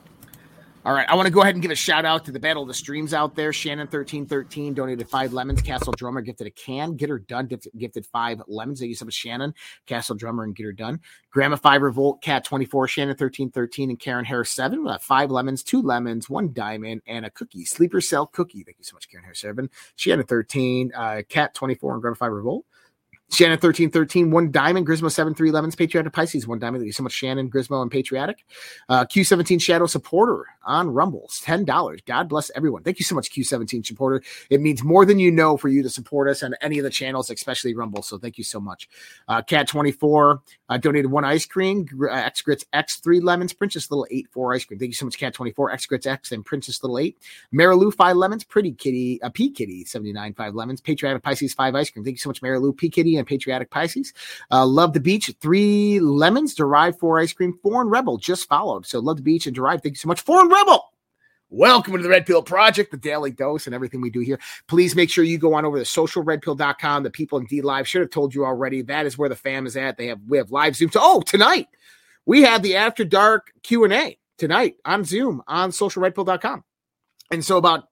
All 0.86 0.94
right, 0.94 1.08
I 1.10 1.16
want 1.16 1.26
to 1.26 1.32
go 1.32 1.42
ahead 1.42 1.56
and 1.56 1.62
give 1.62 1.72
a 1.72 1.76
shout 1.76 2.06
out 2.06 2.24
to 2.26 2.32
the 2.32 2.40
Battle 2.40 2.62
of 2.62 2.68
the 2.68 2.74
Streams 2.76 3.16
out 3.16 3.36
there. 3.36 3.52
Shannon 3.52 3.88
thirteen 3.88 4.28
thirteen 4.28 4.76
donated 4.76 5.10
five 5.10 5.34
lemons. 5.34 5.60
Castle 5.62 5.92
Drummer 5.94 6.22
gifted 6.22 6.46
a 6.46 6.52
can. 6.52 6.96
Get 6.96 7.10
her 7.10 7.18
done. 7.18 7.48
Gifted 7.48 8.06
five 8.08 8.42
lemons. 8.48 8.80
Thank 8.80 8.90
you 8.90 8.96
so 8.96 9.06
much, 9.06 9.16
Shannon, 9.16 9.56
Castle 9.88 10.16
Drummer, 10.16 10.44
and 10.44 10.56
Get 10.56 10.66
her 10.66 10.72
done. 10.72 11.00
Grandma 11.32 11.56
five 11.56 11.82
revolt 11.82 12.22
cat 12.22 12.44
twenty 12.44 12.66
four. 12.66 12.88
Shannon 12.88 13.16
thirteen 13.16 13.50
thirteen 13.50 13.90
and 13.90 14.00
Karen 14.00 14.26
Harris 14.26 14.52
seven. 14.52 14.88
Uh, 14.88 14.98
five 15.00 15.32
lemons, 15.32 15.64
two 15.64 15.82
lemons, 15.82 16.30
one 16.30 16.54
diamond, 16.54 17.02
and 17.08 17.26
a 17.26 17.32
cookie. 17.32 17.66
Sleeper 17.66 18.02
cell 18.02 18.28
cookie. 18.28 18.64
Thank 18.64 18.78
you 18.78 18.84
so 18.84 18.96
much, 18.96 19.10
Karen 19.10 19.24
Harris 19.24 19.42
seven. 19.42 19.70
Shannon 19.96 20.26
thirteen. 20.26 20.92
Uh, 20.96 21.22
cat 21.30 21.54
twenty 21.54 21.76
four 21.76 21.94
and 21.94 22.02
Grandma 22.02 22.16
five 22.16 22.32
revolt. 22.32 22.66
Shannon 23.32 23.58
thirteen 23.60 23.90
thirteen 23.90 24.30
one 24.30 24.52
diamond, 24.52 24.86
Grismo 24.86 25.10
seven 25.10 25.34
three 25.34 25.52
lemons, 25.52 25.76
Patriotic 25.76 26.12
Pisces 26.12 26.46
one 26.46 26.60
diamond. 26.60 26.82
Thank 26.82 26.88
you 26.88 26.94
so 26.94 27.04
much, 27.04 27.14
Shannon, 27.14 27.50
Grismo, 27.50 27.82
and 27.82 27.90
Patriotic. 27.90 28.46
Uh, 28.90 29.06
Q17 29.06 29.62
Shadow 29.62 29.86
supporter 29.86 30.46
on 30.64 30.90
Rumbles, 30.90 31.40
ten 31.42 31.64
dollars. 31.64 32.02
God 32.06 32.28
bless 32.28 32.52
everyone. 32.56 32.84
Thank 32.84 33.00
you 33.00 33.06
so 33.06 33.16
much, 33.16 33.32
Q17 33.32 33.86
supporter. 33.86 34.22
It 34.50 34.60
means 34.60 34.84
more 34.84 35.06
than 35.06 35.18
you 35.18 35.32
know 35.32 35.56
for 35.56 35.70
you 35.70 35.82
to 35.82 35.90
support 35.90 36.28
us 36.28 36.44
on 36.44 36.56
any 36.62 36.78
of 36.78 36.84
the 36.84 36.90
channels, 36.90 37.30
especially 37.30 37.74
Rumble. 37.74 38.04
So 38.04 38.18
thank 38.18 38.38
you 38.38 38.44
so 38.44 38.60
much. 38.60 38.90
Uh, 39.30 39.42
Cat 39.42 39.68
twenty 39.68 39.94
four 39.94 40.42
uh, 40.68 40.78
donated 40.78 41.10
one 41.10 41.24
ice 41.24 41.46
cream, 41.46 41.88
uh, 42.04 42.12
X 42.12 42.42
Grits 42.42 42.66
X 42.74 42.98
three 42.98 43.22
lemons, 43.22 43.54
Princess 43.54 43.90
Little 43.90 44.08
eight 44.12 44.28
four 44.32 44.54
ice 44.54 44.66
cream. 44.66 44.78
Thank 44.78 44.90
you 44.90 44.96
so 44.96 45.06
much, 45.06 45.18
Cat 45.18 45.34
twenty 45.34 45.52
four 45.52 45.72
X 45.72 45.86
Grits 45.86 46.06
X 46.06 46.34
and 46.34 46.44
Princess 46.44 46.84
Little 46.84 47.00
eight. 47.00 47.18
Marilou 47.54 47.94
five 47.94 48.18
lemons, 48.18 48.44
Pretty 48.44 48.74
Kitty, 48.74 49.22
uh, 49.22 49.30
P 49.30 49.50
Kitty 49.50 49.86
seventy 49.86 50.12
nine 50.12 50.34
five 50.34 50.54
lemons, 50.54 50.82
Patriotic 50.82 51.24
Pisces 51.24 51.54
five 51.54 51.76
ice 51.76 51.90
cream. 51.90 52.04
Thank 52.04 52.16
you 52.16 52.20
so 52.20 52.30
much, 52.30 52.42
Marilou 52.42 52.76
P 52.76 52.90
Kitty 52.90 53.21
and 53.22 53.28
Patriotic 53.28 53.70
Pisces. 53.70 54.14
Uh, 54.52 54.66
Love 54.66 54.94
the 54.94 55.00
Beach, 55.00 55.34
three 55.40 56.00
lemons, 56.00 56.54
Derived 56.54 57.00
four 57.00 57.20
ice 57.20 57.34
cream, 57.34 57.58
Foreign 57.64 57.88
Rebel 57.88 58.18
just 58.18 58.48
followed. 58.50 58.86
So 58.86 59.00
Love 59.00 59.18
the 59.18 59.24
Beach 59.24 59.48
and 59.48 59.56
Derived. 59.56 59.84
Thank 59.84 59.94
you 59.94 60.00
so 60.00 60.08
much, 60.08 60.22
Foreign 60.22 60.50
Rebel. 60.50 60.84
Welcome 61.54 61.98
to 61.98 62.02
the 62.02 62.08
Red 62.08 62.26
Pill 62.26 62.42
Project, 62.42 62.92
the 62.92 62.98
daily 62.98 63.30
dose, 63.30 63.66
and 63.66 63.76
everything 63.76 64.00
we 64.00 64.10
do 64.10 64.22
here. 64.22 64.40
Please 64.68 64.96
make 64.96 65.10
sure 65.10 65.26
you 65.26 65.38
go 65.38 65.54
on 65.54 65.66
over 65.66 65.78
to 65.78 65.84
socialredpill.com. 65.84 67.04
The 67.04 67.10
people 67.10 67.40
in 67.40 67.48
DLive 67.48 67.86
should 67.86 68.00
have 68.00 68.10
told 68.10 68.34
you 68.34 68.46
already. 68.46 68.82
That 68.84 69.06
is 69.06 69.18
where 69.18 69.28
the 69.28 69.36
fam 69.36 69.66
is 69.66 69.76
at. 69.76 69.98
They 69.98 70.08
have 70.08 70.22
we 70.28 70.38
have 70.38 70.52
live 70.52 70.78
Zoom. 70.78 70.92
So, 70.92 71.02
oh, 71.04 71.22
tonight 71.22 71.68
we 72.26 72.44
have 72.44 72.62
the 72.62 72.78
After 72.78 73.04
Dark 73.04 73.52
Q 73.64 73.84
and 73.84 73.92
A 73.92 74.18
tonight 74.38 74.78
on 74.86 75.04
Zoom 75.04 75.44
on 75.46 75.72
socialredpill.com. 75.72 76.64
And 77.32 77.44
so 77.44 77.58
about 77.58 77.86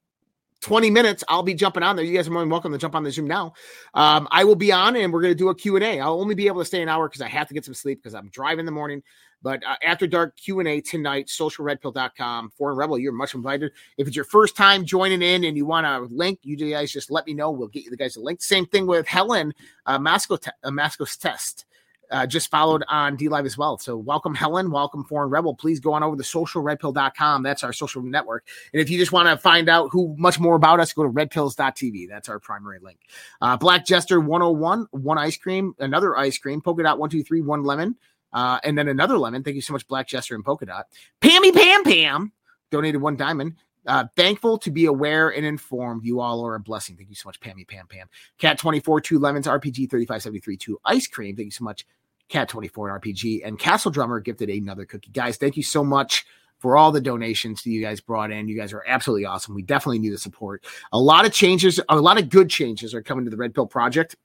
20 0.61 0.89
minutes 0.89 1.23
i'll 1.29 1.43
be 1.43 1.53
jumping 1.53 1.83
on 1.83 1.95
there. 1.95 2.05
You 2.05 2.15
guys 2.15 2.27
are 2.27 2.31
more 2.31 2.41
than 2.41 2.49
welcome 2.49 2.71
to 2.71 2.77
jump 2.77 2.95
on 2.95 3.03
the 3.03 3.11
zoom 3.11 3.27
now. 3.27 3.53
Um, 3.93 4.27
i 4.31 4.43
will 4.43 4.55
be 4.55 4.71
on 4.71 4.95
and 4.95 5.11
we're 5.11 5.21
going 5.21 5.33
to 5.33 5.37
do 5.37 5.49
a 5.49 5.55
q&a 5.55 5.99
i'll 5.99 6.19
only 6.19 6.35
be 6.35 6.47
able 6.47 6.61
to 6.61 6.65
stay 6.65 6.81
an 6.81 6.89
hour 6.89 7.07
because 7.07 7.21
i 7.21 7.27
have 7.27 7.47
to 7.47 7.53
get 7.53 7.65
some 7.65 7.73
sleep 7.73 7.99
because 8.01 8.13
i'm 8.15 8.29
driving 8.29 8.59
in 8.59 8.65
the 8.65 8.71
morning. 8.71 9.01
But 9.41 9.63
uh, 9.65 9.75
after 9.83 10.05
dark 10.05 10.35
q&a 10.37 10.81
tonight 10.81 11.27
socialredpill.com 11.27 12.51
foreign 12.57 12.77
rebel 12.77 12.99
you're 12.99 13.13
much 13.13 13.35
invited. 13.35 13.71
If 13.97 14.07
it's 14.07 14.15
your 14.15 14.25
first 14.25 14.55
time 14.55 14.85
joining 14.85 15.21
in 15.21 15.43
and 15.45 15.55
you 15.55 15.65
want 15.65 15.85
a 15.85 15.99
link 16.13 16.39
you 16.43 16.57
guys 16.57 16.91
just 16.91 17.11
let 17.11 17.25
me 17.25 17.33
know. 17.33 17.51
We'll 17.51 17.67
get 17.67 17.83
you 17.83 17.89
the 17.89 17.97
guys 17.97 18.15
a 18.15 18.21
link. 18.21 18.41
Same 18.41 18.65
thing 18.65 18.85
with 18.87 19.07
helen 19.07 19.53
uh, 19.85 19.99
masco 19.99 20.37
te- 20.37 20.51
uh, 20.63 20.71
masco's 20.71 21.15
test 21.15 21.65
uh, 22.11 22.25
just 22.25 22.49
followed 22.49 22.83
on 22.87 23.17
DLive 23.17 23.45
as 23.45 23.57
well. 23.57 23.77
So 23.77 23.97
welcome, 23.97 24.35
Helen. 24.35 24.71
Welcome, 24.71 25.03
Foreign 25.03 25.29
Rebel. 25.29 25.55
Please 25.55 25.79
go 25.79 25.93
on 25.93 26.03
over 26.03 26.15
to 26.15 26.23
socialredpill.com. 26.23 27.43
That's 27.43 27.63
our 27.63 27.73
social 27.73 28.01
network. 28.01 28.47
And 28.73 28.81
if 28.81 28.89
you 28.89 28.97
just 28.97 29.11
want 29.11 29.27
to 29.27 29.37
find 29.37 29.69
out 29.69 29.89
who 29.91 30.15
much 30.17 30.39
more 30.39 30.55
about 30.55 30.79
us, 30.79 30.93
go 30.93 31.03
to 31.03 31.09
redpills.tv. 31.09 32.09
That's 32.09 32.29
our 32.29 32.39
primary 32.39 32.79
link. 32.79 32.99
Uh, 33.41 33.57
Black 33.57 33.85
Jester 33.85 34.19
101, 34.19 34.87
one 34.91 35.17
ice 35.17 35.37
cream, 35.37 35.75
another 35.79 36.17
ice 36.17 36.37
cream, 36.37 36.61
polka 36.61 36.83
dot 36.83 36.99
123, 36.99 37.41
one 37.41 37.63
lemon, 37.63 37.95
uh, 38.33 38.59
and 38.63 38.77
then 38.77 38.87
another 38.87 39.17
lemon. 39.17 39.43
Thank 39.43 39.55
you 39.55 39.61
so 39.61 39.73
much, 39.73 39.87
Black 39.87 40.07
Jester 40.07 40.35
and 40.35 40.43
polka 40.43 40.65
dot. 40.65 40.87
Pammy 41.21 41.53
Pam 41.53 41.83
Pam 41.83 42.31
donated 42.71 43.01
one 43.01 43.15
diamond. 43.15 43.55
Uh, 43.85 44.05
thankful 44.15 44.57
to 44.57 44.71
be 44.71 44.85
aware 44.85 45.29
and 45.29 45.45
informed. 45.45 46.03
You 46.03 46.19
all 46.19 46.45
are 46.45 46.55
a 46.55 46.59
blessing. 46.59 46.95
Thank 46.95 47.09
you 47.09 47.15
so 47.15 47.27
much, 47.27 47.39
Pammy 47.39 47.67
Pam 47.67 47.87
Pam. 47.87 48.07
Cat 48.37 48.59
24, 48.59 49.01
two 49.01 49.19
lemons, 49.19 49.47
RPG 49.47 49.89
3573, 49.89 50.57
two 50.57 50.79
ice 50.85 51.07
cream. 51.07 51.35
Thank 51.35 51.45
you 51.47 51.51
so 51.51 51.63
much, 51.63 51.85
Cat 52.29 52.47
24 52.47 52.89
and 52.89 53.01
RPG. 53.01 53.45
And 53.45 53.59
Castle 53.59 53.91
Drummer 53.91 54.19
gifted 54.19 54.49
another 54.49 54.85
cookie. 54.85 55.11
Guys, 55.11 55.37
thank 55.37 55.57
you 55.57 55.63
so 55.63 55.83
much 55.83 56.25
for 56.59 56.77
all 56.77 56.91
the 56.91 57.01
donations 57.01 57.63
that 57.63 57.71
you 57.71 57.81
guys 57.81 57.99
brought 57.99 58.31
in. 58.31 58.47
You 58.47 58.55
guys 58.55 58.71
are 58.73 58.83
absolutely 58.87 59.25
awesome. 59.25 59.55
We 59.55 59.61
definitely 59.63 59.99
need 59.99 60.13
the 60.13 60.17
support. 60.17 60.63
A 60.91 60.99
lot 60.99 61.25
of 61.25 61.33
changes, 61.33 61.79
a 61.89 61.95
lot 61.95 62.19
of 62.19 62.29
good 62.29 62.49
changes 62.49 62.93
are 62.93 63.01
coming 63.01 63.25
to 63.25 63.31
the 63.31 63.37
Red 63.37 63.53
Pill 63.53 63.65
Project. 63.65 64.15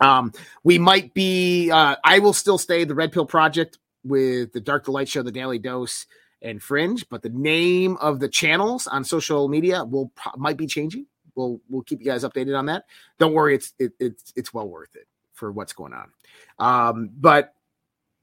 Um, 0.00 0.32
we 0.62 0.78
might 0.78 1.12
be, 1.12 1.70
uh, 1.70 1.96
I 2.04 2.20
will 2.20 2.32
still 2.32 2.58
stay 2.58 2.84
the 2.84 2.94
Red 2.94 3.12
Pill 3.12 3.26
Project 3.26 3.78
with 4.04 4.52
the 4.52 4.60
Dark 4.60 4.84
Delight 4.84 5.08
Show, 5.08 5.22
the 5.22 5.32
Daily 5.32 5.58
Dose, 5.58 6.06
and 6.40 6.62
Fringe, 6.62 7.04
but 7.08 7.22
the 7.22 7.30
name 7.30 7.96
of 7.96 8.20
the 8.20 8.28
channels 8.28 8.86
on 8.86 9.02
social 9.02 9.48
media 9.48 9.82
will 9.82 10.12
might 10.36 10.56
be 10.56 10.68
changing. 10.68 11.04
We'll 11.34 11.60
we'll 11.68 11.82
keep 11.82 11.98
you 11.98 12.06
guys 12.06 12.22
updated 12.22 12.56
on 12.56 12.66
that. 12.66 12.84
Don't 13.18 13.32
worry, 13.32 13.56
it's 13.56 13.74
it, 13.80 13.92
it's 13.98 14.32
it's 14.36 14.54
well 14.54 14.68
worth 14.68 14.94
it 14.94 15.07
for 15.38 15.52
what's 15.52 15.72
going 15.72 15.92
on. 15.92 16.10
Um, 16.58 17.10
but 17.16 17.54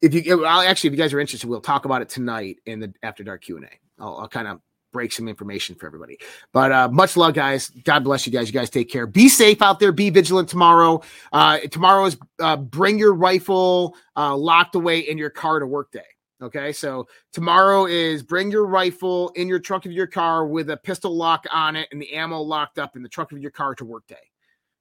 if 0.02 0.14
you 0.14 0.46
I'll 0.46 0.62
actually, 0.62 0.90
if 0.90 0.94
you 0.94 0.98
guys 0.98 1.14
are 1.14 1.20
interested, 1.20 1.50
we'll 1.50 1.62
talk 1.62 1.86
about 1.86 2.02
it 2.02 2.10
tonight 2.10 2.58
in 2.66 2.80
the 2.80 2.94
After 3.02 3.24
Dark 3.24 3.42
Q 3.42 3.58
and 3.58 3.66
A. 3.66 3.70
I'll, 4.00 4.18
I'll 4.18 4.28
kind 4.28 4.48
of 4.48 4.60
break 4.92 5.12
some 5.12 5.28
information 5.28 5.76
for 5.76 5.88
everybody. 5.88 6.18
But 6.54 6.72
uh, 6.72 6.88
much 6.90 7.18
love, 7.18 7.34
guys. 7.34 7.70
God 7.70 8.04
bless 8.06 8.26
you 8.26 8.32
guys. 8.32 8.48
You 8.48 8.54
guys 8.54 8.70
take 8.70 8.90
care. 8.90 9.06
Be 9.06 9.28
safe 9.28 9.62
out 9.62 9.80
there. 9.80 9.92
Be 9.92 10.10
vigilant 10.10 10.48
tomorrow. 10.48 11.02
Uh, 11.34 11.60
tomorrow 11.72 12.06
is 12.06 12.18
uh, 12.40 12.56
bring 12.56 12.98
your 12.98 13.14
rifle 13.14 13.96
uh, 14.16 14.36
locked 14.36 14.76
away 14.76 15.00
in 15.00 15.18
your 15.18 15.30
car 15.30 15.60
to 15.60 15.68
work 15.68 15.92
day. 15.92 16.06
Okay, 16.42 16.74
so 16.74 17.08
tomorrow 17.32 17.86
is 17.86 18.22
bring 18.22 18.52
your 18.52 18.66
rifle 18.66 19.30
in 19.36 19.48
your 19.48 19.60
trunk 19.60 19.86
of 19.86 19.94
your 19.94 20.08
car 20.08 20.46
with 20.46 20.70
a 20.70 20.78
pistol 20.78 21.16
lock 21.16 21.46
on 21.52 21.78
it 21.78 21.88
and 21.92 22.02
the 22.02 22.14
ammo 22.14 22.42
locked 22.42 22.78
up 22.78 22.98
in 22.98 23.04
the 23.04 23.10
trunk 23.10 23.32
of 23.32 23.40
your 23.40 23.52
car 23.52 23.74
to 23.76 23.86
work 23.86 24.06
day. 24.08 24.16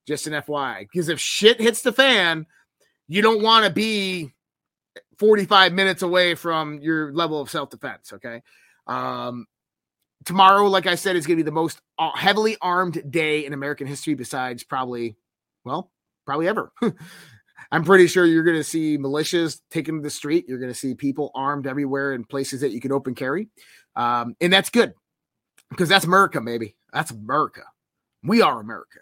Just 0.06 0.26
an 0.26 0.34
FYI, 0.34 0.80
because 0.80 1.08
if 1.08 1.18
shit 1.18 1.60
hits 1.60 1.82
the 1.82 1.92
fan, 1.92 2.46
you 3.08 3.22
don't 3.22 3.42
want 3.42 3.64
to 3.64 3.70
be 3.72 4.32
45 5.18 5.72
minutes 5.72 6.02
away 6.02 6.34
from 6.34 6.80
your 6.80 7.12
level 7.12 7.40
of 7.40 7.50
self 7.50 7.70
defense. 7.70 8.12
Okay. 8.12 8.42
Um, 8.86 9.46
tomorrow, 10.24 10.66
like 10.66 10.86
I 10.86 10.94
said, 10.94 11.16
is 11.16 11.26
going 11.26 11.38
to 11.38 11.44
be 11.44 11.46
the 11.46 11.52
most 11.52 11.80
uh, 11.98 12.10
heavily 12.14 12.56
armed 12.60 13.02
day 13.10 13.46
in 13.46 13.52
American 13.52 13.86
history, 13.86 14.14
besides 14.14 14.64
probably, 14.64 15.16
well, 15.64 15.90
probably 16.26 16.48
ever. 16.48 16.72
I'm 17.72 17.84
pretty 17.84 18.06
sure 18.06 18.24
you're 18.24 18.44
going 18.44 18.56
to 18.56 18.64
see 18.64 18.98
militias 18.98 19.60
taking 19.70 19.96
to 19.96 20.02
the 20.02 20.10
street. 20.10 20.44
You're 20.48 20.58
going 20.58 20.72
to 20.72 20.78
see 20.78 20.94
people 20.94 21.30
armed 21.34 21.66
everywhere 21.66 22.12
in 22.12 22.24
places 22.24 22.60
that 22.60 22.72
you 22.72 22.80
can 22.80 22.92
open 22.92 23.14
carry. 23.14 23.48
Um, 23.96 24.36
and 24.40 24.52
that's 24.52 24.70
good 24.70 24.94
because 25.70 25.88
that's 25.88 26.04
America, 26.04 26.40
maybe. 26.40 26.76
That's 26.92 27.10
America. 27.10 27.62
We 28.22 28.42
are 28.42 28.60
America. 28.60 29.00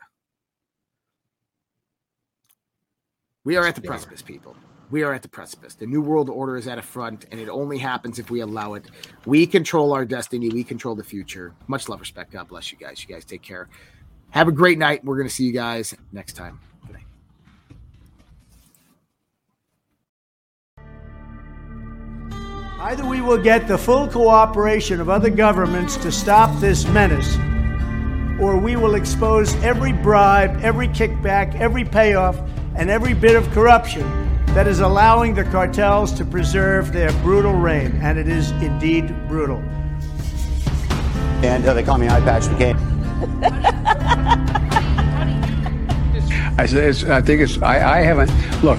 We 3.45 3.57
are 3.57 3.67
at 3.67 3.75
the 3.75 3.81
precipice, 3.81 4.23
people. 4.23 4.55
We 4.93 5.03
are 5.03 5.13
at 5.13 5.23
the 5.23 5.29
precipice. 5.29 5.75
The 5.75 5.87
New 5.87 6.01
World 6.01 6.31
Order 6.31 6.57
is 6.57 6.69
at 6.69 6.79
a 6.79 6.83
front, 6.83 7.25
and 7.33 7.41
it 7.41 7.49
only 7.49 7.77
happens 7.77 8.21
if 8.21 8.31
we 8.31 8.39
allow 8.41 8.75
it. 8.75 8.85
We 9.27 9.47
control 9.49 9.93
our 9.93 10.05
destiny. 10.05 10.49
We 10.49 10.63
control 10.63 10.95
the 10.95 11.03
future. 11.03 11.53
Much 11.67 11.89
love, 11.89 11.99
respect. 11.99 12.31
God 12.31 12.47
bless 12.47 12.71
you 12.71 12.79
guys. 12.79 13.03
You 13.03 13.13
guys 13.13 13.25
take 13.25 13.43
care. 13.43 13.69
Have 14.31 14.47
a 14.47 14.53
great 14.53 14.79
night. 14.79 15.05
We're 15.05 15.17
going 15.17 15.29
to 15.29 15.35
see 15.35 15.45
you 15.45 15.53
guys 15.53 15.93
next 16.13 16.35
time. 16.35 16.61
Good 16.87 16.95
night. 16.95 17.07
Either 22.79 23.05
we 23.05 23.21
will 23.21 23.43
get 23.43 23.67
the 23.67 23.79
full 23.79 24.07
cooperation 24.07 25.01
of 25.01 25.09
other 25.09 25.31
governments 25.31 25.97
to 25.97 26.13
stop 26.13 26.61
this 26.61 26.87
menace, 26.87 27.37
or 28.41 28.57
we 28.57 28.77
will 28.77 28.95
expose 28.95 29.53
every 29.65 29.93
bribe, 29.93 30.61
every 30.63 30.87
kickback, 30.89 31.59
every 31.59 31.85
payoff, 31.85 32.41
and 32.77 32.91
every 32.91 33.15
bit 33.15 33.37
of 33.37 33.49
corruption 33.51 34.03
that 34.55 34.67
is 34.67 34.81
allowing 34.81 35.35
the 35.35 35.45
cartels 35.45 36.13
to 36.13 36.25
preserve 36.25 36.93
their 36.93 37.13
brutal 37.23 37.53
reign. 37.53 37.99
And 38.03 38.19
it 38.19 38.29
is 38.29 38.51
indeed 38.63 39.09
brutal. 39.29 39.59
And 41.43 41.65
uh, 41.65 41.75
they 41.75 41.83
call 41.83 41.99
me 41.99 42.09
Eye 42.09 42.21
Patch 42.21 42.45
McCain. 42.45 42.79
I 46.59 46.67
said, 46.67 47.11
I 47.11 47.21
think 47.23 47.41
it's, 47.41 47.61
I, 47.63 47.99
I 47.99 48.03
haven't, 48.03 48.31
look, 48.63 48.79